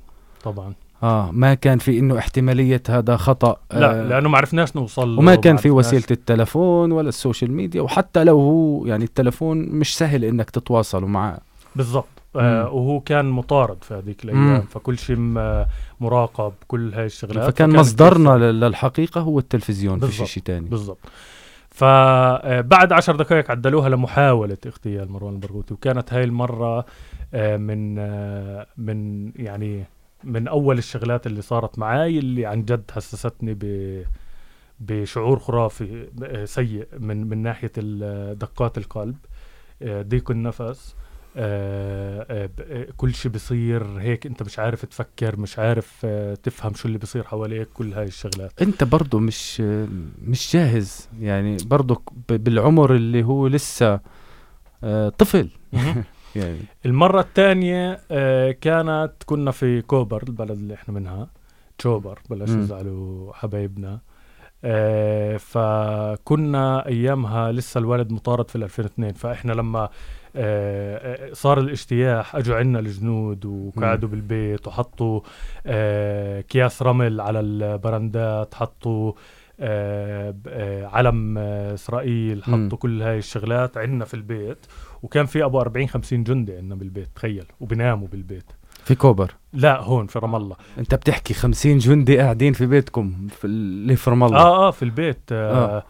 طبعا. 0.43 0.73
آه 1.03 1.31
ما 1.31 1.53
كان 1.53 1.77
في 1.77 1.99
إنه 1.99 2.17
احتمالية 2.17 2.83
هذا 2.89 3.17
خطأ 3.17 3.57
لا 3.73 3.99
آه 3.99 4.03
لأنه 4.03 4.29
ما 4.29 4.37
عرفناش 4.37 4.75
نوصل 4.75 5.19
وما 5.19 5.35
كان 5.35 5.57
في 5.57 5.69
وسيلة 5.69 6.03
التلفون 6.11 6.91
ولا 6.91 7.09
ال 7.09 7.15
social 7.15 7.51
media 7.51 7.81
وحتى 7.81 8.23
لو 8.23 8.39
هو 8.39 8.85
يعني 8.85 9.03
التلفون 9.03 9.57
مش 9.57 9.97
سهل 9.97 10.25
إنك 10.25 10.49
تتواصلوا 10.49 11.09
معه 11.09 11.37
بالضبط. 11.75 12.05
آه. 12.35 12.69
وهو 12.69 12.99
كان 12.99 13.25
مطارد 13.25 13.77
في 13.83 13.93
هذيك. 13.93 14.23
الأيام. 14.23 14.61
فكل 14.61 14.97
شيء 14.97 15.15
مراقب 15.99 16.53
كل 16.67 16.93
هاي 16.93 17.05
الشغلات. 17.05 17.37
فكان 17.37 17.51
فكانت 17.51 17.75
مصدرنا 17.75 18.51
للحقيقة 18.51 19.21
هو 19.21 19.39
التلفزيون 19.39 19.99
بالضبط. 19.99 20.27
شيء 20.27 20.43
تاني. 20.43 20.69
بالضبط. 20.69 20.97
فبعد 21.69 22.93
عشر 22.93 23.15
دقائق 23.15 23.51
عدلوها 23.51 23.89
لمحاولة 23.89 24.57
اغتيال 24.65 25.11
مروان 25.11 25.33
البرغوثي 25.33 25.73
وكانت 25.73 26.13
هاي 26.13 26.23
المرة 26.23 26.85
آه، 27.33 27.57
من 27.57 27.95
آه، 27.99 28.67
من 28.77 29.31
يعني 29.35 29.85
من 30.23 30.47
أول 30.47 30.77
الشغلات 30.77 31.27
اللي 31.27 31.41
صارت 31.41 31.79
معاي 31.79 32.19
اللي 32.19 32.45
عن 32.45 32.65
جد 32.65 32.91
حسستني 32.91 33.53
ب 33.53 34.03
بشعور 34.79 35.39
خرافي 35.39 36.07
آه، 36.23 36.45
سيء 36.45 36.87
من 36.99 37.29
من 37.29 37.37
ناحية 37.37 37.71
دقات 38.33 38.77
القلب 38.77 39.17
ضيق 39.83 40.31
النفس. 40.31 40.95
كل 42.97 43.13
شيء 43.15 43.31
بصير 43.31 43.83
هيك 43.99 44.25
انت 44.25 44.43
مش 44.43 44.59
عارف 44.59 44.85
تفكر 44.85 45.39
مش 45.39 45.59
عارف 45.59 46.01
آه، 46.05 46.35
تفهم 46.35 46.73
شو 46.73 46.87
اللي 46.87 46.97
بصير 46.97 47.23
حواليك 47.23 47.67
كل 47.73 47.93
هاي 47.93 48.03
الشغلات. 48.05 48.61
انت 48.61 48.83
برضه 48.83 49.19
مش 49.19 49.61
مش 50.25 50.53
جاهز. 50.53 51.09
يعني 51.21 51.57
برضه 51.65 52.01
بالعمر 52.29 52.95
اللي 52.95 53.23
هو 53.23 53.47
لسه 53.47 53.99
آه، 54.83 55.09
طفل. 55.09 55.49
يعني. 56.35 56.61
المرة 56.85 57.21
الثانية 57.21 57.99
آه 58.11 58.51
كانت 58.51 59.11
كنا 59.25 59.51
في 59.51 59.81
كوبر 59.81 60.23
البلد 60.27 60.51
اللي 60.51 60.73
إحنا 60.73 60.93
منها 60.93 61.29
تشوبر 61.77 62.19
بلاش. 62.29 62.49
يزعلوا 62.49 63.33
حبايبنا. 63.33 63.99
آه 64.63 65.37
فكنا 65.37 66.85
أيامها 66.87 67.51
لسه 67.51 67.77
الولد 67.79 68.11
مطارد 68.11 68.49
في 68.49 68.55
ال 68.55 68.63
2002 68.63 69.13
فإحنا 69.13 69.53
لما 69.53 69.79
آه 69.79 69.89
آه، 69.89 69.89
صار 71.33 71.59
الاجتياح 71.59 72.35
أجوا 72.35 72.55
عنا 72.55 72.79
الجنود 72.79 73.45
وقعدوا 73.45 74.09
بالبيت 74.09 74.67
وحطوا 74.67 75.21
آه 75.65 76.39
أكياس 76.39 76.81
رمل 76.81 77.21
على 77.21 77.39
البرندات 77.39 78.55
حطوا 78.55 79.13
آه 79.59 80.35
آه 80.47 80.85
علم 80.85 81.37
آه 81.37 81.73
إسرائيل. 81.73 82.43
حطوا 82.43 82.77
كل 82.77 83.01
هاي 83.01 83.17
الشغلات 83.17 83.77
عنا 83.77 84.05
في 84.05 84.13
البيت. 84.13 84.65
وكان 85.03 85.25
في 85.25 85.43
أبو 85.43 85.61
40 85.61 85.87
50 85.87 86.23
جندي 86.23 86.55
عندنا 86.55 86.75
بالبيت 86.75 87.07
تخيل 87.15 87.45
وبناموا 87.59 88.07
بالبيت. 88.07 88.51
في 88.83 88.95
كوبر؟ 88.95 89.31
لا 89.53 89.81
هون 89.81 90.07
في 90.07 90.19
رام 90.19 90.35
الله. 90.35 90.55
أنت 90.77 90.95
بتحكي 90.95 91.33
خمسين 91.33 91.77
جندي 91.77 92.17
قاعدين 92.19 92.53
في 92.53 92.65
بيتكم 92.65 93.27
في 93.27 93.47
اللي 93.47 93.95
في 93.95 94.09
رام 94.09 94.23
الله. 94.23 94.37
آه 94.37 94.67
آه 94.67 94.71
في 94.71 94.83
البيت 94.83 95.19
آه, 95.31 95.77
آه. 95.77 95.83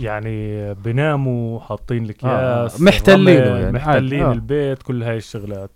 آه 0.00 0.02
يعني 0.04 0.74
بناموا 0.74 1.60
حاطين 1.60 2.04
الأكياس 2.04 2.80
آه، 2.80 2.84
محتلينه 2.84 3.50
رمل، 3.50 3.60
يعني، 3.60 3.72
محتلين 3.72 4.22
آه. 4.22 4.32
البيت 4.32 4.82
كل 4.82 5.02
هاي 5.02 5.16
الشغلات. 5.16 5.70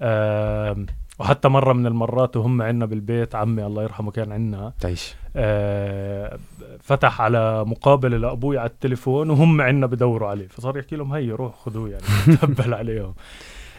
آه 0.00 0.76
وحتى 1.18 1.48
مرة 1.48 1.72
من 1.72 1.86
المرات 1.86 2.36
وهم 2.36 2.62
عنا 2.62 2.86
بالبيت 2.86 3.34
عمي 3.34 3.66
الله 3.66 3.82
يرحمه 3.82 4.10
كان 4.10 4.32
عنا 4.32 4.72
تعيش. 4.80 5.14
آه 5.36 6.38
فتح 6.80 7.20
على 7.20 7.64
مقابله 7.64 8.16
لأبوي 8.16 8.58
على 8.58 8.70
التليفون 8.70 9.30
وهم 9.30 9.60
عنا 9.60 9.86
بدوروا 9.86 10.28
عليه. 10.28 10.48
فصار 10.48 10.78
يحكي 10.78 10.96
لهم 10.96 11.12
هي 11.12 11.30
روح 11.30 11.54
خذوه 11.54 11.88
يعني. 11.90 12.02
تبل 12.42 12.74
عليهم. 12.74 13.14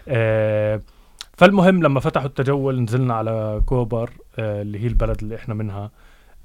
آه 0.07 0.81
فالمهم 1.37 1.83
لما 1.83 1.99
فتحوا 1.99 2.27
التجول 2.27 2.81
نزلنا 2.81 3.13
على 3.13 3.61
كوبر 3.65 4.09
آه 4.39 4.61
اللي 4.61 4.83
هي 4.83 4.87
البلد 4.87 5.17
اللي 5.21 5.35
إحنا 5.35 5.53
منها 5.53 5.91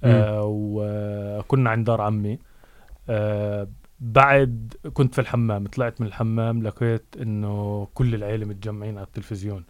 آه 0.05 0.43
وكنا 0.45 1.71
عند 1.71 1.87
دار 1.87 2.01
عمي. 2.01 2.39
آه 3.11 3.69
بعد 4.01 4.75
كنت 4.95 5.15
في 5.15 5.21
الحمام 5.21 5.67
طلعت 5.67 6.01
من 6.01 6.07
الحمام 6.07 6.63
لقيت 6.63 7.05
إنه 7.23 7.89
كل 7.95 8.15
العيلة 8.15 8.47
متجمعين 8.47 8.99
على 8.99 9.07
التلفزيون. 9.07 9.65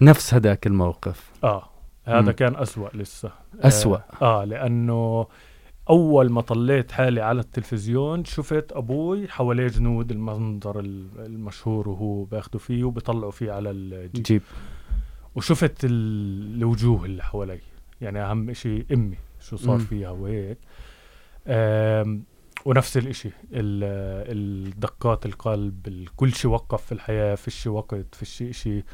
نفس 0.00 0.34
هداك 0.34 0.66
الموقف. 0.66 1.30
آه 1.44 1.68
هذا 2.04 2.20
مم. 2.20 2.30
كان 2.30 2.56
أسوأ 2.56 2.88
لسه. 2.94 3.30
أسوأ. 3.60 3.98
آه, 4.22 4.42
آه 4.42 4.44
لأنه 4.44 5.26
أول 5.90 6.30
ما 6.30 6.40
طليت 6.40 6.92
حالي 6.92 7.20
على 7.20 7.40
التلفزيون 7.40 8.24
شفت 8.24 8.72
أبوي 8.72 9.28
حواليه 9.28 9.66
جنود 9.66 10.10
المنظر 10.10 10.80
ال- 10.80 11.06
المشهور 11.18 11.88
وهو 11.88 12.24
باخده 12.24 12.58
فيه 12.58 12.84
وبيطلعوا 12.84 13.30
فيه 13.30 13.52
على 13.52 13.70
الجيب. 13.70 14.22
جيب. 14.22 14.42
وشفت 15.34 15.84
ال- 15.84 16.56
الوجوه 16.56 17.04
اللي 17.04 17.22
حوالي. 17.22 17.58
يعني 18.00 18.18
أهم 18.22 18.52
شيء 18.52 18.86
أمي 18.92 19.16
شو 19.40 19.56
صار 19.56 19.74
مم. 19.76 19.78
فيها 19.84 20.10
وهيك. 20.10 20.58
ونفس 22.66 22.96
الإشي 22.96 23.28
ال- 23.52 24.66
الدقات 24.68 25.26
القلب 25.26 25.86
ال- 25.88 26.08
كل 26.16 26.32
شيء 26.34 26.50
وقف 26.50 26.82
في 26.86 26.92
الحياة 26.92 27.34
فيش 27.34 27.66
وقت 27.66 28.14
فيش 28.14 28.42
إشي 28.42 28.84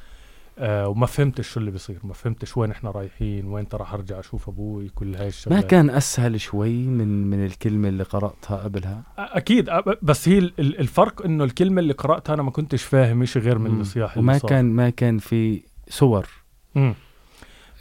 آه 0.59 0.89
وما 0.89 1.07
فهمتش 1.07 1.49
شو 1.49 1.61
اللي 1.61 1.71
بيصير 1.71 1.99
ما 2.05 2.13
فهمتش 2.13 2.57
وين 2.57 2.71
إحنا 2.71 2.91
رايحين 2.91 3.47
وين 3.47 3.67
راح 3.75 3.95
ارجع 3.95 4.19
أشوف 4.21 4.49
أبوي 4.49 4.89
كل 4.89 5.15
هاي 5.15 5.23
ما 5.23 5.29
الشغلات 5.29 5.67
كان 5.67 5.91
أسهل 5.91 6.41
شوي 6.41 6.73
من 6.73 7.31
من 7.31 7.45
الكلمة 7.45 7.89
اللي 7.89 8.03
قرأتها 8.03 8.57
قبلها 8.57 9.03
أكيد 9.19 9.71
بس 10.03 10.29
هي 10.29 10.39
ال- 10.39 10.53
ال- 10.59 10.79
الفرق 10.81 11.25
إنه 11.25 11.45
الكلمة 11.45 11.81
اللي 11.81 11.93
قرأتها 11.93 12.35
أنا 12.35 12.43
ما 12.43 12.51
كنتش 12.51 12.83
فاهم 12.85 13.25
شيء 13.25 13.43
غير 13.43 13.59
من. 13.59 13.81
الصياح 13.81 14.11
اللي 14.17 14.23
وما 14.23 14.39
صار. 14.39 14.51
كان 14.51 14.65
ما 14.65 14.91
كان 14.91 15.19
في 15.19 15.63
صور 15.89 16.27
مم. 16.75 16.95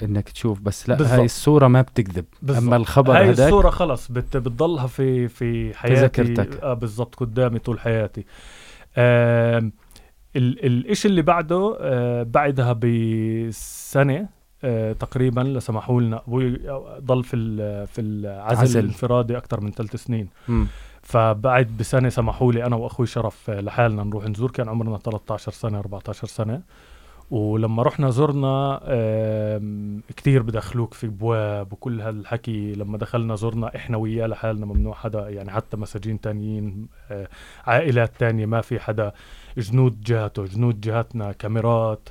إنك 0.03 0.29
تشوف 0.29 0.59
بس 0.59 0.89
لا 0.89 0.95
بالضبط. 0.95 1.13
هاي 1.17 1.25
الصورة 1.25 1.67
ما 1.67 1.81
بتكذب 1.81 2.25
بالضبط. 2.41 2.63
اما 2.63 2.75
الخبر 2.75 3.17
هاي 3.17 3.29
هذاك 3.29 3.47
الصورة 3.47 3.69
خلص 3.69 4.11
بت 4.11 4.37
بتضلها 4.37 4.87
في 4.87 5.27
في 5.27 5.73
حياتي 5.77 6.01
ذاكرتك. 6.01 6.63
آه 6.63 6.73
بالضبط 6.73 7.15
قدامي 7.15 7.59
طول 7.59 7.79
حياتي 7.79 8.25
آم 8.97 9.71
ال 10.35 10.65
الإشي 10.65 11.07
اللي 11.07 11.21
بعده 11.21 11.77
آه 11.79 12.23
بعدها 12.23 12.73
بسنة 12.73 14.27
آه 14.63 14.93
تقريبا 14.93 15.41
لسمحوا 15.41 16.01
لنا 16.01 16.21
أبوي 16.27 16.57
ضل 16.99 17.23
في 17.23 17.35
ال- 17.35 17.87
في 17.87 18.01
العزل 18.01 18.61
عزل. 18.61 18.79
الانفرادي 18.79 19.37
أكثر 19.37 19.61
من 19.61 19.71
ثلاث 19.71 19.95
سنين 19.95 20.27
مم. 20.47 20.67
فبعد 21.01 21.67
بسنة 21.79 22.09
سمحوا 22.09 22.51
لي 22.53 22.65
أنا 22.65 22.75
وأخوي 22.75 23.07
شرف 23.07 23.49
آه، 23.49 23.61
لحالنا 23.61 24.03
نروح 24.03 24.25
نزور 24.25 24.51
كان 24.51 24.69
عمرنا 24.69 24.97
13 24.97 25.51
سنة 25.51 25.79
14 25.79 26.27
سنة 26.27 26.61
ولما 27.31 27.83
رحنا 27.83 28.09
زرنا 28.09 28.79
كتير 30.17 30.41
بدخلوك 30.41 30.93
في 30.93 31.07
ابواب 31.07 31.73
وكل 31.73 32.01
هالحكي. 32.01 32.73
لما 32.73 32.97
دخلنا 32.97 33.35
زرنا 33.35 33.75
إحنا 33.75 33.97
وياه 33.97 34.27
لحالنا 34.27 34.65
ممنوع 34.65 34.93
حدا 34.93 35.29
يعني 35.29 35.51
حتى 35.51 35.77
مساجين 35.77 36.21
تانيين 36.21 36.87
آه، 37.11 37.27
عائلات 37.65 38.11
تانية 38.19 38.45
ما 38.45 38.61
في 38.61 38.79
حدا. 38.79 39.11
جنود 39.57 40.01
جهته 40.01 40.45
جنود 40.45 40.81
جهتنا 40.81 41.31
كاميرات 41.31 42.09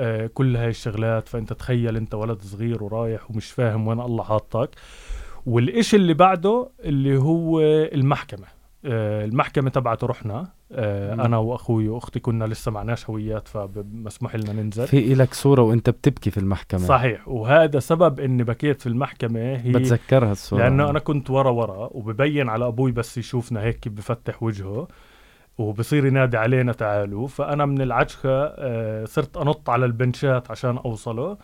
آه، 0.00 0.26
كل 0.26 0.56
هاي 0.56 0.68
الشغلات. 0.68 1.28
فأنت 1.28 1.52
تخيل 1.52 1.96
أنت 1.96 2.14
ولد 2.14 2.42
صغير 2.42 2.84
ورايح 2.84 3.30
ومش 3.30 3.50
فاهم 3.50 3.88
وين 3.88 4.00
الله 4.00 4.24
حاطك. 4.24 4.70
والإشي 5.46 5.96
اللي 5.96 6.14
بعده 6.14 6.68
اللي 6.80 7.16
هو 7.16 7.60
المحكمة. 7.60 8.46
آه، 8.46 8.61
المحكمة 8.84 9.70
تبعته 9.70 10.06
رحنا 10.06 10.48
آه،. 10.72 11.14
أنا 11.14 11.36
وأخوي 11.36 11.88
وأختي 11.88 12.20
كنا 12.20 12.44
لسه 12.44 12.70
معناش 12.70 13.10
هويات 13.10 13.48
فمسموح 13.48 14.36
لنا 14.36 14.52
ننزل. 14.52 14.86
في 14.86 15.12
إلك 15.12 15.34
صورة 15.34 15.62
وأنت 15.62 15.90
بتبكي 15.90 16.30
في 16.30 16.38
المحكمة. 16.38 16.80
صحيح 16.80 17.28
وهذا 17.28 17.78
سبب 17.78 18.20
إني 18.20 18.44
بكيت 18.44 18.80
في 18.80 18.86
المحكمة. 18.86 19.40
هي 19.40 19.72
بتذكرها 19.72 20.32
الصورة. 20.32 20.62
لأنه 20.62 20.90
أنا 20.90 20.98
كنت 20.98 21.30
ورا 21.30 21.50
ورا 21.50 21.88
وببين 21.92 22.48
على 22.48 22.66
أبوي 22.66 22.92
بس 22.92 23.18
يشوفنا 23.18 23.62
هيك 23.62 23.88
بفتح 23.88 24.42
وجهه 24.42 24.88
وبصير 25.58 26.06
ينادي 26.06 26.36
علينا 26.36 26.72
تعالوا. 26.72 27.28
فأنا 27.28 27.66
من 27.66 27.82
العجخة 27.82 28.30
آه، 28.30 29.04
صرت 29.04 29.36
أنط 29.36 29.70
على 29.70 29.84
البنشات 29.84 30.50
عشان 30.50 30.76
أوصله. 30.76 31.38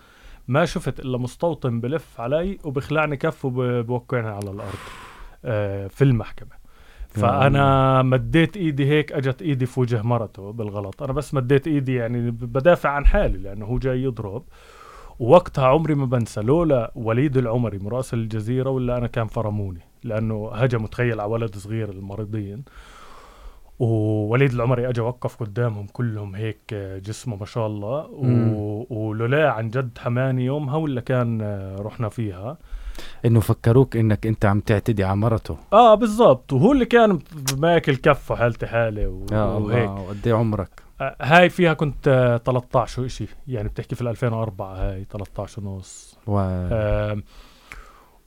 ما 0.49 0.65
شفت 0.65 1.01
إلا 1.01 1.19
مستوطن 1.19 1.81
بلف 1.81 2.21
علي 2.21 2.59
وبخلعني 2.65 3.17
كف 3.17 3.45
وبوقعني 3.45 4.29
على 4.29 4.51
الأرض 4.51 4.79
آه، 5.45 5.87
في 5.87 6.05
المحكمة. 6.05 6.58
يا 7.17 7.21
فأنا 7.21 8.03
مديت 8.03 8.57
إيدي 8.57 8.87
هيك 8.87 9.13
أجت 9.13 9.43
إيدي 9.43 9.67
في 9.67 9.81
وجه 9.81 10.03
مرته 10.03 10.53
بالغلط. 10.53 11.03
أنا 11.03 11.13
بس 11.13 11.35
مديت 11.35 11.67
إيدي 11.67 11.95
يعني 11.95 12.31
بدافع 12.31 12.91
عن 12.91 13.07
حالي 13.07 13.39
لأنه 13.39 13.67
هو 13.67 13.79
جاي 13.79 14.03
يضرب. 14.03 14.43
ووقتها 15.19 15.67
عمري 15.67 15.95
ما 15.95 16.07
بنسى 16.07 16.41
لولا 16.41 16.93
وليد 16.95 17.37
العمري 17.37 17.79
مراسل 17.79 18.19
الجزيرة 18.19 18.71
ولا 18.71 18.99
أنا 18.99 19.07
كان 19.07 19.27
فرموني 19.27 19.81
لأنه 20.05 20.51
هجموا 20.55 20.89
تخيل 20.89 21.21
على 21.21 21.31
ولد 21.31 21.57
صغير 21.57 21.91
المريضين. 21.91 22.65
ووليد 23.79 24.53
العمري 24.53 24.89
اجى 24.89 25.01
وقف 25.01 25.37
قدامهم 25.37 25.87
كلهم 25.93 26.35
هيك 26.35 26.75
جسمه 26.75 27.37
ما 27.37 27.45
شاء 27.45 27.67
الله. 27.67 28.07
و... 28.11 28.87
ولولا 28.91 29.51
عن 29.51 29.71
جد 29.71 29.99
حماني 29.99 30.45
يومها 30.45 30.77
ولا 30.77 31.01
كان 31.01 31.43
رحنا 31.81 32.09
فيها. 32.09 32.59
إنه 33.25 33.41
فكروك 33.41 33.97
إنك 33.97 34.27
أنت 34.27 34.45
عم 34.45 34.61
تعتدي 34.61 35.05
على 35.05 35.17
مرته. 35.17 35.57
آه 35.73 35.95
بالضبط. 35.95 36.53
وهو 36.53 36.73
اللي 36.73 36.85
كان 36.85 37.19
ماكل 37.57 37.97
كفه 37.97 38.37
حالتي 38.37 38.67
حالي 38.67 39.07
و... 39.07 39.27
يا 39.33 39.43
وهيك. 39.43 39.91
وقد 39.91 40.27
إيه 40.27 40.35
عمرك؟ 40.35 40.83
آه 41.01 41.17
هاي 41.21 41.49
فيها 41.51 41.73
كنت 41.75 42.09
آه 42.09 42.37
13 42.37 43.03
وشي 43.03 43.27
يعني 43.47 43.69
بتحكي 43.69 43.95
في 43.95 44.01
2004 44.03 44.75
هاي 44.75 45.05
13 45.11 45.67
ونص 45.67 46.19
و... 46.27 46.39
آه 46.41 47.23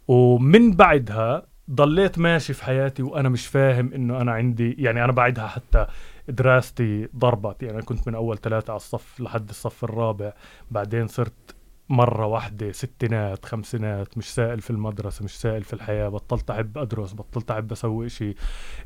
ومن 0.07 0.71
بعدها 0.71 1.45
ضليت 1.71 2.19
ماشي 2.19 2.53
في 2.53 2.63
حياتي 2.65 3.03
وأنا 3.03 3.29
مش 3.29 3.47
فاهم 3.47 3.93
إنه 3.93 4.21
أنا 4.21 4.31
عندي 4.31 4.75
يعني 4.79 5.03
أنا 5.03 5.11
بعدها 5.11 5.47
حتى 5.47 5.87
دراستي 6.29 7.07
ضربت. 7.15 7.63
يعني 7.63 7.75
أنا 7.75 7.85
كنت 7.85 8.07
من 8.07 8.15
أول 8.15 8.37
ثلاثة 8.37 8.71
على 8.71 8.77
الصف 8.77 9.19
لحد 9.19 9.49
الصف 9.49 9.83
الرابع. 9.83 10.33
بعدين 10.71 11.07
صرت 11.07 11.55
مرة 11.91 12.25
واحدة 12.25 12.71
ستينات 12.71 13.45
خمسينات 13.45 14.17
مش 14.17 14.33
سائل 14.33 14.61
في 14.61 14.69
المدرسة 14.69 15.23
مش 15.25 15.39
سائل 15.39 15.63
في 15.63 15.73
الحياة 15.73 16.09
بطلت 16.09 16.49
أحب 16.49 16.77
أدرس 16.77 17.13
بطلت 17.13 17.51
أحب 17.51 17.71
أسوي 17.71 18.05
إشي. 18.05 18.35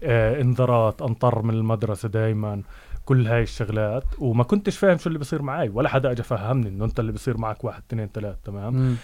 آه 0.03 0.41
انذارات 0.41 1.01
أنطر 1.01 1.41
من 1.41 1.53
المدرسة 1.53 2.10
دايما. 2.10 2.62
كل 3.06 3.28
هاي 3.28 3.43
الشغلات. 3.43 4.03
وما 4.20 4.43
كنتش 4.43 4.78
فاهم 4.78 4.97
شو 4.97 5.08
اللي 5.08 5.20
بصير 5.20 5.41
معي 5.41 5.70
ولا 5.70 5.89
حدا 5.89 6.12
اجى 6.12 6.24
فهمني 6.24 6.70
إنه 6.70 6.86
أنت 6.86 6.99
اللي 6.99 7.12
بصير 7.12 7.38
معك 7.38 7.64
واحد 7.64 7.84
اثنين 7.89 8.08
ثلاث 8.14 8.36
تمام؟ 8.43 8.97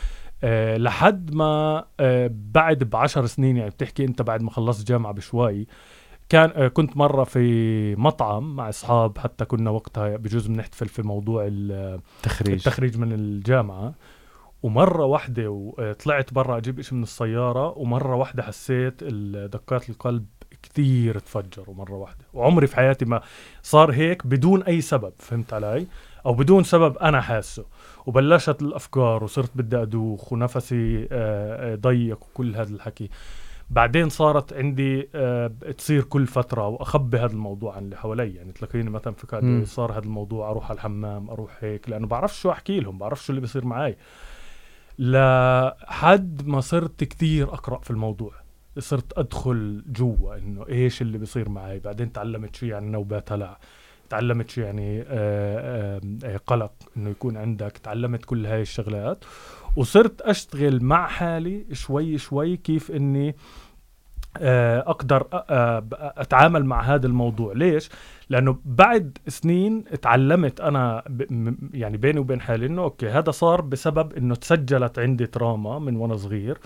آه 0.43 0.78
لحد 0.78 1.36
ما 1.36 1.86
آه 1.99 2.32
بعد 2.34 2.84
بعشر 2.84 3.26
سنين 3.26 3.58
يعني 3.58 3.70
بتحكي 3.70 4.06
أنت 4.06 4.22
بعد 4.22 4.41
ما 4.41 4.52
خلصت 4.52 4.88
جامعة 4.88 5.14
بشوي 5.14 5.68
كان 6.32 6.51
آه 6.55 6.67
كنت 6.67 6.97
مرة 6.97 7.23
في 7.23 7.95
مطعم 7.95 8.55
مع 8.55 8.69
أصحاب 8.69 9.17
حتى 9.17 9.45
كنا 9.45 9.69
وقتها 9.69 10.17
بجوز 10.17 10.47
بنحتفل 10.47 10.88
في 10.88 11.01
موضوع 11.01 11.47
التخريج 11.51 12.53
التخريج 12.53 12.97
من 12.97 13.11
الجامعة. 13.13 13.93
ومرة 14.63 15.05
واحدة 15.05 15.49
وطلعت 15.49 16.34
برا 16.34 16.57
أجيب 16.57 16.79
إشي 16.79 16.95
من 16.95 17.03
السيارة 17.03 17.77
ومرة 17.77 18.15
واحدة 18.15 18.43
حسيت 18.43 19.03
دقات 19.03 19.89
القلب 19.89 20.25
كثير 20.63 21.19
تفجروا 21.19 21.75
مرة 21.75 21.93
واحدة. 21.93 22.25
وعمري 22.34 22.67
في 22.67 22.75
حياتي 22.75 23.05
ما 23.05 23.21
صار 23.63 23.91
هيك 23.91 24.27
بدون 24.27 24.63
أي 24.63 24.82
سبب 24.82 25.13
فهمت 25.17 25.53
علي؟ 25.53 25.88
أو 26.25 26.34
بدون 26.34 26.63
سبب 26.63 26.97
أنا 26.97 27.21
حاسه. 27.21 27.65
وبلشت 28.05 28.61
الأفكار 28.61 29.23
وصرت 29.23 29.51
بدي 29.55 29.82
أدوخ 29.82 30.34
ونفسي 30.34 31.07
ضيق 31.75 32.19
وكل 32.23 32.55
هذا 32.55 32.75
الحكي. 32.75 33.09
بعدين 33.72 34.09
صارت 34.09 34.53
عندي 34.53 35.09
آه 35.15 35.47
تصير 35.78 36.03
كل 36.03 36.28
فترة 36.28 36.67
وأخبي 36.67 37.17
هذا 37.17 37.32
الموضوع 37.32 37.76
عن 37.76 37.84
اللي 37.84 37.97
حوالي. 37.97 38.36
يعني 38.36 38.51
تلاقيني 38.51 38.89
مثلا 38.89 39.13
في 39.13 39.65
صار 39.65 39.91
هذا 39.91 39.99
الموضوع 40.05 40.49
أروح 40.51 40.69
على 40.69 40.76
الحمام 40.76 41.30
أروح 41.30 41.57
هيك 41.59 41.89
لأنه 41.89 42.07
بعرفش 42.07 42.41
شو 42.41 42.51
أحكي 42.51 42.80
لهم 42.80 42.97
بعرفش 42.97 43.26
شو 43.26 43.30
اللي 43.30 43.41
بيصير 43.41 43.65
معي 43.65 43.97
لحد 44.99 46.47
ما 46.47 46.61
صرت 46.61 47.03
كثير 47.03 47.53
أقرأ 47.53 47.80
في 47.80 47.91
الموضوع. 47.91 48.32
صرت 48.80 49.17
أدخل 49.17 49.84
جوا 49.88 50.36
إنه 50.36 50.67
إيش 50.67 51.01
اللي 51.01 51.17
بيصير 51.17 51.49
معي 51.49 51.80
بعدين 51.80 52.11
تعلمت 52.11 52.55
شو 52.55 52.65
يعني 52.65 52.89
نوبات 52.89 53.32
هلع 53.32 53.57
تعلمت 54.09 54.49
شو 54.49 54.61
يعني 54.61 55.01
آآ 55.01 56.01
آآ 56.24 56.38
قلق 56.47 56.72
إنه 56.97 57.09
يكون 57.09 57.38
عندك. 57.38 57.78
تعلمت 57.84 58.26
كل 58.26 58.45
هاي 58.45 58.61
الشغلات. 58.61 59.26
وصرت 59.76 60.22
أشتغل 60.22 60.84
مع 60.84 61.07
حالي 61.07 61.65
شوي 61.72 62.17
شوي 62.17 62.57
كيف 62.57 62.91
إني 62.91 63.36
أقدر 64.88 65.28
أتعامل 66.17 66.65
مع 66.65 66.82
هذا 66.82 67.07
الموضوع. 67.07 67.53
ليش؟ 67.53 67.89
لأنه 68.30 68.57
بعد 68.65 69.17
سنين 69.28 69.84
اتعلمت 69.91 70.61
أنا 70.61 71.03
يعني 71.74 71.97
بيني 71.97 72.19
وبين 72.19 72.41
حالي 72.41 72.65
إنه 72.65 72.82
okay 72.82 73.09
هذا 73.09 73.32
صار 73.32 73.61
بسبب 73.61 74.13
إنه 74.13 74.36
تسجلت 74.36 74.99
عندي 74.99 75.26
trauma 75.26 75.80
من 75.80 75.95
وأنا 75.95 76.15
صغير. 76.15 76.57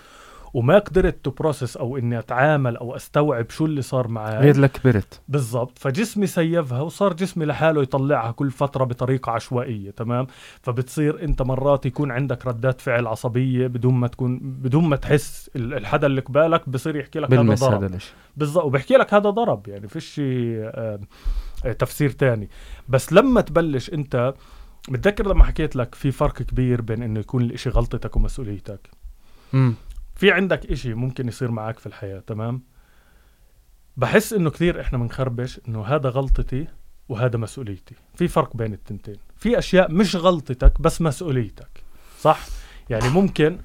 وما 0.56 0.80
قدرت 0.80 1.26
to 1.26 1.37
process 1.37 1.78
أو 1.78 1.98
إني 1.98 2.20
أتعامل 2.20 2.78
أو 2.78 2.96
أستوعب 2.96 3.50
شو 3.50 3.66
اللي 3.66 3.82
صار 3.82 4.08
معي 4.08 4.38
غير 4.38 4.58
لما 4.58 4.72
كبرت 4.72 5.22
بالضبط. 5.28 5.80
فجسمي 5.80 6.28
save 6.28 6.71
ها 6.71 6.82
وصار 6.82 7.14
جسمي 7.14 7.46
لحاله 7.46 7.82
يطلعها 7.82 8.32
كل 8.32 8.52
فترة 8.52 8.84
بطريقة 8.84 9.32
عشوائية 9.32 9.92
تمام؟ 9.92 10.28
فبتصير 10.62 11.24
أنت 11.24 11.42
مرات 11.42 11.86
يكون 11.86 12.12
عندك 12.12 12.46
ردات 12.46 12.82
فعل 12.82 13.08
عصبية 13.08 13.68
بدون 13.68 13.94
ما 13.94 14.08
تكون 14.08 14.40
بدون 14.42 14.84
ما 14.84 14.96
تحس 14.96 15.50
الحدا 15.56 16.08
اللي 16.08 16.22
قبالك 16.22 16.70
بصير 16.70 16.96
يحكي 16.96 17.20
لك 17.20 17.34
هذا 17.34 17.54
ضرب. 17.54 18.00
بالضبط. 18.38 18.66
وبحكي 18.66 18.94
لك 18.94 19.14
هذا 19.14 19.30
ضرب 19.30 19.68
يعني 19.68 19.88
فيش 19.88 20.22
آه 20.24 21.00
تفسير 21.80 22.10
تاني. 22.10 22.50
بس 22.90 23.14
لما 23.14 23.42
تبلش 23.42 23.94
أنت 23.94 24.34
متذكر 24.90 25.28
لما 25.28 25.44
حكيت 25.44 25.76
لك 25.76 25.96
في 25.96 26.12
فرق 26.12 26.34
كبير 26.34 26.82
بين 26.82 27.04
إنه 27.04 27.20
يكون 27.20 27.42
الإشي 27.42 27.70
غلطتك 27.70 28.16
ومسؤوليتك؟ 28.16 28.90
امم 29.54 29.74
في 30.16 30.32
عندك 30.32 30.66
إشي 30.72 30.94
ممكن 30.94 31.28
يصير 31.28 31.52
معك 31.52 31.80
في 31.80 31.86
الحياة 31.86 32.20
تمام؟ 32.20 32.62
بحس 33.98 34.34
إنه 34.34 34.50
كثير 34.50 34.82
إحنا 34.82 34.98
بنخربش 34.98 35.60
إنه 35.68 35.86
هذا 35.86 36.10
غلطتي 36.10 36.68
وهذا 37.10 37.38
مسؤوليتي. 37.38 37.96
في 38.16 38.28
فرق 38.28 38.58
بين 38.58 38.74
التنتين. 38.74 39.16
في 39.38 39.58
أشياء 39.58 39.92
مش 39.92 40.16
غلطتك 40.16 40.82
بس 40.82 41.02
مسؤوليتك 41.02 41.84
صح؟ 42.20 42.40
يعني 42.90 43.10
ممكن 43.10 43.58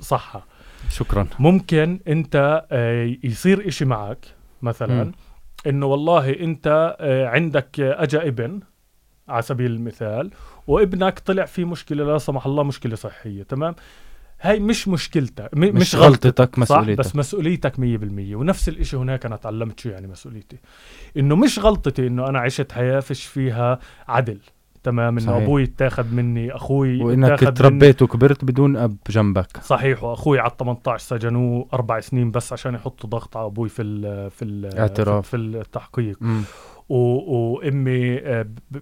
صح. 0.00 0.46
شكرا. 0.90 1.26
ممكن 1.38 2.00
أنت 2.08 2.64
يصير 3.24 3.68
إشي 3.68 3.84
معك 3.84 4.26
مثلا 4.62 5.04
م. 5.04 5.12
إنه 5.66 5.86
والله 5.86 6.30
أنت 6.30 6.96
عندك 7.32 7.80
أجا 7.80 8.28
ابن 8.28 8.60
على 9.28 9.42
سبيل 9.42 9.70
المثال 9.70 10.30
وابنك 10.66 11.18
طلع 11.18 11.44
فيه 11.44 11.64
مشكلة 11.64 12.04
لا 12.04 12.18
سمح 12.18 12.46
الله 12.46 12.62
مشكلة 12.62 12.96
صحية 12.96 13.42
تمام؟ 13.42 13.74
هاي 14.44 14.60
مش 14.60 14.88
مشكلتك 14.88 15.50
مش, 15.56 15.68
مش 15.68 15.96
غلطتك 15.96 16.58
مسؤوليتك. 16.58 16.98
بس 16.98 17.16
مسؤوليتك 17.16 17.76
100% 17.76 17.78
ونفس 18.34 18.68
الإشي 18.68 18.96
هناك 18.96 19.26
أنا 19.26 19.36
تعلمت 19.36 19.80
شو 19.80 19.88
يعني 19.88 20.06
مسؤوليتي. 20.06 20.56
إنه 21.16 21.36
مش 21.36 21.58
غلطتي 21.58 22.06
إنه 22.06 22.28
أنا 22.28 22.38
عشت 22.38 22.72
حياة 22.72 23.00
فيش 23.00 23.24
فيها 23.24 23.78
عدل. 24.08 24.38
تمام؟ 24.82 25.18
إنه 25.18 25.36
أبوي 25.36 25.62
اتاخذ 25.62 26.14
مني 26.14 26.52
أخوي 26.52 27.02
وإنك 27.02 27.40
تربيت 27.40 28.02
وكبرت 28.02 28.44
بدون 28.44 28.76
أب 28.76 28.96
جنبك. 29.10 29.56
صحيح. 29.62 30.04
وأخوي 30.04 30.38
على 30.38 30.50
18 30.58 31.04
سجنوه 31.04 31.68
أربع 31.72 32.00
سنين 32.00 32.30
بس 32.30 32.52
عشان 32.52 32.74
يحطوا 32.74 33.10
ضغط 33.10 33.36
على 33.36 33.46
أبوي 33.46 33.68
في 33.68 33.82
ال 33.82 34.30
في 34.30 34.44
الاعتراف 34.44 35.28
في 35.28 35.36
التحقيق. 35.36 36.18
و... 36.88 36.96
وأمي 36.96 38.20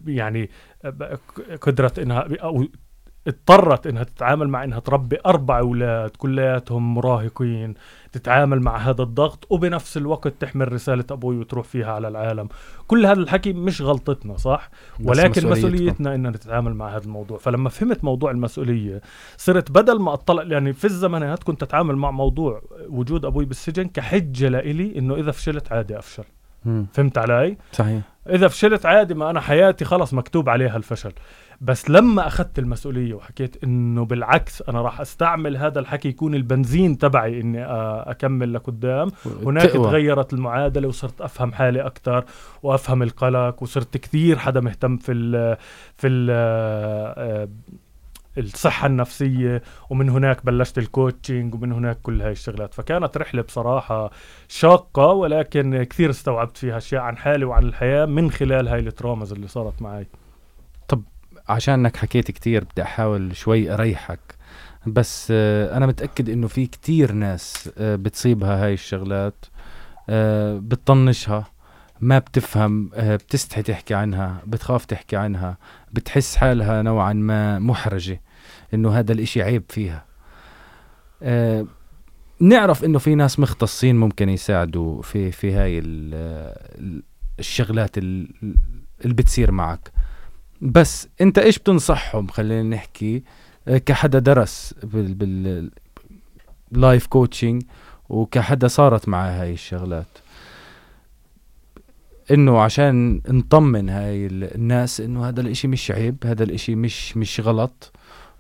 يعني 0.06 0.50
قدرت 1.60 1.98
إنها 1.98 2.28
اضطرت 3.26 3.86
إنها 3.86 4.04
تتعامل 4.04 4.48
مع 4.48 4.64
إنها 4.64 4.78
تربي 4.78 5.18
أربع 5.26 5.58
أولاد 5.58 6.10
كلياتهم 6.10 6.94
مراهقين 6.94 7.74
تتعامل 8.12 8.60
مع 8.60 8.76
هذا 8.76 9.02
الضغط 9.02 9.46
وبنفس 9.50 9.96
الوقت 9.96 10.32
تحمل 10.40 10.72
رسالة 10.72 11.04
أبوي 11.10 11.36
وتروح 11.36 11.66
فيها 11.66 11.92
على 11.92 12.08
العالم. 12.08 12.48
كل 12.86 13.06
هذا 13.06 13.20
الحكي 13.20 13.52
مش 13.52 13.82
غلطتنا 13.82 14.36
صح؟ 14.36 14.70
ولكن 15.04 15.50
مسؤوليتنا. 15.50 16.14
إننا 16.14 16.30
نتعامل 16.30 16.74
مع 16.74 16.96
هذا 16.96 17.04
الموضوع. 17.04 17.38
فلما 17.38 17.68
فهمت 17.68 18.04
موضوع 18.04 18.30
المسؤولية 18.30 19.00
صرت 19.36 19.70
بدل 19.70 20.00
ما 20.00 20.12
أطلع 20.12 20.42
يعني 20.42 20.72
في 20.72 20.84
الزمانات 20.84 21.44
كنت 21.44 21.62
أتعامل 21.62 21.96
مع 21.96 22.10
موضوع 22.10 22.62
وجود 22.88 23.24
أبوي 23.24 23.44
بالسجن 23.44 23.88
كحجة 23.88 24.48
لإلي 24.48 24.98
إنه 24.98 25.14
إذا 25.14 25.30
فشلت 25.30 25.72
عادي 25.72 25.98
أفشل. 25.98 26.24
مم. 26.64 26.86
فهمت 26.92 27.18
علي؟ 27.18 27.56
صحيح. 27.72 28.00
إذا 28.28 28.48
فشلت 28.48 28.86
عادي 28.86 29.14
ما 29.14 29.30
أنا 29.30 29.40
حياتي 29.40 29.84
خلص 29.84 30.14
مكتوب 30.14 30.48
عليها 30.48 30.76
الفشل. 30.76 31.12
بس 31.62 31.90
لما 31.90 32.26
أخذت 32.26 32.58
المسؤولية 32.58 33.14
وحكيت 33.14 33.64
إنه 33.64 34.04
بالعكس 34.04 34.62
أنا 34.62 34.82
راح 34.82 35.00
أستعمل 35.00 35.56
هذا 35.56 35.80
الحكي 35.80 36.08
يكون 36.08 36.34
البنزين 36.34 36.98
تبعي 36.98 37.40
إني 37.40 37.64
أكمل 37.64 38.52
لقدام. 38.54 39.10
هناك 39.46 39.70
تقوى. 39.70 39.84
تغيرت 39.84 40.32
المعادلة 40.32 40.88
وصرت 40.88 41.20
أفهم 41.20 41.52
حالي 41.52 41.80
أكثر 41.86 42.24
وأفهم 42.62 43.02
القلق 43.02 43.62
وصرت 43.62 43.96
كثير 43.96 44.38
حدا 44.38 44.60
مهتم 44.60 44.96
في 44.96 45.12
ال 45.12 45.56
في 45.96 46.08
ال 46.08 47.48
الصحة 48.38 48.86
النفسية 48.86 49.62
ومن 49.90 50.08
هناك 50.08 50.46
بلشت 50.46 50.78
ال 50.78 50.87
coaching 50.87 51.55
ومن 51.54 51.72
هناك 51.72 51.98
كل 52.02 52.22
هاي 52.22 52.32
الشغلات. 52.32 52.74
فكانت 52.74 53.16
رحلة 53.16 53.42
بصراحة 53.42 54.10
شاقة 54.48 55.06
ولكن 55.06 55.82
كثير 55.82 56.10
استوعبت 56.10 56.56
فيها 56.56 56.76
أشياء 56.76 57.02
عن 57.02 57.16
حالي 57.16 57.44
وعن 57.44 57.62
الحياة 57.62 58.06
من 58.06 58.30
خلال 58.30 58.68
هاي 58.68 58.80
ال 58.80 58.87
traumas 58.87 59.32
اللي 59.32 59.48
صارت 59.48 59.82
معي. 59.82 60.06
عشانك 61.49 61.97
حكيت 61.97 62.30
كتير 62.30 62.64
بدي 62.64 62.82
أحاول 62.82 63.36
شوي 63.36 63.74
أريحك. 63.74 64.20
بس 64.86 65.28
آه 65.30 65.76
أنا 65.76 65.86
متأكد 65.86 66.30
إنه 66.30 66.47
في 66.49 66.66
كتير 66.66 67.12
ناس 67.12 67.70
آه 67.78 67.97
بتصيبها 67.97 68.64
هاي 68.64 68.72
الشغلات 68.74 69.45
آه 70.09 70.59
بتطنشها 70.59 71.47
ما 72.01 72.18
بتفهم 72.18 72.90
بتستحي 72.97 73.62
تحكي 73.62 73.95
عنها 73.95 74.43
بتخاف 74.47 74.84
تحكي 74.84 75.16
عنها 75.16 75.57
بتحس 75.93 76.36
حالها 76.36 76.82
نوعا 76.82 77.12
ما 77.12 77.59
محرجة 77.59 78.20
إنه 78.74 78.99
هذا 78.99 79.12
الإشي 79.12 79.43
عيب 79.43 79.62
فيها. 79.68 80.05
نعرف 82.40 82.84
إنه 82.84 82.99
في 82.99 83.14
ناس 83.14 83.38
مختصين 83.38 83.97
ممكن 83.97 84.28
يساعدوا 84.28 85.03
في 85.03 85.30
في 85.32 85.53
هاي 85.53 85.78
ال- 85.78 85.84
ال- 86.78 87.03
الشغلات 87.38 87.99
ال- 87.99 88.28
اللي 89.05 89.14
بتصير 89.14 89.51
معك. 89.51 89.91
بس 90.62 91.08
انت 91.20 91.38
إيش 91.38 91.58
بتنصحهم؟ 91.58 92.26
خلينا 92.26 92.76
نحكي 92.76 93.22
آه، 93.68 93.78
كحدا 93.78 94.18
درس 94.18 94.74
بال 94.82 95.14
بال 95.14 95.70
life 96.72 97.07
coaching 97.07 97.62
وكحدا 98.08 98.68
صارت 98.68 99.08
معاه 99.08 99.42
هاي 99.42 99.52
الشغلات. 99.52 100.06
إنه 102.30 102.60
عشان 102.60 103.20
نطمن 103.28 103.88
هاي 103.88 104.26
ال- 104.26 104.54
الناس 104.54 105.00
إنه 105.00 105.28
هذا 105.28 105.40
الإشي 105.40 105.68
مش 105.68 105.90
عيب 105.90 106.16
هذا 106.24 106.44
الإشي 106.44 106.74
مش 106.74 107.16
مش 107.16 107.40
غلط. 107.40 107.92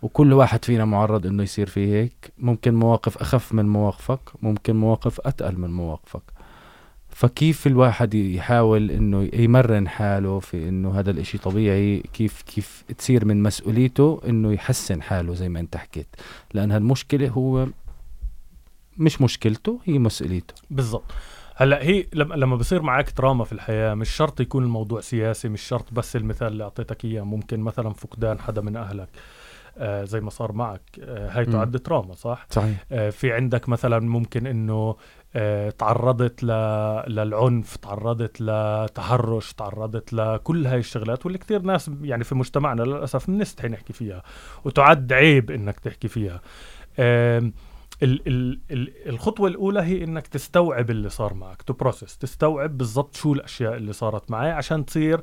وكل 0.02 0.32
واحد 0.32 0.64
فينا 0.64 0.84
معرض 0.84 1.26
إنه 1.26 1.42
يصير 1.42 1.66
فيه 1.66 1.94
هيك. 1.94 2.32
ممكن 2.38 2.74
مواقف 2.74 3.18
أخف 3.18 3.54
من 3.54 3.68
مواقفك 3.68 4.20
ممكن 4.42 4.76
مواقف 4.76 5.20
أتقل 5.20 5.58
من 5.58 5.70
مواقفك. 5.70 6.22
فكيف 7.14 7.66
الواحد 7.66 8.14
يحاول 8.14 8.90
إنه 8.90 9.28
يمرن 9.32 9.88
حاله 9.88 10.40
في 10.40 10.68
إنه 10.68 10.98
هذا 10.98 11.10
الإشي 11.10 11.38
طبيعي؟ 11.38 11.98
كيف 12.12 12.42
كيف 12.42 12.84
تصير 12.98 13.24
من 13.24 13.42
مسؤوليته 13.42 14.20
إنه 14.28 14.52
يحسن 14.52 15.02
حاله 15.02 15.34
زي 15.34 15.48
ما 15.48 15.60
أنت 15.60 15.76
حكيت؟ 15.76 16.06
لأن 16.54 16.72
هالمشكلة 16.72 17.28
هو 17.28 17.66
مش 18.98 19.20
مشكلته 19.20 19.80
هي 19.84 19.98
مسؤوليته. 19.98 20.54
بالضبط. 20.70 21.12
هلأ 21.56 21.82
هي 21.82 22.06
لما 22.12 22.34
لما 22.34 22.56
بصير 22.56 22.82
معك 22.82 23.10
تراما 23.10 23.44
في 23.44 23.52
الحياة 23.52 23.94
مش 23.94 24.10
شرط 24.10 24.40
يكون 24.40 24.62
الموضوع 24.64 25.00
سياسي 25.00 25.48
مش 25.48 25.62
شرط 25.62 25.92
بس 25.92 26.16
المثال 26.16 26.48
اللي 26.48 26.64
أعطيتك 26.64 27.04
إياه 27.04 27.22
ممكن 27.22 27.60
مثلا 27.60 27.92
فقدان 27.92 28.38
حدا 28.40 28.60
من 28.60 28.76
أهلك 28.76 29.08
آه 29.78 30.04
زي 30.04 30.20
ما 30.20 30.30
صار 30.30 30.52
معك 30.52 30.82
آه 31.00 31.28
هاي. 31.38 31.44
تعد 31.44 31.78
تراما 31.78 32.14
صح؟ 32.14 32.46
صحيح. 32.50 32.84
آه 32.92 33.10
في 33.10 33.32
عندك 33.32 33.68
مثلا 33.68 34.00
ممكن 34.00 34.46
إنه 34.46 34.96
تعرضت. 35.78 36.44
للعنف 37.08 37.76
تعرضت 37.76 38.40
لتحرش 38.40 39.52
تعرضت 39.52 40.12
لكل 40.12 40.66
هاي 40.66 40.78
الشغلات 40.78 41.26
واللي 41.26 41.38
كتير 41.38 41.62
ناس 41.62 41.90
يعني 42.02 42.24
في 42.24 42.34
مجتمعنا 42.34 42.82
للأسف 42.82 43.30
بنستحي 43.30 43.68
نحكي 43.68 43.92
فيها 43.92 44.22
وتعد 44.64 45.12
عيب 45.12 45.50
إنك 45.50 45.80
تحكي 45.80 46.08
فيها 46.08 46.40
ال 46.98 47.52
ال 48.02 48.58
ال 48.70 49.08
الخطوة 49.08 49.48
الأولى 49.48 49.80
هي 49.82 50.04
إنك 50.04 50.26
تستوعب 50.26 50.90
اللي 50.90 51.08
صار 51.08 51.34
معك 51.34 51.62
to 51.62 51.72
process 51.72 52.18
تستوعب 52.18 52.78
بالضبط 52.78 53.16
شو 53.16 53.32
الأشياء 53.32 53.76
اللي 53.76 53.92
صارت 53.92 54.30
معي 54.30 54.50
عشان 54.50 54.84
تصير 54.86 55.20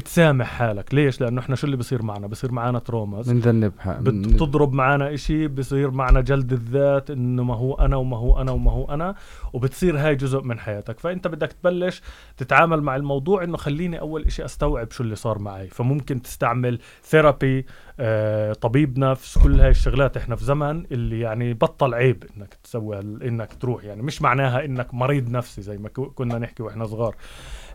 تسامح 0.00 0.46
حالك. 0.46 0.94
ليش؟ 0.94 1.20
لأنه 1.20 1.40
إحنا 1.40 1.56
شو 1.56 1.66
اللي 1.66 1.76
بصير 1.76 2.02
معنا؟ 2.02 2.26
بصير 2.26 2.52
معنا 2.52 2.78
traumas 2.78 3.30
بنذنب 3.30 3.72
بتضرب 4.00 4.72
معنا 4.72 5.14
إشي 5.14 5.48
بصير 5.48 5.90
معنا 5.90 6.20
جلد 6.20 6.52
الذات 6.52 7.10
إنه 7.10 7.44
ما 7.44 7.54
هو 7.54 7.74
أنا 7.74 7.96
وما 7.96 8.16
هو 8.16 8.40
أنا 8.40 8.52
وما 8.52 8.72
هو 8.72 8.84
أنا 8.84 9.14
وبتصير 9.52 9.98
هاي 9.98 10.14
جزء 10.16 10.40
من 10.42 10.58
حياتك. 10.58 11.00
فأنت 11.00 11.28
بدك 11.28 11.52
تبلش 11.52 12.02
تتعامل 12.36 12.82
مع 12.82 12.96
الموضوع 12.96 13.44
إنه 13.44 13.56
خليني 13.56 14.00
أول 14.00 14.24
إشي 14.24 14.44
أستوعب 14.44 14.90
شو 14.90 15.02
اللي 15.02 15.16
صار 15.16 15.38
معي. 15.38 15.68
فممكن 15.68 16.22
تستعمل 16.22 16.78
therapy 17.02 17.66
آه، 18.00 18.52
طبيب 18.52 18.98
نفس 18.98 19.38
كل 19.38 19.60
هاي 19.60 19.70
الشغلات 19.70 20.16
إحنا 20.16 20.36
في 20.36 20.44
زمن 20.44 20.84
اللي 20.92 21.20
يعني 21.20 21.54
بطل 21.54 21.94
عيب 21.94 22.24
إنك 22.36 22.54
تسوي 22.64 23.00
إنك 23.00 23.52
تروح. 23.60 23.84
يعني 23.84 24.02
مش 24.02 24.22
معناها 24.22 24.64
إنك 24.64 24.94
مريض 24.94 25.30
نفسي 25.30 25.62
زي 25.62 25.78
ما 25.78 25.88
كنا 25.88 26.38
نحكي 26.38 26.62
وإحنا 26.62 26.86
صغار. 26.86 27.16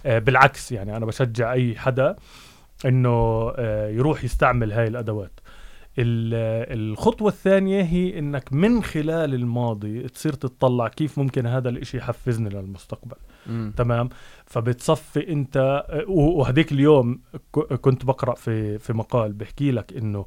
بالعكس 0.05 0.71
يعني 0.71 0.97
أنا 0.97 1.05
بشجع 1.05 1.53
أي 1.53 1.75
حدا 1.75 2.15
إنه 2.85 3.09
آه، 3.55 3.89
يروح 3.89 4.23
يستعمل 4.23 4.71
هاي 4.73 4.87
الأدوات. 4.87 5.39
ال- 5.99 6.33
آه، 6.35 6.73
الخطوة 6.73 7.27
الثانية 7.29 7.81
هي 7.83 8.19
إنك 8.19 8.53
من 8.53 8.83
خلال 8.83 9.33
الماضي 9.33 10.07
تصير 10.07 10.33
تطلع 10.33 10.87
كيف 10.87 11.17
ممكن 11.19 11.45
هذا 11.47 11.69
الإشي 11.69 11.97
يحفزني 11.97 12.49
للمستقبل. 12.49 13.15
مم. 13.47 13.73
تمام؟ 13.77 14.09
فبتصفي 14.45 15.29
أنت 15.31 15.85
و- 16.07 16.39
وهديك 16.39 16.71
اليوم 16.71 17.19
كنت 17.81 18.05
بقرأ 18.05 18.35
في 18.35 18.77
في 18.79 18.93
مقال 18.93 19.33
بحكي 19.33 19.71
لك 19.71 19.93
إنه 19.97 20.25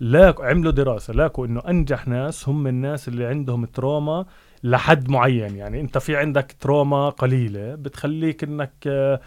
لا 0.00 0.34
عملوا 0.38 0.72
دراسة 0.72 1.12
لاقوا 1.14 1.46
إنه 1.46 1.60
أنجح 1.68 2.08
ناس 2.08 2.48
هم 2.48 2.66
الناس 2.66 3.08
اللي 3.08 3.26
عندهم 3.26 3.64
trauma 3.64 4.26
لحد 4.62 5.10
معين. 5.10 5.56
يعني 5.56 5.80
انت 5.80 5.98
في 5.98 6.16
عندك 6.16 6.56
trauma 6.60 7.08
قليلة 7.08 7.74
بتخليك 7.74 8.44
انك 8.44 8.72
آه، 8.86 9.20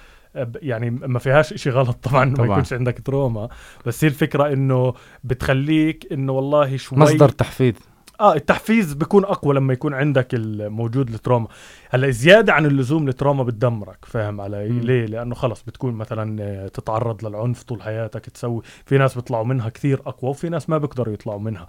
يعني 0.61 0.89
ما 0.89 1.19
فيهاش 1.19 1.53
إشي 1.53 1.69
غلط 1.69 1.97
طبعا 2.09 2.25
ما 2.25 2.35
طبعاً. 2.35 2.47
يكونش 2.51 2.73
عندك 2.73 3.01
trauma. 3.05 3.49
بس 3.85 4.03
هي 4.03 4.07
الفكرة 4.07 4.53
إنه 4.53 4.93
بتخليك 5.23 6.07
إنه 6.13 6.31
والله 6.33 6.77
شوي 6.77 6.99
مصدر 6.99 7.29
تحفيز 7.29 7.73
آه 8.19 8.33
التحفيز 8.35 8.93
بيكون 8.93 9.23
أقوى 9.23 9.55
لما 9.55 9.73
يكون 9.73 9.93
عندك 9.93 10.33
الموجود 10.33 11.09
ال 11.09 11.14
trauma. 11.14 11.47
هلا 11.89 12.09
زيادة 12.09 12.53
عن 12.53 12.65
اللزوم 12.65 13.07
ال 13.07 13.12
trauma 13.12 13.43
بتدمرك 13.43 14.05
فاهم 14.05 14.41
علي؟ 14.41 14.69
مم. 14.69 14.79
ليه؟ 14.79 15.05
لأنه 15.05 15.35
خلص 15.35 15.63
بتكون 15.63 15.93
مثلا 15.93 16.43
آه، 16.43 16.67
تتعرض 16.67 17.25
للعنف 17.25 17.63
طول 17.63 17.81
حياتك 17.81 18.25
تسوي 18.29 18.61
في 18.85 18.97
ناس 18.97 19.15
بيطلعوا 19.15 19.45
منها 19.45 19.69
كثير 19.69 20.01
أقوى 20.05 20.29
وفي 20.31 20.49
ناس 20.49 20.69
ما 20.69 20.77
بيقدروا 20.77 21.13
يطلعوا 21.13 21.39
منها. 21.39 21.67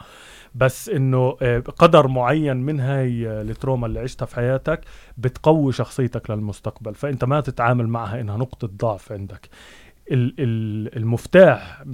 بس 0.55 0.89
إنه 0.89 1.37
آه، 1.43 1.59
قدر 1.59 2.09
معين 2.09 2.57
من 2.57 2.81
هاي 2.81 3.29
آه، 3.29 3.43
ال 3.43 3.49
trauma 3.49 3.87
اللي 3.87 4.01
عشتها 4.01 4.27
في 4.27 4.37
حياتك 4.37 4.81
بتقوي 5.19 5.73
شخصيتك 5.73 6.31
للمستقبل 6.31 6.95
فأنت 6.95 7.25
ما 7.25 7.41
تتعامل 7.41 7.89
معها 7.89 8.21
إنها 8.21 8.37
نقطة 8.37 8.69
ضعف 8.77 9.13
عندك. 9.13 9.49
المفتاح 10.11 11.85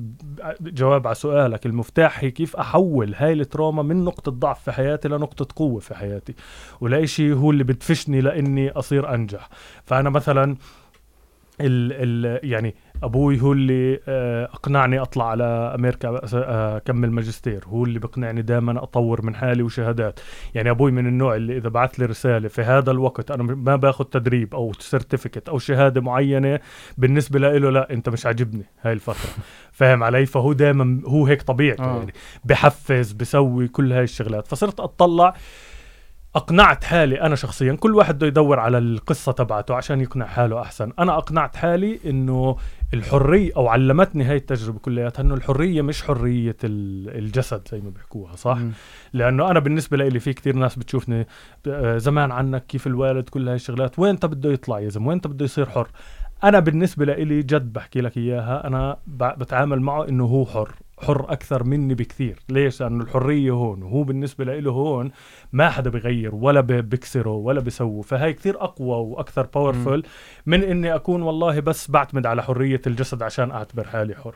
جواب 0.61 1.07
على 1.07 1.15
سؤالك 1.15 1.67
المفتاح 1.67 2.25
هي 2.25 2.31
كيف 2.31 2.57
أحول 2.57 3.15
هاي 3.15 3.33
ال 3.33 3.40
trauma 3.40 3.83
من 3.83 4.05
نقطة 4.05 4.33
ضعف 4.33 4.65
في 4.65 4.73
حياتي 4.73 5.09
لنقطة 5.09 5.47
قوة 5.57 5.81
في 5.81 5.95
حياتي. 5.95 6.35
والإشي 6.81 7.35
هو 7.35 7.51
اللي 7.51 7.65
بدفشني 7.65 8.21
لإني 8.21 8.71
أصير 8.71 9.15
أنجح. 9.15 9.49
فأنا 9.85 10.11
مثلا 10.11 10.57
ال 11.67 11.93
ال 12.27 12.51
يعني 12.51 12.75
أبوي 13.03 13.41
هو 13.41 13.53
اللي 13.53 14.01
آه، 14.09 14.45
أقنعني 14.45 15.01
أطلع 15.01 15.29
على 15.29 15.45
أمريكا 15.75 16.21
آه، 16.35 16.77
أكمل 16.77 17.11
ماجستير. 17.11 17.65
هو 17.67 17.85
اللي 17.85 17.99
بقنعني 17.99 18.43
دائما 18.43 18.83
أطور 18.83 19.27
من 19.27 19.35
حالي 19.35 19.63
وشهادات. 19.63 20.21
يعني 20.55 20.71
أبوي 20.71 20.91
من 20.91 21.07
النوع 21.07 21.37
اللي 21.37 21.57
إذا 21.57 21.69
بعث 21.69 22.01
لي 22.01 22.07
رسالة 22.07 22.49
في 22.49 22.63
هذا 22.63 22.91
الوقت 22.91 23.31
أنا 23.31 23.43
ما 23.43 23.77
باخذ 23.77 24.05
تدريب 24.05 24.55
أو 24.55 24.73
certificate 24.79 25.49
أو 25.49 25.59
شهادة 25.59 26.01
معينة 26.01 26.61
بالنسبة 26.99 27.39
له 27.39 27.71
لا 27.71 27.93
أنت 27.93 28.09
مش 28.09 28.27
عاجبني 28.27 28.65
هاي 28.83 28.93
الفترة. 28.93 29.31
فاهم 29.73 30.03
علي؟ 30.03 30.27
فهو 30.27 30.53
دائما 30.53 31.01
هو 31.07 31.27
هيك 31.27 31.43
طبيعته 31.43 31.85
آه. 31.85 31.99
يعني. 31.99 32.13
بحفز 32.45 33.13
بسوي 33.13 33.69
كل 33.69 33.93
هاي 33.93 34.05
الشغلات. 34.05 34.47
فصرت 34.47 34.81
أطلع 34.81 35.35
أقنعت 36.37 36.85
حالي 36.85 37.21
أنا 37.21 37.35
شخصيا 37.37 37.73
كل 37.73 37.95
واحد 37.95 38.15
بده 38.15 38.27
يدور 38.27 38.59
على 38.61 38.79
القصة 38.79 39.33
تبعته 39.33 39.75
عشان 39.75 40.01
يقنع 40.01 40.27
حاله 40.27 40.61
أحسن. 40.61 40.93
أنا 40.99 41.19
أقنعت 41.19 41.57
حالي 41.57 42.01
إنه 42.07 42.57
الحرية 42.95 43.53
أو 43.57 43.69
علمتني 43.69 44.25
هاي 44.25 44.37
التجربة 44.37 44.79
كلياتها 44.79 45.23
إنه 45.23 45.35
الحرية 45.35 45.83
مش 45.83 46.03
حرية 46.03 46.57
ال- 46.65 47.19
الجسد 47.19 47.69
زي 47.73 47.81
ما 47.81 47.91
بيحكوها 47.91 48.37
صح؟ 48.37 48.57
مم. 48.57 48.73
لأنه 49.13 49.51
أنا 49.51 49.61
بالنسبة 49.61 49.97
لي 49.97 50.21
في 50.21 50.33
كتير 50.33 50.57
ناس 50.57 50.77
بتشوفني 50.77 51.27
آه، 51.67 51.99
زمان 51.99 52.33
عنك 52.33 52.67
كيف 52.67 52.87
الوالد 52.87 53.29
كل 53.29 53.47
هاي 53.49 53.57
الشغلات 53.57 53.99
وين 53.99 54.11
أنت 54.11 54.27
بده 54.27 54.53
يطلع 54.53 54.81
يا 54.81 54.89
زلمة؟ 54.89 55.09
وين 55.09 55.17
أنت 55.17 55.27
بده 55.27 55.45
يصير 55.45 55.67
حر؟ 55.67 55.89
أنا 56.45 56.61
بالنسبة 56.61 57.05
لي 57.05 57.43
جد 57.43 57.73
بحكي 57.73 58.01
لك 58.01 58.17
إياها 58.17 58.67
أنا 58.67 58.97
بتعامل 59.17 59.81
معه 59.81 60.09
إنه 60.09 60.25
هو 60.25 60.47
حر. 60.47 60.71
حر 61.01 61.33
أكثر 61.33 61.65
مني 61.65 61.95
بكثير. 61.95 62.39
ليش؟ 62.49 62.81
لأنه 62.81 63.05
الحرية 63.05 63.53
هون 63.53 63.83
وهو 63.83 64.03
بالنسبة 64.03 64.45
له 64.45 64.71
هون 64.71 65.11
ما 65.53 65.71
حدا 65.71 65.91
بغير 65.91 66.35
ولا 66.35 66.61
بكسره 66.61 67.31
ولا 67.31 67.61
بسوه 67.61 68.03
فهاي 68.03 68.33
كثير 68.33 68.63
أقوى 68.65 68.97
وأكثر 68.97 69.47
باورفul 69.47 70.07
من 70.47 70.63
إني 70.63 70.95
أكون 70.95 71.23
والله 71.23 71.61
بس 71.61 71.91
بعتمد 71.91 72.27
على 72.27 72.43
حرية 72.43 72.81
الجسد 72.87 73.23
عشان 73.23 73.51
أعتبر 73.51 73.85
حالي 73.85 74.15
حر. 74.15 74.35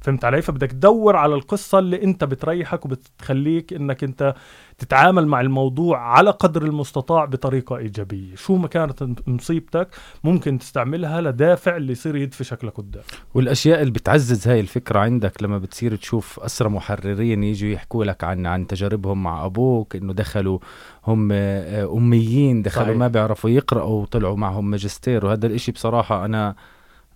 فهمت 0.00 0.24
علي؟ 0.24 0.42
فبدك 0.42 0.72
تدور 0.72 1.16
على 1.16 1.34
القصة 1.34 1.78
اللي 1.78 2.02
انت 2.04 2.24
بتريحك 2.24 2.84
وبتخليك 2.84 3.72
انك 3.72 4.04
انت 4.04 4.34
تتعامل 4.78 5.26
مع 5.26 5.40
الموضوع 5.40 5.98
على 5.98 6.30
قدر 6.30 6.62
المستطاع 6.62 7.24
بطريقة 7.24 7.76
إيجابية. 7.76 8.34
شو 8.34 8.56
ما 8.56 8.68
كانت 8.68 9.28
مصيبتك 9.28 9.88
ممكن 10.24 10.58
تستعملها 10.58 11.20
لدافع 11.20 11.76
اللي 11.76 11.92
يصير 11.92 12.16
يدفشك 12.16 12.64
لقدام 12.64 13.02
والأشياء 13.34 13.80
اللي 13.80 13.92
بتعزز 13.92 14.48
هاي 14.48 14.60
الفكرة 14.60 14.98
عندك 14.98 15.42
لما 15.42 15.58
بتصير 15.58 15.96
تشوف 15.96 16.40
اسرى 16.40 16.68
محررين 16.68 17.44
يجوا 17.44 17.70
يحكوا 17.70 18.04
لك 18.04 18.24
عن 18.24 18.46
عن 18.46 18.66
تجاربهم 18.66 19.22
مع 19.22 19.44
أبوك 19.46 19.96
إنه 19.96 20.12
دخلوا 20.12 20.58
هم 21.06 21.28
آه، 21.32 21.96
أميين 21.96 22.62
دخلوا 22.62 22.86
صحيح. 22.86 22.98
ما 22.98 23.08
بيعرفوا 23.08 23.50
يقرأوا 23.50 24.02
وطلعوا 24.02 24.36
معهم 24.36 24.70
ماجستير. 24.70 25.26
وهذا 25.26 25.46
الإشي 25.46 25.72
بصراحة 25.72 26.24
أنا 26.24 26.54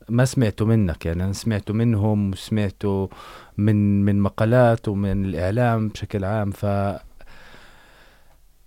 ما 0.09 0.25
سمعته 0.25 0.65
منك 0.65 1.07
يعني 1.07 1.25
أنا 1.25 1.33
سمعته 1.33 1.75
منهم 1.75 2.31
وسمعته 2.31 3.09
من 3.59 4.05
من 4.05 4.21
مقالات 4.21 4.89
ومن 4.89 5.25
الإعلام 5.25 5.89
بشكل 5.89 6.25
عام 6.25 6.51
ف 6.51 6.67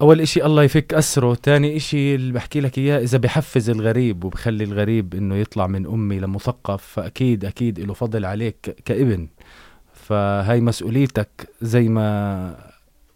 أول 0.02 0.22
إشي 0.22 0.46
الله 0.46 0.64
يفك 0.64 0.94
أسره 0.94 1.36
تاني 1.36 1.78
إشي 1.78 2.16
اللي 2.16 2.34
بحكي 2.34 2.60
لك 2.60 2.78
إياه 2.78 3.00
إذا 3.00 3.18
بحفز 3.18 3.70
الغريب 3.70 4.24
وبخلي 4.24 4.64
الغريب 4.64 5.16
إنه 5.16 5.36
يطلع 5.36 5.68
من 5.68 5.86
أمي 5.86 6.20
لمثقف 6.20 6.84
فأكيد 6.84 7.46
أكيد 7.46 7.80
له 7.80 7.94
فضل 7.94 8.26
عليك 8.26 8.76
كابن. 8.86 9.28
فهاي 9.94 10.62
مسؤوليتك 10.62 11.50
زي 11.62 11.90
ما 11.90 12.58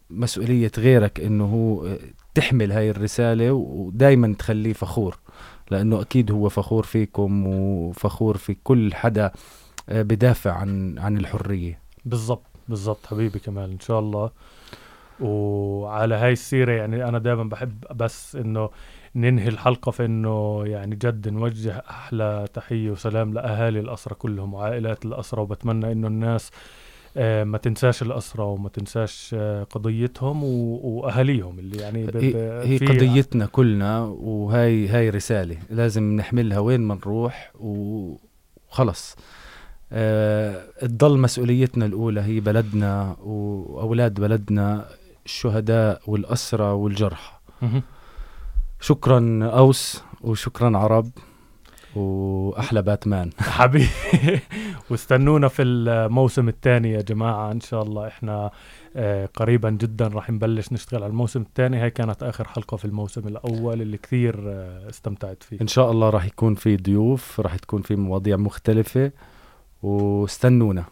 مسؤولية 0.09 0.71
غيرك 0.77 1.19
إنه 1.19 1.45
هو 1.45 1.97
تحمل 2.35 2.71
هاي 2.71 2.89
الرسالة 2.89 3.51
ودايما 3.51 4.35
تخليه 4.39 4.73
فخور. 4.73 5.17
لأنه 5.71 6.01
أكيد 6.01 6.31
هو 6.31 6.49
فخور 6.49 6.83
فيكم 6.83 7.47
وفخور 7.47 8.37
في 8.37 8.57
كل 8.63 8.93
حدا 8.93 9.31
آه، 9.89 10.01
بدافع 10.01 10.51
عن 10.51 10.99
عن 10.99 11.17
الحرية. 11.17 11.79
بالضبط 12.05 12.43
بالضبط 12.69 13.05
حبيبي 13.05 13.39
كمال 13.39 13.71
إن 13.71 13.79
شاء 13.79 13.99
الله. 13.99 14.31
وعلى 15.19 16.15
هاي 16.15 16.31
السيرة 16.31 16.71
يعني 16.71 17.07
أنا 17.09 17.19
دائما 17.19 17.43
بحب 17.43 17.85
بس 17.95 18.35
إنه 18.35 18.69
ننهي 19.15 19.47
الحلقة 19.47 19.91
في 19.91 20.05
إنه 20.05 20.63
يعني 20.65 20.95
جد 20.95 21.29
نوجه 21.29 21.83
أحلى 21.89 22.47
تحية 22.53 22.89
وسلام 22.91 23.33
لأهالي 23.33 23.79
الأسرة 23.79 24.13
كلهم 24.13 24.53
وعائلات 24.53 25.05
الأسرة 25.05 25.41
وبتمنى 25.41 25.91
إنه 25.91 26.07
الناس 26.07 26.51
ما 27.15 27.57
تنساش 27.57 28.01
الأسرة 28.01 28.45
وما 28.45 28.69
تنساش 28.69 29.35
آه، 29.37 29.63
قضيتهم 29.63 30.43
وأهاليهم 30.43 31.59
اللي 31.59 31.77
يعني 31.77 32.07
هي 32.63 32.77
قضيتنا 32.77 33.45
كلنا 33.45 33.99
وهي 33.99 34.87
هاي 34.87 35.09
رسالة. 35.09 35.57
لازم 35.69 36.15
نحملها 36.15 36.59
وين 36.59 36.81
ما 36.81 36.95
نروح 36.95 37.51
وخلص. 37.59 39.15
أه 39.93 40.63
تضل 40.81 41.19
مسؤوليتنا 41.19 41.85
الأولى 41.85 42.21
هي 42.21 42.39
بلدنا 42.39 43.15
وأولاد 43.23 44.13
بلدنا 44.13 44.85
الشهداء 45.25 46.01
والأسرى 46.07 46.63
والجرحى 46.71 47.33
شكرا 48.79 49.39
أوس 49.43 50.01
وشكرا 50.21 50.77
عرب. 50.77 51.11
وأحلى 51.95 52.81
باتمان. 52.81 53.29
حبيبي. 53.57 53.89
واستنونا 54.89 55.47
في 55.47 55.61
الموسم 55.61 56.49
الثاني 56.49 56.91
يا 56.91 57.01
جماعة. 57.01 57.51
إن 57.51 57.59
شاء 57.61 57.83
الله 57.83 58.07
إحنا 58.07 58.51
آه، 58.95 59.25
قريبا 59.25 59.69
جدا 59.69 60.07
راح 60.07 60.29
نبلش 60.29 60.73
نشتغل 60.73 61.03
على 61.03 61.09
الموسم 61.09 61.41
الثاني. 61.41 61.77
هاي 61.77 61.89
كانت 61.91 62.23
آخر 62.23 62.47
حلقة 62.47 62.77
في 62.77 62.85
الموسم 62.85 63.27
الأول 63.27 63.81
اللي 63.81 63.97
كثير 63.97 64.35
آه، 64.47 64.89
استمتعت 64.89 65.43
فيه. 65.43 65.61
إن 65.61 65.67
شاء 65.67 65.91
الله 65.91 66.09
راح 66.09 66.25
يكون 66.25 66.55
في 66.55 66.77
ضيوف 66.77 67.39
راح 67.39 67.55
تكون 67.55 67.81
في 67.81 67.95
مواضيع 67.95 68.37
مختلفة. 68.37 69.11
واستنونا. 69.83 70.83